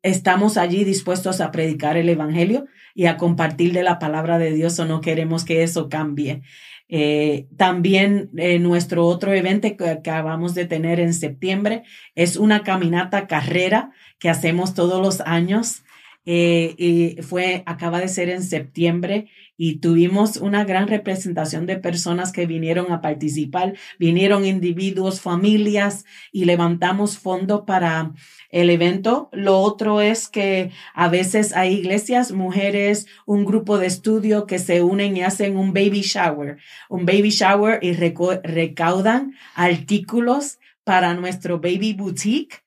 estamos 0.01 0.57
allí 0.57 0.83
dispuestos 0.83 1.39
a 1.39 1.51
predicar 1.51 1.95
el 1.95 2.09
Evangelio 2.09 2.65
y 2.93 3.05
a 3.05 3.15
compartir 3.15 3.71
de 3.71 3.83
la 3.83 3.99
palabra 3.99 4.37
de 4.37 4.51
Dios 4.51 4.77
o 4.79 4.85
no 4.85 4.99
queremos 4.99 5.45
que 5.45 5.63
eso 5.63 5.87
cambie. 5.87 6.41
Eh, 6.89 7.47
también 7.55 8.31
eh, 8.35 8.59
nuestro 8.59 9.05
otro 9.05 9.31
evento 9.31 9.77
que 9.77 9.87
acabamos 9.87 10.53
de 10.53 10.65
tener 10.65 10.99
en 10.99 11.13
septiembre 11.13 11.83
es 12.15 12.35
una 12.35 12.63
caminata 12.63 13.27
carrera 13.27 13.91
que 14.19 14.29
hacemos 14.29 14.73
todos 14.73 15.01
los 15.01 15.21
años. 15.21 15.85
Eh, 16.29 16.75
y 16.77 17.21
fue, 17.21 17.63
acaba 17.65 18.01
de 18.01 18.09
ser 18.09 18.27
en 18.27 18.43
septiembre 18.43 19.29
y 19.55 19.77
tuvimos 19.77 20.35
una 20.35 20.65
gran 20.65 20.89
representación 20.89 21.65
de 21.65 21.77
personas 21.77 22.33
que 22.33 22.45
vinieron 22.45 22.91
a 22.91 22.99
participar, 22.99 23.75
vinieron 23.97 24.43
individuos, 24.43 25.21
familias 25.21 26.03
y 26.33 26.43
levantamos 26.43 27.17
fondos 27.17 27.61
para 27.65 28.11
el 28.49 28.69
evento. 28.69 29.29
Lo 29.31 29.59
otro 29.59 30.01
es 30.01 30.27
que 30.27 30.71
a 30.93 31.07
veces 31.07 31.55
hay 31.55 31.75
iglesias, 31.75 32.33
mujeres, 32.33 33.07
un 33.25 33.45
grupo 33.45 33.77
de 33.77 33.87
estudio 33.87 34.47
que 34.47 34.59
se 34.59 34.83
unen 34.83 35.15
y 35.15 35.21
hacen 35.21 35.55
un 35.55 35.71
baby 35.73 36.01
shower, 36.01 36.57
un 36.89 37.05
baby 37.05 37.29
shower 37.29 37.79
y 37.81 37.93
recaudan 37.93 39.33
artículos 39.55 40.59
para 40.83 41.13
nuestro 41.13 41.61
baby 41.61 41.93
boutique 41.93 42.66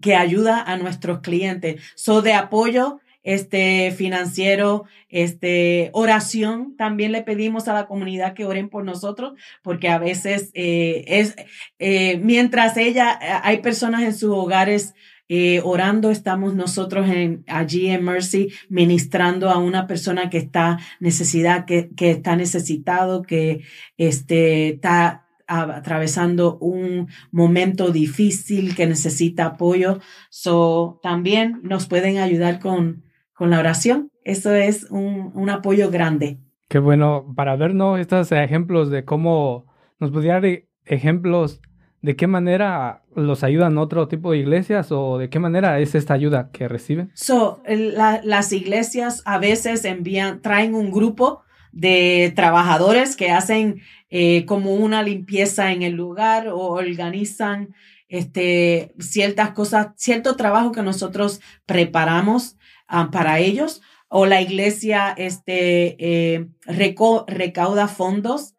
que 0.00 0.14
ayuda 0.14 0.62
a 0.62 0.76
nuestros 0.76 1.20
clientes. 1.20 1.82
So 1.94 2.22
de 2.22 2.34
apoyo 2.34 3.00
este 3.26 3.90
financiero, 3.90 4.84
este 5.08 5.90
oración. 5.92 6.76
También 6.76 7.10
le 7.10 7.22
pedimos 7.22 7.66
a 7.66 7.74
la 7.74 7.86
comunidad 7.86 8.34
que 8.34 8.44
oren 8.44 8.68
por 8.68 8.84
nosotros, 8.84 9.34
porque 9.62 9.88
a 9.88 9.98
veces 9.98 10.52
eh, 10.54 11.04
es 11.08 11.34
eh, 11.80 12.18
mientras 12.22 12.76
ella 12.76 13.18
eh, 13.20 13.26
hay 13.42 13.58
personas 13.58 14.02
en 14.04 14.14
sus 14.14 14.30
hogares 14.30 14.94
orando, 15.64 16.12
estamos 16.12 16.54
nosotros 16.54 17.08
en, 17.08 17.42
allí 17.48 17.88
en 17.88 18.04
Mercy 18.04 18.52
ministrando 18.68 19.50
a 19.50 19.58
una 19.58 19.88
persona 19.88 20.30
que 20.30 20.38
está 20.38 20.78
necesidad, 21.00 21.64
que, 21.64 21.90
que 21.96 22.12
está 22.12 22.36
necesitado, 22.36 23.22
que 23.22 23.62
este, 23.96 24.68
está 24.68 25.25
atravesando 25.46 26.58
un 26.58 27.08
momento 27.30 27.90
difícil, 27.90 28.74
que 28.74 28.86
necesita 28.86 29.46
apoyo. 29.46 30.00
So, 30.30 31.00
también 31.02 31.60
nos 31.62 31.86
pueden 31.86 32.18
ayudar 32.18 32.60
con 32.60 33.06
con 33.36 33.50
la 33.50 33.60
oración. 33.60 34.10
Eso 34.24 34.54
es 34.54 34.90
un, 34.90 35.30
un 35.34 35.50
apoyo 35.50 35.90
grande. 35.90 36.38
Qué 36.68 36.80
bueno 36.80 37.32
para 37.36 37.54
vernos 37.54 38.00
estos 38.00 38.32
ejemplos 38.32 38.90
de 38.90 39.04
cómo 39.04 39.66
nos 40.00 40.10
pudieran 40.10 40.64
ejemplos 40.84 41.60
de 42.02 42.16
qué 42.16 42.26
manera 42.26 43.02
los 43.14 43.42
ayudan 43.42 43.78
otro 43.78 44.08
tipo 44.08 44.32
de 44.32 44.38
iglesias 44.38 44.92
o 44.92 45.18
de 45.18 45.28
qué 45.28 45.38
manera 45.38 45.80
es 45.80 45.94
esta 45.94 46.14
ayuda 46.14 46.50
que 46.52 46.68
reciben. 46.68 47.10
So, 47.14 47.62
las 47.66 48.52
iglesias 48.52 49.22
a 49.24 49.38
veces 49.38 49.84
envían, 49.84 50.40
traen 50.40 50.74
un 50.74 50.90
grupo 50.90 51.42
de 51.72 52.32
trabajadores 52.34 53.16
que 53.16 53.30
hacen 53.30 53.80
eh, 54.10 54.44
como 54.46 54.74
una 54.74 55.02
limpieza 55.02 55.72
en 55.72 55.82
el 55.82 55.94
lugar 55.94 56.48
o 56.48 56.58
organizan 56.58 57.74
este, 58.08 58.94
ciertas 58.98 59.50
cosas, 59.50 59.88
cierto 59.96 60.36
trabajo 60.36 60.72
que 60.72 60.82
nosotros 60.82 61.40
preparamos 61.66 62.56
Ah, 62.88 63.10
para 63.10 63.40
ellos 63.40 63.82
o 64.08 64.26
la 64.26 64.40
iglesia 64.40 65.12
este, 65.16 65.96
eh, 65.98 66.46
recauda 66.66 67.88
fondos 67.88 68.54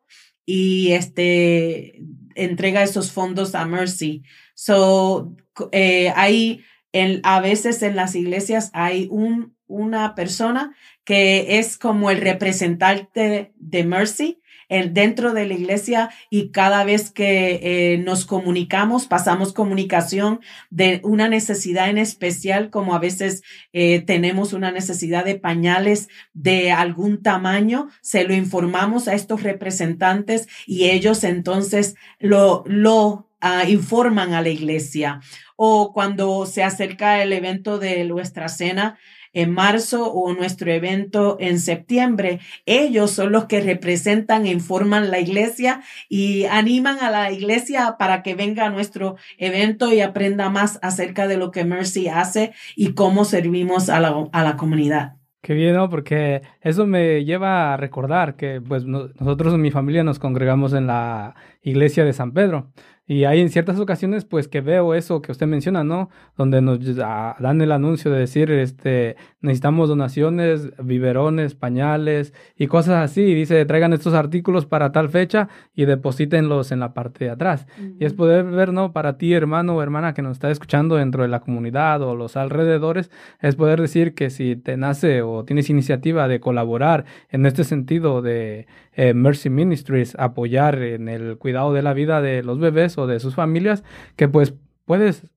y 0.46 0.92
este, 0.92 2.02
entrega 2.36 2.84
esos 2.84 3.12
fondos 3.14 3.56
a 3.56 3.66
Mercy. 3.66 4.24
So, 4.54 5.34
eh, 5.72 6.12
hay, 6.16 6.64
en, 6.92 7.22
a 7.24 7.40
veces 7.40 7.82
en 7.84 7.96
las 7.96 8.16
iglesias 8.16 8.70
hay 8.74 9.08
un, 9.10 9.56
una 9.66 10.14
persona 10.14 10.76
que 11.06 11.58
es 11.60 11.78
como 11.78 12.12
el 12.12 12.20
representante 12.20 13.54
de 13.56 13.84
Mercy 13.86 14.42
dentro 14.70 15.34
de 15.34 15.46
la 15.46 15.54
iglesia 15.54 16.10
y 16.30 16.50
cada 16.50 16.84
vez 16.84 17.10
que 17.12 17.60
eh, 17.62 17.98
nos 18.00 18.26
comunicamos, 18.26 19.06
pasamos 19.06 19.54
comunicación 19.54 20.42
de 20.70 21.00
una 21.04 21.30
necesidad 21.30 21.90
en 21.90 21.98
especial, 21.98 22.70
como 22.70 22.94
a 22.94 23.00
veces 23.00 23.44
eh, 23.74 24.02
tenemos 24.02 24.54
una 24.54 24.72
necesidad 24.72 25.24
de 25.26 25.36
pañales 25.36 26.10
de 26.34 26.72
algún 26.72 27.22
tamaño, 27.22 27.90
se 28.02 28.24
lo 28.26 28.34
informamos 28.34 29.08
a 29.08 29.14
estos 29.14 29.44
representantes 29.44 30.48
y 30.66 30.90
ellos 30.90 31.24
entonces 31.24 31.96
lo, 32.20 32.64
lo 32.66 33.30
ah, 33.40 33.66
informan 33.68 34.34
a 34.34 34.42
la 34.42 34.50
iglesia. 34.50 35.22
O 35.56 35.92
cuando 35.94 36.46
se 36.46 36.64
acerca 36.64 37.24
el 37.24 37.34
evento 37.34 37.80
de 37.80 38.04
nuestra 38.04 38.48
cena, 38.48 39.00
en 39.38 39.52
marzo 39.52 40.12
o 40.12 40.34
nuestro 40.34 40.72
evento 40.72 41.38
en 41.40 41.60
septiembre. 41.60 42.40
Ellos 42.66 43.12
son 43.12 43.32
los 43.32 43.46
que 43.46 43.62
representan 43.62 44.48
e 44.48 44.52
informan 44.52 45.12
la 45.12 45.20
iglesia 45.20 45.82
y 46.10 46.46
animan 46.46 46.98
a 47.00 47.12
la 47.12 47.32
iglesia 47.32 47.98
para 48.00 48.24
que 48.24 48.34
venga 48.34 48.66
a 48.66 48.72
nuestro 48.72 49.16
evento 49.38 49.94
y 49.94 50.02
aprenda 50.02 50.50
más 50.50 50.80
acerca 50.82 51.28
de 51.28 51.38
lo 51.38 51.52
que 51.52 51.66
Mercy 51.66 52.08
hace 52.08 52.54
y 52.76 52.96
cómo 52.96 53.26
servimos 53.26 53.90
a 53.90 54.00
la, 54.00 54.28
a 54.32 54.44
la 54.44 54.58
comunidad. 54.58 55.18
Qué 55.44 55.54
bien, 55.54 55.76
¿no? 55.76 55.88
Porque 55.88 56.42
eso 56.62 56.88
me 56.88 57.24
lleva 57.24 57.74
a 57.74 57.78
recordar 57.78 58.36
que 58.36 58.60
pues 58.60 58.86
nosotros 58.86 59.54
en 59.54 59.62
mi 59.62 59.70
familia 59.70 60.04
nos 60.04 60.18
congregamos 60.18 60.74
en 60.74 60.88
la 60.88 61.36
iglesia 61.62 62.04
de 62.04 62.14
San 62.14 62.32
Pedro. 62.32 62.72
Y 63.10 63.24
hay 63.24 63.40
en 63.40 63.50
ciertas 63.50 63.80
ocasiones, 63.80 64.26
pues, 64.26 64.50
que 64.50 64.60
veo 64.60 64.94
eso 64.94 65.22
que 65.22 65.32
usted 65.32 65.48
menciona, 65.48 65.84
¿no? 65.86 66.10
Donde 66.36 66.62
nos 66.62 66.80
dan 66.98 67.62
el 67.62 67.72
anuncio 67.72 68.12
de 68.12 68.20
decir, 68.20 68.52
este, 68.52 69.16
necesitamos 69.42 69.90
donaciones, 69.90 70.72
biberones, 70.84 71.56
pañales 71.56 72.34
y 72.56 72.68
cosas 72.68 73.04
así. 73.04 73.22
Y 73.22 73.36
dice, 73.36 73.64
traigan 73.66 73.94
estos 73.94 74.14
artículos 74.14 74.66
para 74.66 74.92
tal 74.92 75.10
fecha 75.10 75.50
y 75.76 75.86
deposítenlos 75.86 76.72
en 76.72 76.80
la 76.80 76.94
parte 76.94 77.26
de 77.26 77.32
atrás. 77.32 77.68
Y 78.00 78.06
es 78.06 78.14
poder 78.14 78.46
ver, 78.46 78.74
¿no? 78.74 78.94
Para 78.94 79.18
ti, 79.18 79.34
hermano 79.34 79.76
o 79.76 79.82
hermana 79.82 80.14
que 80.14 80.22
nos 80.22 80.34
está 80.34 80.50
escuchando 80.50 80.96
dentro 80.96 81.24
de 81.24 81.30
la 81.30 81.40
comunidad 81.40 82.02
o 82.02 82.16
los 82.16 82.36
alrededores, 82.36 83.12
es 83.40 83.56
poder 83.56 83.82
decir 83.82 84.14
que 84.14 84.30
si 84.30 84.56
te 84.56 84.78
nace 84.78 85.22
o 85.22 85.46
tienes 85.46 85.70
iniciativa 85.70 86.28
de 86.28 86.40
colaborar 86.40 87.06
en 87.30 87.46
este 87.46 87.64
sentido 87.64 88.22
de 88.22 88.68
eh, 88.94 89.14
Mercy 89.14 89.50
Ministries, 89.50 90.16
apoyar 90.18 90.82
en 90.82 91.10
el 91.10 91.38
cuidado 91.38 91.74
de 91.74 91.84
la 91.84 91.94
vida 91.94 92.22
de 92.22 92.44
los 92.44 92.60
bebés 92.60 92.98
o 92.98 93.08
de 93.08 93.20
sus 93.20 93.36
familias, 93.36 93.84
que 94.16 94.28
pues 94.28 94.56
puedes 94.86 95.28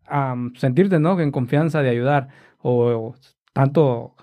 sentirte, 0.55 0.99
¿no? 1.01 1.21
En 1.21 1.33
confianza 1.33 1.83
de 1.83 1.91
ayudar 1.91 2.29
o, 2.63 3.15
tanto 3.61 4.15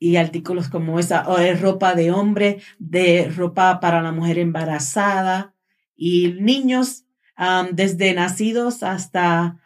y 0.04 0.18
artículos 0.18 0.68
como 0.68 1.00
esa, 1.00 1.30
o 1.30 1.38
ropa 1.62 1.96
de 1.96 2.12
hombre, 2.12 2.60
de 2.78 3.32
ropa 3.34 3.80
para 3.80 4.02
la 4.02 4.12
mujer 4.12 4.38
embarazada 4.38 5.54
y 5.96 6.36
niños 6.42 7.06
desde 7.72 8.14
nacidos 8.14 8.84
hasta 8.84 9.60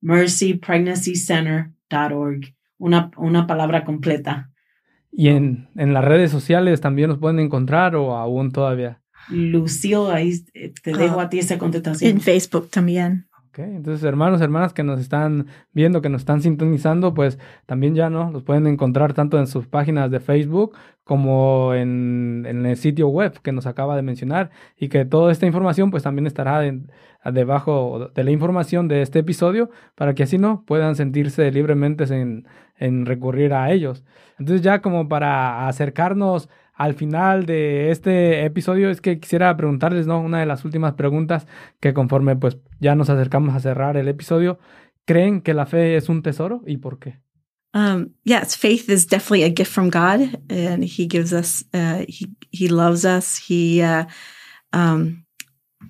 mercypregnancycenter.org. 0.00 2.54
Una, 2.78 3.10
una 3.16 3.46
palabra 3.46 3.84
completa. 3.84 4.50
¿Y 5.12 5.28
en, 5.28 5.68
en 5.76 5.92
las 5.92 6.04
redes 6.04 6.30
sociales 6.30 6.80
también 6.80 7.10
los 7.10 7.18
pueden 7.18 7.38
encontrar 7.38 7.96
o 7.96 8.16
aún 8.16 8.50
todavía? 8.50 9.03
Lucio, 9.28 10.10
ahí 10.10 10.40
te 10.82 10.92
dejo 10.92 11.20
a 11.20 11.28
ti 11.28 11.38
esa 11.38 11.58
contestación. 11.58 12.10
En 12.10 12.20
Facebook 12.20 12.70
también. 12.70 13.26
Ok, 13.54 13.60
entonces 13.60 14.02
hermanos, 14.02 14.40
hermanas 14.40 14.72
que 14.72 14.82
nos 14.82 14.98
están 14.98 15.46
viendo, 15.72 16.02
que 16.02 16.08
nos 16.08 16.22
están 16.22 16.42
sintonizando, 16.42 17.14
pues 17.14 17.38
también 17.66 17.94
ya 17.94 18.10
no, 18.10 18.32
los 18.32 18.42
pueden 18.42 18.66
encontrar 18.66 19.14
tanto 19.14 19.38
en 19.38 19.46
sus 19.46 19.68
páginas 19.68 20.10
de 20.10 20.18
Facebook 20.18 20.76
como 21.04 21.72
en, 21.72 22.46
en 22.48 22.66
el 22.66 22.76
sitio 22.76 23.06
web 23.06 23.40
que 23.42 23.52
nos 23.52 23.66
acaba 23.66 23.94
de 23.94 24.02
mencionar 24.02 24.50
y 24.76 24.88
que 24.88 25.04
toda 25.04 25.30
esta 25.30 25.46
información 25.46 25.92
pues 25.92 26.02
también 26.02 26.26
estará 26.26 26.62
debajo 27.32 28.10
de 28.12 28.24
la 28.24 28.32
información 28.32 28.88
de 28.88 29.02
este 29.02 29.20
episodio 29.20 29.70
para 29.94 30.14
que 30.14 30.24
así 30.24 30.36
no 30.36 30.64
puedan 30.66 30.96
sentirse 30.96 31.48
libremente 31.52 32.04
en, 32.12 32.48
en 32.76 33.06
recurrir 33.06 33.54
a 33.54 33.70
ellos. 33.70 34.04
Entonces 34.38 34.62
ya 34.62 34.82
como 34.82 35.08
para 35.08 35.68
acercarnos 35.68 36.48
al 36.74 36.94
final 36.94 37.46
de 37.46 37.90
este 37.90 38.44
episodio 38.44 38.90
es 38.90 39.00
que 39.00 39.20
quisiera 39.20 39.56
preguntarles, 39.56 40.06
¿no? 40.06 40.20
Una 40.20 40.40
de 40.40 40.46
las 40.46 40.64
últimas 40.64 40.94
preguntas 40.94 41.46
que 41.80 41.94
conforme 41.94 42.36
pues 42.36 42.58
ya 42.80 42.94
nos 42.94 43.10
acercamos 43.10 43.54
a 43.54 43.60
cerrar 43.60 43.96
el 43.96 44.08
episodio, 44.08 44.58
¿creen 45.04 45.40
que 45.40 45.54
la 45.54 45.66
fe 45.66 45.96
es 45.96 46.08
un 46.08 46.22
tesoro 46.22 46.62
y 46.66 46.78
por 46.78 46.98
qué? 46.98 47.20
Um, 47.74 48.10
yes, 48.24 48.56
faith 48.56 48.88
is 48.88 49.06
definitely 49.06 49.42
a 49.42 49.50
gift 49.50 49.72
from 49.72 49.90
God, 49.90 50.40
and 50.48 50.84
He 50.84 51.08
gives 51.08 51.32
us. 51.32 51.64
Uh, 51.74 52.04
he 52.06 52.28
He 52.52 52.68
loves 52.68 53.04
us. 53.04 53.36
He 53.36 53.82
uh, 53.82 54.04
um, 54.72 55.24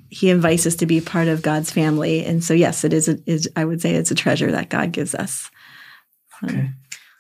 He 0.09 0.31
invites 0.31 0.67
us 0.67 0.77
to 0.77 0.87
be 0.87 1.03
part 1.03 1.29
of 1.29 1.43
God's 1.43 1.71
family, 1.71 2.25
and 2.25 2.43
so 2.43 2.55
yes, 2.55 2.85
it 2.85 2.95
is. 2.95 3.09
A, 3.09 3.19
is 3.27 3.51
I 3.55 3.67
would 3.67 3.83
say 3.83 3.95
it's 3.95 4.11
a 4.11 4.15
treasure 4.15 4.51
that 4.53 4.71
God 4.71 4.93
gives 4.93 5.15
us. 5.15 5.51
Okay. 6.43 6.71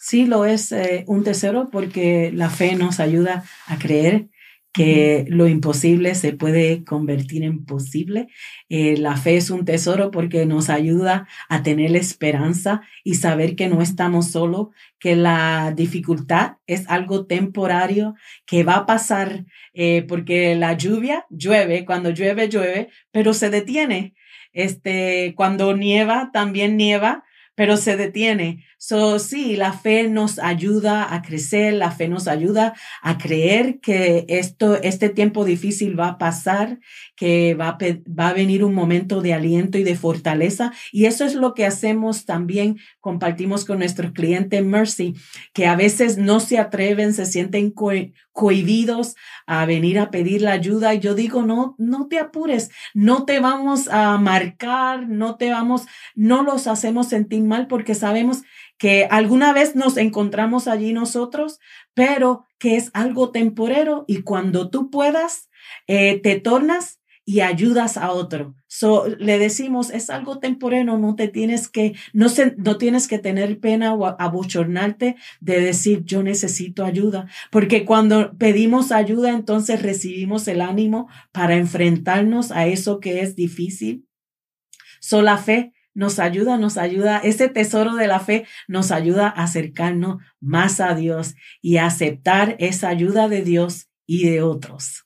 Sí, 0.06 0.26
lo 0.26 0.44
es 0.44 0.70
eh, 0.70 1.04
un 1.06 1.24
tesoro 1.24 1.70
porque 1.70 2.30
la 2.30 2.50
fe 2.50 2.76
nos 2.76 3.00
ayuda 3.00 3.42
a 3.66 3.78
creer 3.78 4.28
que 4.70 5.24
lo 5.28 5.48
imposible 5.48 6.14
se 6.14 6.34
puede 6.34 6.84
convertir 6.84 7.42
en 7.42 7.64
posible. 7.64 8.28
Eh, 8.68 8.98
la 8.98 9.16
fe 9.16 9.38
es 9.38 9.48
un 9.48 9.64
tesoro 9.64 10.10
porque 10.10 10.44
nos 10.44 10.68
ayuda 10.68 11.26
a 11.48 11.62
tener 11.62 11.96
esperanza 11.96 12.82
y 13.02 13.14
saber 13.14 13.56
que 13.56 13.68
no 13.68 13.80
estamos 13.80 14.30
solos, 14.30 14.68
que 14.98 15.16
la 15.16 15.72
dificultad 15.74 16.56
es 16.66 16.86
algo 16.90 17.24
temporario, 17.24 18.14
que 18.44 18.62
va 18.62 18.74
a 18.74 18.86
pasar 18.86 19.46
eh, 19.72 20.04
porque 20.06 20.54
la 20.54 20.74
lluvia 20.74 21.24
llueve, 21.30 21.86
cuando 21.86 22.10
llueve, 22.10 22.50
llueve, 22.50 22.90
pero 23.10 23.32
se 23.32 23.48
detiene. 23.48 24.14
Este, 24.52 25.32
cuando 25.34 25.74
nieva, 25.74 26.30
también 26.30 26.76
nieva, 26.76 27.23
pero 27.54 27.76
se 27.76 27.96
detiene. 27.96 28.64
So, 28.78 29.18
sí, 29.18 29.56
la 29.56 29.72
fe 29.72 30.08
nos 30.08 30.38
ayuda 30.38 31.14
a 31.14 31.22
crecer, 31.22 31.74
la 31.74 31.90
fe 31.90 32.08
nos 32.08 32.28
ayuda 32.28 32.74
a 33.02 33.18
creer 33.18 33.80
que 33.80 34.24
esto, 34.28 34.80
este 34.82 35.08
tiempo 35.08 35.44
difícil 35.44 35.98
va 35.98 36.08
a 36.08 36.18
pasar, 36.18 36.78
que 37.16 37.54
va 37.54 37.68
a, 37.68 37.78
va 38.08 38.28
a 38.28 38.32
venir 38.32 38.64
un 38.64 38.74
momento 38.74 39.20
de 39.20 39.34
aliento 39.34 39.78
y 39.78 39.84
de 39.84 39.96
fortaleza. 39.96 40.72
Y 40.92 41.06
eso 41.06 41.24
es 41.24 41.34
lo 41.34 41.54
que 41.54 41.66
hacemos 41.66 42.24
también, 42.24 42.78
compartimos 43.00 43.64
con 43.64 43.78
nuestros 43.78 44.12
clientes 44.12 44.64
Mercy, 44.64 45.14
que 45.52 45.66
a 45.66 45.76
veces 45.76 46.18
no 46.18 46.40
se 46.40 46.58
atreven, 46.58 47.12
se 47.12 47.26
sienten 47.26 47.72
cohibidos 48.32 49.14
a 49.46 49.66
venir 49.66 49.98
a 49.98 50.10
pedir 50.10 50.42
la 50.42 50.52
ayuda. 50.52 50.94
Y 50.94 51.00
yo 51.00 51.14
digo, 51.14 51.42
no, 51.42 51.74
no 51.78 52.08
te 52.08 52.18
apures, 52.18 52.70
no 52.94 53.24
te 53.24 53.40
vamos 53.40 53.88
a 53.88 54.18
marcar, 54.18 55.08
no 55.08 55.36
te 55.36 55.50
vamos, 55.50 55.86
no 56.14 56.42
los 56.42 56.66
hacemos 56.66 57.08
sentir 57.08 57.42
mal 57.42 57.66
porque 57.66 57.94
sabemos 57.94 58.42
que 58.76 59.06
alguna 59.10 59.52
vez 59.52 59.76
nos 59.76 59.96
encontramos 59.96 60.66
allí 60.66 60.92
nosotros, 60.92 61.60
pero 61.94 62.44
que 62.58 62.76
es 62.76 62.90
algo 62.92 63.30
temporero 63.30 64.04
y 64.08 64.22
cuando 64.22 64.68
tú 64.68 64.90
puedas, 64.90 65.48
eh, 65.86 66.20
te 66.20 66.40
tornas 66.40 67.00
y 67.24 67.40
ayudas 67.40 67.96
a 67.96 68.12
otro. 68.12 68.54
So, 68.66 69.06
le 69.06 69.38
decimos, 69.38 69.90
es 69.90 70.10
algo 70.10 70.38
temporero, 70.38 70.98
no 70.98 71.14
te 71.14 71.28
tienes 71.28 71.68
que, 71.68 71.94
no, 72.12 72.28
se, 72.28 72.54
no 72.56 72.76
tienes 72.76 73.08
que 73.08 73.18
tener 73.18 73.60
pena 73.60 73.94
o 73.94 74.06
abochornarte 74.06 75.16
de 75.40 75.60
decir, 75.60 76.04
yo 76.04 76.22
necesito 76.22 76.84
ayuda, 76.84 77.28
porque 77.50 77.84
cuando 77.84 78.36
pedimos 78.36 78.92
ayuda, 78.92 79.30
entonces 79.30 79.82
recibimos 79.82 80.46
el 80.48 80.60
ánimo 80.60 81.08
para 81.32 81.56
enfrentarnos 81.56 82.50
a 82.50 82.66
eso 82.66 83.00
que 83.00 83.20
es 83.20 83.36
difícil. 83.36 84.06
So, 85.00 85.22
la 85.22 85.38
fe 85.38 85.72
nos 85.94 86.18
ayuda, 86.18 86.58
nos 86.58 86.76
ayuda, 86.76 87.18
ese 87.18 87.48
tesoro 87.48 87.94
de 87.94 88.08
la 88.08 88.20
fe 88.20 88.46
nos 88.66 88.90
ayuda 88.90 89.28
a 89.28 89.44
acercarnos 89.44 90.22
más 90.40 90.80
a 90.80 90.94
Dios 90.94 91.36
y 91.62 91.76
a 91.76 91.86
aceptar 91.86 92.56
esa 92.58 92.88
ayuda 92.88 93.28
de 93.28 93.42
Dios 93.42 93.88
y 94.06 94.28
de 94.28 94.42
otros. 94.42 95.03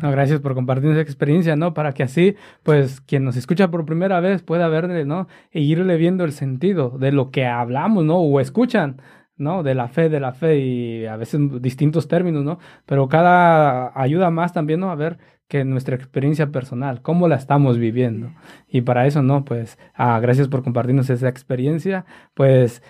Gracias 0.00 0.40
por 0.40 0.54
compartir 0.54 0.90
esa 0.90 1.00
experiencia, 1.00 1.56
¿no? 1.56 1.74
Para 1.74 1.92
que 1.92 2.02
así, 2.02 2.36
pues, 2.62 3.00
quien 3.00 3.24
nos 3.24 3.36
escucha 3.36 3.70
por 3.70 3.84
primera 3.86 4.20
vez 4.20 4.42
pueda 4.42 4.68
verle, 4.68 5.04
¿no? 5.04 5.28
E 5.50 5.60
irle 5.60 5.96
viendo 5.96 6.24
el 6.24 6.32
sentido 6.32 6.96
de 6.98 7.12
lo 7.12 7.30
que 7.30 7.46
hablamos, 7.46 8.04
¿no? 8.04 8.18
O 8.18 8.40
escuchan, 8.40 9.00
¿no? 9.36 9.62
De 9.62 9.74
la 9.74 9.88
fe, 9.88 10.08
de 10.08 10.20
la 10.20 10.32
fe 10.32 10.58
y 10.58 11.06
a 11.06 11.16
veces 11.16 11.40
distintos 11.60 12.08
términos, 12.08 12.44
¿no? 12.44 12.58
Pero 12.86 13.08
cada 13.08 13.92
ayuda 14.00 14.30
más 14.30 14.52
también, 14.52 14.80
¿no? 14.80 14.90
A 14.90 14.94
ver 14.94 15.18
que 15.48 15.64
nuestra 15.64 15.94
experiencia 15.94 16.50
personal, 16.50 17.02
cómo 17.02 17.28
la 17.28 17.36
estamos 17.36 17.78
viviendo. 17.78 18.32
Y 18.68 18.80
para 18.82 19.06
eso, 19.06 19.22
¿no? 19.22 19.44
Pues 19.44 19.78
ah, 19.94 20.18
gracias 20.20 20.48
por 20.48 20.62
compartirnos 20.64 21.08
esa 21.10 21.28
experiencia. 21.28 22.04
Pues 22.34 22.82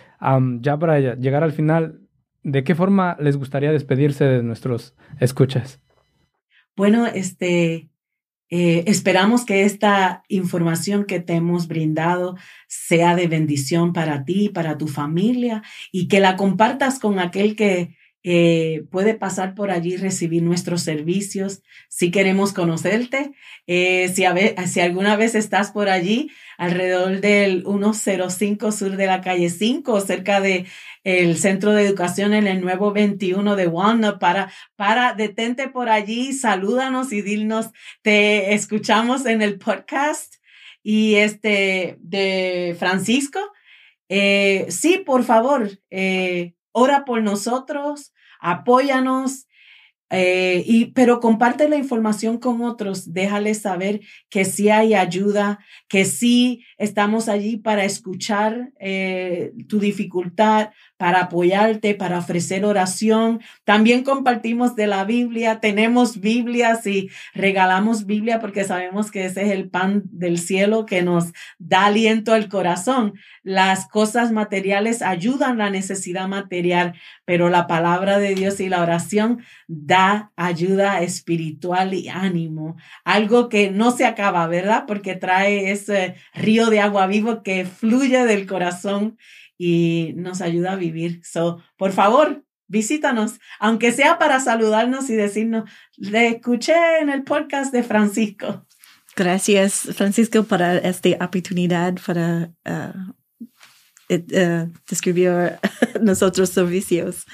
ya 0.60 0.78
para 0.78 0.98
llegar 1.16 1.42
al 1.44 1.52
final, 1.52 2.00
¿de 2.42 2.64
qué 2.64 2.74
forma 2.74 3.16
les 3.20 3.36
gustaría 3.36 3.72
despedirse 3.72 4.24
de 4.24 4.42
nuestros 4.42 4.94
escuchas? 5.20 5.85
Bueno, 6.76 7.06
este, 7.06 7.88
eh, 8.50 8.84
esperamos 8.86 9.46
que 9.46 9.62
esta 9.62 10.22
información 10.28 11.04
que 11.04 11.20
te 11.20 11.32
hemos 11.32 11.68
brindado 11.68 12.36
sea 12.68 13.16
de 13.16 13.28
bendición 13.28 13.94
para 13.94 14.24
ti, 14.24 14.50
para 14.50 14.76
tu 14.76 14.86
familia 14.86 15.62
y 15.90 16.06
que 16.06 16.20
la 16.20 16.36
compartas 16.36 16.98
con 16.98 17.18
aquel 17.18 17.56
que 17.56 17.96
eh, 18.28 18.84
puede 18.90 19.14
pasar 19.14 19.54
por 19.54 19.70
allí, 19.70 19.96
recibir 19.96 20.42
nuestros 20.42 20.82
servicios. 20.82 21.62
Si 21.88 22.10
queremos 22.10 22.52
conocerte, 22.52 23.32
eh, 23.66 24.12
si, 24.14 24.24
si 24.66 24.80
alguna 24.80 25.16
vez 25.16 25.34
estás 25.34 25.70
por 25.70 25.88
allí, 25.88 26.30
alrededor 26.58 27.20
del 27.20 27.64
105 27.64 28.72
sur 28.72 28.96
de 28.96 29.06
la 29.06 29.20
calle 29.20 29.48
5, 29.48 30.00
cerca 30.00 30.40
de 30.40 30.66
el 31.06 31.36
Centro 31.38 31.72
de 31.72 31.86
Educación 31.86 32.34
en 32.34 32.48
el 32.48 32.60
nuevo 32.60 32.92
21 32.92 33.54
de 33.54 33.68
Walnut, 33.68 34.18
para, 34.18 34.50
para 34.74 35.14
detente 35.14 35.68
por 35.68 35.88
allí, 35.88 36.32
salúdanos 36.32 37.12
y 37.12 37.22
dinos, 37.22 37.70
te 38.02 38.54
escuchamos 38.54 39.24
en 39.24 39.40
el 39.40 39.58
podcast 39.58 40.34
y 40.82 41.14
este 41.14 41.96
de 42.00 42.74
Francisco. 42.78 43.38
Eh, 44.08 44.66
sí, 44.68 45.02
por 45.04 45.22
favor, 45.22 45.70
ora 46.72 47.04
por 47.04 47.22
nosotros, 47.22 48.12
apóyanos. 48.40 49.46
eh, 50.10 50.62
y, 50.66 50.92
pero 50.92 51.18
comparte 51.18 51.68
la 51.68 51.76
información 51.76 52.38
con 52.38 52.62
otros, 52.62 53.12
déjales 53.12 53.62
saber 53.62 54.00
que 54.28 54.44
sí 54.44 54.68
hay 54.70 54.94
ayuda, 54.94 55.58
que 55.88 56.04
sí 56.04 56.64
estamos 56.78 57.28
allí 57.28 57.56
para 57.56 57.84
escuchar 57.84 58.70
eh, 58.78 59.52
tu 59.68 59.80
dificultad, 59.80 60.70
para 60.96 61.22
apoyarte, 61.22 61.94
para 61.94 62.18
ofrecer 62.18 62.64
oración. 62.64 63.40
También 63.64 64.02
compartimos 64.02 64.76
de 64.76 64.86
la 64.86 65.04
Biblia, 65.04 65.60
tenemos 65.60 66.20
Biblias 66.20 66.86
y 66.86 67.10
regalamos 67.34 68.06
Biblia 68.06 68.40
porque 68.40 68.64
sabemos 68.64 69.10
que 69.10 69.26
ese 69.26 69.42
es 69.42 69.50
el 69.50 69.68
pan 69.68 70.02
del 70.06 70.38
cielo 70.38 70.86
que 70.86 71.02
nos 71.02 71.32
da 71.58 71.86
aliento 71.86 72.32
al 72.32 72.48
corazón. 72.48 73.14
Las 73.42 73.88
cosas 73.88 74.32
materiales 74.32 75.02
ayudan 75.02 75.58
la 75.58 75.70
necesidad 75.70 76.28
material, 76.28 76.94
pero 77.24 77.48
la 77.48 77.66
palabra 77.66 78.18
de 78.18 78.34
Dios 78.34 78.60
y 78.60 78.68
la 78.68 78.82
oración 78.82 79.42
da 79.68 80.32
ayuda 80.36 81.02
espiritual 81.02 81.94
y 81.94 82.08
ánimo, 82.08 82.76
algo 83.04 83.48
que 83.48 83.70
no 83.70 83.90
se 83.90 84.04
acaba, 84.06 84.46
¿verdad? 84.46 84.84
Porque 84.86 85.14
trae 85.14 85.70
ese 85.70 86.14
río 86.34 86.70
de 86.70 86.80
agua 86.80 87.06
vivo 87.06 87.42
que 87.42 87.64
fluye 87.66 88.24
del 88.24 88.46
corazón 88.46 89.16
y 89.58 90.12
nos 90.16 90.40
ayuda 90.40 90.72
a 90.72 90.76
vivir. 90.76 91.20
So, 91.24 91.62
por 91.76 91.92
favor, 91.92 92.44
visítanos, 92.68 93.38
aunque 93.58 93.92
sea 93.92 94.18
para 94.18 94.40
saludarnos 94.40 95.08
y 95.10 95.14
decirnos, 95.14 95.70
le 95.96 96.28
escuché 96.28 97.00
en 97.00 97.10
el 97.10 97.22
podcast 97.22 97.72
de 97.72 97.82
Francisco. 97.82 98.66
Gracias, 99.16 99.88
Francisco, 99.94 100.44
para 100.44 100.76
esta 100.76 101.08
oportunidad 101.24 101.94
para 102.04 102.50
uh, 102.66 103.14
uh, 104.10 104.66
describir 104.86 105.58
nosotros 106.00 106.50
servicios. 106.50 107.24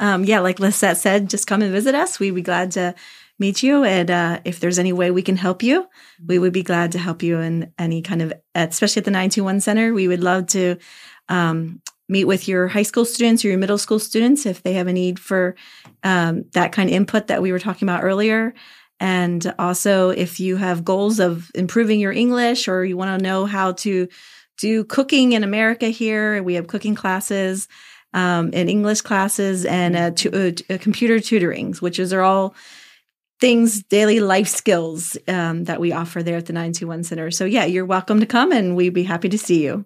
Um, 0.00 0.24
yeah, 0.24 0.40
like 0.40 0.60
Lisette 0.60 0.96
said, 0.96 1.28
just 1.28 1.46
come 1.46 1.62
and 1.62 1.72
visit 1.72 1.94
us. 1.94 2.18
We'd 2.18 2.34
be 2.34 2.42
glad 2.42 2.70
to 2.72 2.94
meet 3.38 3.62
you. 3.62 3.84
And 3.84 4.10
uh, 4.10 4.40
if 4.44 4.60
there's 4.60 4.78
any 4.78 4.92
way 4.92 5.10
we 5.10 5.22
can 5.22 5.36
help 5.36 5.62
you, 5.62 5.86
we 6.26 6.38
would 6.38 6.52
be 6.52 6.62
glad 6.62 6.92
to 6.92 6.98
help 6.98 7.22
you 7.22 7.38
in 7.38 7.72
any 7.78 8.02
kind 8.02 8.22
of, 8.22 8.32
especially 8.54 9.00
at 9.00 9.04
the 9.04 9.10
921 9.10 9.60
Center. 9.60 9.92
We 9.92 10.08
would 10.08 10.22
love 10.22 10.46
to 10.48 10.76
um, 11.28 11.80
meet 12.08 12.24
with 12.24 12.48
your 12.48 12.68
high 12.68 12.82
school 12.82 13.04
students 13.04 13.44
or 13.44 13.48
your 13.48 13.58
middle 13.58 13.78
school 13.78 13.98
students 13.98 14.46
if 14.46 14.62
they 14.62 14.72
have 14.72 14.86
a 14.86 14.92
need 14.92 15.18
for 15.18 15.54
um, 16.02 16.44
that 16.52 16.72
kind 16.72 16.88
of 16.88 16.94
input 16.94 17.26
that 17.26 17.42
we 17.42 17.52
were 17.52 17.58
talking 17.58 17.86
about 17.86 18.02
earlier. 18.02 18.54
And 19.00 19.54
also, 19.58 20.10
if 20.10 20.40
you 20.40 20.56
have 20.56 20.84
goals 20.84 21.20
of 21.20 21.50
improving 21.54 22.00
your 22.00 22.12
English 22.12 22.66
or 22.66 22.84
you 22.84 22.96
want 22.96 23.18
to 23.18 23.24
know 23.24 23.46
how 23.46 23.72
to 23.72 24.08
do 24.58 24.84
cooking 24.84 25.32
in 25.32 25.44
America 25.44 25.88
here, 25.88 26.42
we 26.42 26.54
have 26.54 26.66
cooking 26.66 26.96
classes 26.96 27.68
um, 28.12 28.50
and 28.52 28.68
English 28.68 29.02
classes 29.02 29.64
and 29.64 29.94
uh, 29.94 30.10
uh, 30.36 30.78
computer 30.78 31.20
tutorings, 31.20 31.80
which 31.80 31.98
is 31.98 32.12
are 32.12 32.22
all 32.22 32.54
things, 33.40 33.84
daily 33.84 34.18
life 34.18 34.48
skills 34.48 35.16
um, 35.28 35.64
that 35.64 35.80
we 35.80 35.92
offer 35.92 36.22
there 36.22 36.38
at 36.38 36.46
the 36.46 36.52
921 36.52 37.04
Center. 37.04 37.30
So, 37.30 37.44
yeah, 37.44 37.66
you're 37.66 37.86
welcome 37.86 38.18
to 38.18 38.26
come 38.26 38.50
and 38.50 38.74
we'd 38.74 38.94
be 38.94 39.04
happy 39.04 39.28
to 39.28 39.38
see 39.38 39.62
you. 39.62 39.84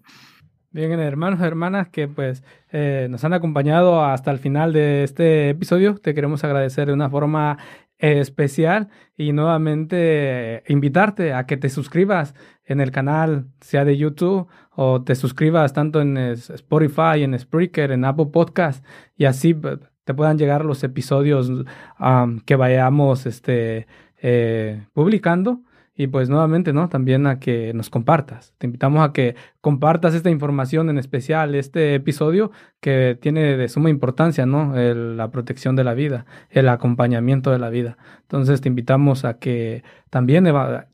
Bien, 0.75 0.99
hermanos 1.01 1.43
hermanas 1.43 1.91
que 1.91 2.09
pues 2.09 2.43
eh, 2.71 3.07
nos 3.11 3.23
han 3.25 3.35
acompañado 3.35 4.03
hasta 4.03 4.31
el 4.31 4.39
final 4.39 4.73
de 4.73 5.05
este 5.05 5.51
episodio, 5.51 5.97
te 5.97 6.15
queremos 6.15 6.45
agradecer 6.45 6.87
de 6.87 6.95
una 6.95 7.11
forma 7.11 7.59
eh, 7.99 8.21
especial 8.21 8.89
y 9.15 9.33
nuevamente 9.33 10.63
invitarte 10.69 11.35
a 11.35 11.45
que 11.45 11.59
te 11.59 11.69
suscribas 11.69 12.35
en 12.65 12.81
el 12.81 12.91
canal, 12.91 13.49
sea 13.61 13.85
de 13.85 13.99
YouTube 13.99 14.49
o 14.71 15.03
te 15.03 15.15
suscribas 15.15 15.75
tanto 15.75 16.01
en 16.01 16.17
Spotify, 16.17 17.23
en 17.23 17.39
Spreaker, 17.39 17.93
en 17.93 18.07
Apple 18.07 18.31
Podcast 18.33 18.83
y 19.15 19.27
así 19.27 19.55
te 20.05 20.15
puedan 20.15 20.39
llegar 20.39 20.65
los 20.65 20.83
episodios 20.85 21.53
que 22.47 22.57
vayamos 22.57 23.27
este, 23.27 23.87
eh, 24.23 24.87
publicando. 24.95 25.61
Y 25.95 26.07
pues 26.07 26.31
nuevamente, 26.31 26.73
¿no? 26.73 26.89
También 26.89 27.27
a 27.27 27.39
que 27.39 27.75
nos 27.75 27.91
compartas. 27.91 28.55
Te 28.57 28.67
invitamos 28.67 29.07
a 29.07 29.13
que 29.13 29.37
compartas 29.61 30.15
esta 30.15 30.31
información, 30.31 30.89
en 30.89 30.97
especial 30.97 31.55
este 31.55 31.95
episodio 31.95 32.51
que 32.81 33.19
tiene 33.21 33.59
de 33.59 33.69
suma 33.69 33.91
importancia, 33.91 34.47
¿no? 34.47 34.75
la 34.75 35.31
protección 35.31 35.77
de 35.77 35.85
la 35.85 35.93
vida, 35.93 36.25
el 36.49 36.71
acompañamiento 36.71 37.51
de 37.51 37.59
la 37.59 37.69
vida. 37.69 37.99
Entonces 38.23 38.63
te 38.63 38.69
invitamos 38.69 39.27
a 39.27 39.39
que 39.39 39.85
también 40.09 40.49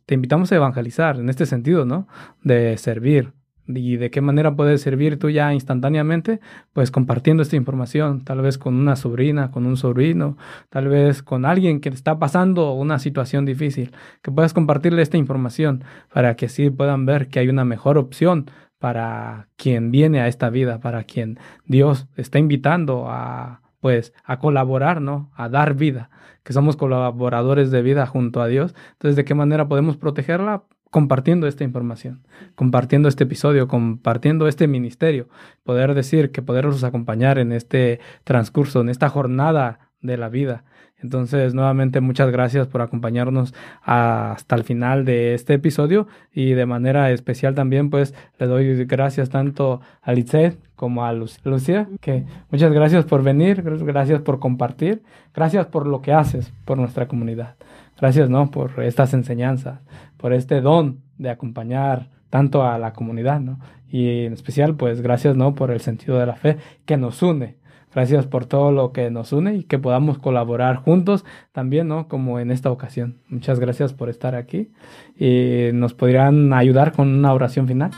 te 0.07 0.15
invitamos 0.15 0.51
a 0.51 0.57
evangelizar 0.57 1.17
en 1.19 1.29
este 1.29 1.47
sentido, 1.47 1.85
¿no? 1.85 2.09
De 2.43 2.77
servir, 2.77 3.33
y 3.69 3.97
de 3.97 4.11
qué 4.11 4.21
manera 4.21 4.57
puedes 4.57 4.81
servir 4.81 5.19
tú 5.19 5.31
ya 5.31 5.53
instantáneamente, 5.53 6.41
pues 6.73 6.91
compartiendo 6.91 7.43
esta 7.43 7.57
información, 7.57 8.25
tal 8.25 8.41
vez 8.41 8.59
con 8.59 8.75
una 8.75 8.97
sobrina, 8.97 9.51
con 9.51 9.67
un 9.67 9.77
sobrino, 9.77 10.37
tal 10.71 10.89
vez 10.89 11.23
con 11.23 11.45
alguien 11.45 11.81
que 11.81 11.91
está 11.91 12.19
pasando 12.19 12.73
una 12.73 12.99
situación 12.99 13.45
difícil, 13.45 13.93
que 14.23 14.33
puedas 14.33 14.55
compartirle 14.55 15.03
esta 15.03 15.19
información 15.19 15.85
para 16.13 16.35
que 16.37 16.47
así 16.47 16.71
puedan 16.71 17.07
ver 17.07 17.29
que 17.29 17.41
hay 17.41 17.49
una 17.49 17.65
mejor 17.65 17.99
opción 17.99 18.51
para 18.79 19.49
quien 19.57 19.91
viene 19.91 20.21
a 20.21 20.29
esta 20.29 20.51
vida, 20.51 20.81
para 20.81 21.05
quien 21.05 21.39
Dios 21.67 22.07
está 22.17 22.39
invitando 22.39 23.07
a 23.09 23.61
pues 23.81 24.13
a 24.25 24.39
colaborar, 24.39 25.01
¿no? 25.01 25.31
A 25.35 25.49
dar 25.49 25.75
vida, 25.75 26.11
que 26.43 26.53
somos 26.53 26.77
colaboradores 26.77 27.71
de 27.71 27.83
vida 27.83 28.07
junto 28.07 28.41
a 28.41 28.49
Dios. 28.49 28.75
Entonces, 28.93 29.17
¿de 29.17 29.25
qué 29.25 29.35
manera 29.35 29.69
podemos 29.69 29.97
protegerla? 29.97 30.65
Compartiendo 30.91 31.47
esta 31.47 31.65
información, 31.65 32.23
compartiendo 32.55 33.09
este 33.09 33.25
episodio, 33.25 33.69
compartiendo 33.69 34.49
este 34.49 34.67
ministerio, 34.67 35.29
poder 35.65 35.95
decir 35.95 36.31
que 36.31 36.43
poderlos 36.43 36.85
acompañar 36.85 37.39
en 37.39 37.53
este 37.53 38.01
transcurso, 38.25 38.81
en 38.81 38.89
esta 38.89 39.09
jornada 39.09 39.91
de 40.01 40.17
la 40.17 40.29
vida. 40.29 40.65
Entonces, 41.01 41.55
nuevamente, 41.55 42.01
muchas 42.01 42.31
gracias 42.31 42.67
por 42.67 42.83
acompañarnos 42.83 43.55
hasta 43.83 44.57
el 44.57 44.65
final 44.65 45.05
de 45.05 45.35
este 45.35 45.55
episodio 45.55 46.09
y 46.33 46.55
de 46.55 46.67
manera 46.67 47.13
especial 47.13 47.55
también, 47.55 47.89
pues, 47.89 48.15
le 48.39 48.47
doy 48.47 48.85
gracias 48.85 49.31
tanto 49.31 49.81
a 50.03 50.13
Litzet 50.13 50.59
como 50.75 51.05
a 51.05 51.13
Lucía, 51.13 51.89
que 52.01 52.25
muchas 52.51 52.73
gracias 52.73 53.05
por 53.05 53.23
venir, 53.23 53.63
gracias 53.63 54.23
por 54.23 54.41
compartir, 54.41 55.03
gracias 55.35 55.67
por 55.67 55.87
lo 55.87 56.03
que 56.03 56.13
haces 56.13 56.53
por 56.65 56.79
nuestra 56.79 57.07
comunidad. 57.07 57.55
Gracias, 58.01 58.31
¿no? 58.31 58.51
Por 58.51 58.81
estas 58.83 59.13
enseñanzas, 59.13 59.81
por 60.19 60.35
este 60.35 60.61
don 60.61 61.01
de 61.17 61.31
acompañar 61.31 62.11
tanto 62.29 62.63
a 62.65 62.79
la 62.79 62.93
comunidad, 62.93 63.41
¿no? 63.41 63.59
Y 63.91 64.27
en 64.27 64.35
especial, 64.35 64.77
pues 64.77 65.01
gracias, 65.01 65.37
¿no? 65.37 65.55
Por 65.55 65.71
el 65.71 65.81
sentido 65.81 66.19
de 66.19 66.27
la 66.27 66.37
fe 66.37 66.59
que 66.85 66.99
nos 66.99 67.23
une. 67.23 67.57
Gracias 67.95 68.27
por 68.27 68.45
todo 68.45 68.71
lo 68.71 68.93
que 68.93 69.11
nos 69.11 69.33
une 69.33 69.55
y 69.55 69.65
que 69.65 69.79
podamos 69.79 70.19
colaborar 70.19 70.77
juntos 70.77 71.25
también, 71.53 71.89
¿no? 71.89 72.07
Como 72.07 72.39
en 72.39 72.51
esta 72.51 72.71
ocasión. 72.71 73.17
Muchas 73.29 73.59
gracias 73.61 73.95
por 73.95 74.11
estar 74.11 74.35
aquí 74.35 74.71
y 75.19 75.71
nos 75.73 75.95
podrían 75.95 76.53
ayudar 76.53 76.93
con 76.93 77.09
una 77.09 77.33
oración 77.33 77.67
final. 77.67 77.91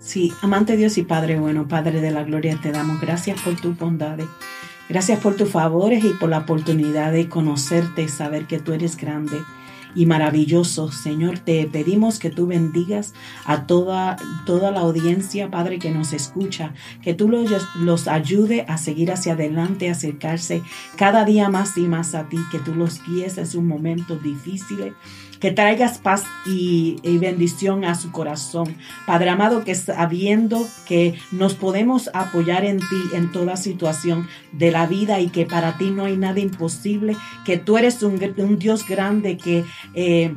Sí, 0.00 0.32
amante 0.42 0.76
Dios 0.76 0.98
y 0.98 1.02
Padre 1.02 1.38
bueno, 1.38 1.68
Padre 1.68 2.00
de 2.00 2.10
la 2.10 2.24
gloria, 2.24 2.58
te 2.60 2.72
damos 2.72 3.00
gracias 3.00 3.40
por 3.42 3.54
tu 3.56 3.74
bondad. 3.74 4.18
Gracias 4.88 5.20
por 5.20 5.36
tus 5.36 5.50
favores 5.50 6.02
y 6.04 6.14
por 6.14 6.30
la 6.30 6.38
oportunidad 6.38 7.12
de 7.12 7.28
conocerte 7.28 8.02
y 8.02 8.08
saber 8.08 8.46
que 8.46 8.58
tú 8.58 8.72
eres 8.72 8.96
grande 8.96 9.36
y 9.98 10.06
maravilloso. 10.06 10.92
Señor, 10.92 11.40
te 11.40 11.66
pedimos 11.66 12.20
que 12.20 12.30
tú 12.30 12.46
bendigas 12.46 13.14
a 13.44 13.66
toda, 13.66 14.16
toda 14.46 14.70
la 14.70 14.80
audiencia, 14.80 15.50
Padre, 15.50 15.80
que 15.80 15.90
nos 15.90 16.12
escucha, 16.12 16.72
que 17.02 17.14
tú 17.14 17.28
los, 17.28 17.50
los 17.80 18.06
ayude 18.06 18.64
a 18.68 18.78
seguir 18.78 19.10
hacia 19.10 19.32
adelante, 19.32 19.88
a 19.88 19.92
acercarse 19.92 20.62
cada 20.96 21.24
día 21.24 21.48
más 21.48 21.76
y 21.76 21.88
más 21.88 22.14
a 22.14 22.28
ti, 22.28 22.38
que 22.52 22.60
tú 22.60 22.76
los 22.76 23.02
guíes 23.04 23.38
en 23.38 23.46
sus 23.48 23.64
momentos 23.64 24.22
difíciles 24.22 24.94
que 25.40 25.50
traigas 25.50 25.98
paz 25.98 26.24
y, 26.46 26.96
bendición 27.18 27.84
a 27.84 27.94
su 27.94 28.12
corazón. 28.12 28.76
Padre 29.06 29.30
amado, 29.30 29.64
que 29.64 29.74
sabiendo 29.74 30.66
que 30.86 31.18
nos 31.32 31.54
podemos 31.54 32.10
apoyar 32.14 32.64
en 32.64 32.78
ti 32.78 33.02
en 33.12 33.32
toda 33.32 33.56
situación 33.56 34.28
de 34.52 34.70
la 34.70 34.86
vida 34.86 35.20
y 35.20 35.28
que 35.28 35.46
para 35.46 35.76
ti 35.76 35.90
no 35.90 36.04
hay 36.04 36.16
nada 36.16 36.40
imposible, 36.40 37.16
que 37.44 37.58
tú 37.58 37.76
eres 37.78 38.02
un, 38.02 38.18
Dios 38.58 38.86
grande 38.86 39.36
que... 39.36 39.64
Eh, 39.94 40.34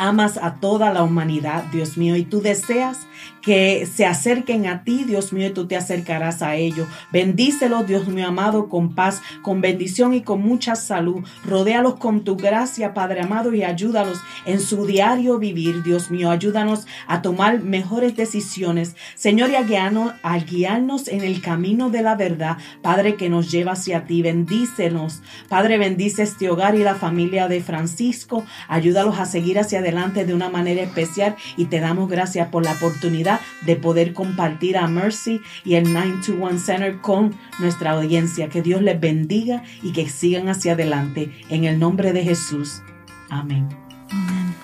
amas 0.00 0.38
a 0.38 0.54
toda 0.54 0.92
la 0.92 1.02
humanidad, 1.02 1.64
Dios 1.72 1.98
mío, 1.98 2.16
y 2.16 2.24
tú 2.24 2.40
deseas 2.40 3.06
que 3.42 3.86
se 3.86 4.06
acerquen 4.06 4.66
a 4.66 4.82
ti, 4.82 5.04
Dios 5.04 5.32
mío, 5.32 5.48
y 5.48 5.50
tú 5.50 5.66
te 5.66 5.76
acercarás 5.76 6.40
a 6.40 6.56
ellos. 6.56 6.88
Bendícelos, 7.12 7.86
Dios 7.86 8.08
mío 8.08 8.26
amado, 8.26 8.68
con 8.68 8.94
paz, 8.94 9.20
con 9.42 9.60
bendición 9.60 10.14
y 10.14 10.22
con 10.22 10.40
mucha 10.40 10.74
salud. 10.74 11.22
Rodéalos 11.44 11.96
con 11.96 12.24
tu 12.24 12.36
gracia, 12.36 12.94
Padre 12.94 13.20
amado, 13.20 13.54
y 13.54 13.62
ayúdalos 13.62 14.18
en 14.46 14.60
su 14.60 14.86
diario 14.86 15.38
vivir, 15.38 15.82
Dios 15.82 16.10
mío. 16.10 16.30
Ayúdanos 16.30 16.86
a 17.06 17.20
tomar 17.20 17.60
mejores 17.60 18.16
decisiones, 18.16 18.96
Señor, 19.16 19.50
y 19.50 19.56
a 19.56 19.62
guiarnos, 19.62 20.14
guiarnos 20.50 21.08
en 21.08 21.22
el 21.22 21.42
camino 21.42 21.90
de 21.90 22.02
la 22.02 22.14
verdad, 22.14 22.56
Padre, 22.80 23.16
que 23.16 23.28
nos 23.28 23.50
lleva 23.50 23.72
hacia 23.72 24.04
ti. 24.04 24.22
Bendícenos, 24.22 25.22
Padre, 25.48 25.76
bendice 25.76 26.22
este 26.22 26.48
hogar 26.48 26.74
y 26.74 26.84
la 26.84 26.94
familia 26.94 27.48
de 27.48 27.60
Francisco. 27.60 28.44
Ayúdalos 28.68 29.18
a 29.18 29.26
seguir 29.26 29.58
hacia 29.58 29.80
adelante 29.80 29.89
adelante 29.90 30.24
de 30.24 30.34
una 30.34 30.48
manera 30.48 30.82
especial 30.82 31.36
y 31.56 31.66
te 31.66 31.80
damos 31.80 32.08
gracias 32.08 32.48
por 32.48 32.64
la 32.64 32.72
oportunidad 32.72 33.40
de 33.62 33.76
poder 33.76 34.12
compartir 34.12 34.76
a 34.76 34.86
Mercy 34.86 35.40
y 35.64 35.74
el 35.74 35.92
921 35.92 36.58
Center 36.58 37.00
con 37.00 37.34
nuestra 37.58 37.92
audiencia. 37.92 38.48
Que 38.48 38.62
Dios 38.62 38.82
les 38.82 39.00
bendiga 39.00 39.62
y 39.82 39.92
que 39.92 40.08
sigan 40.08 40.48
hacia 40.48 40.72
adelante. 40.72 41.30
En 41.48 41.64
el 41.64 41.78
nombre 41.78 42.12
de 42.12 42.22
Jesús. 42.22 42.82
Amén. 43.28 43.68
Amén. 44.10 44.54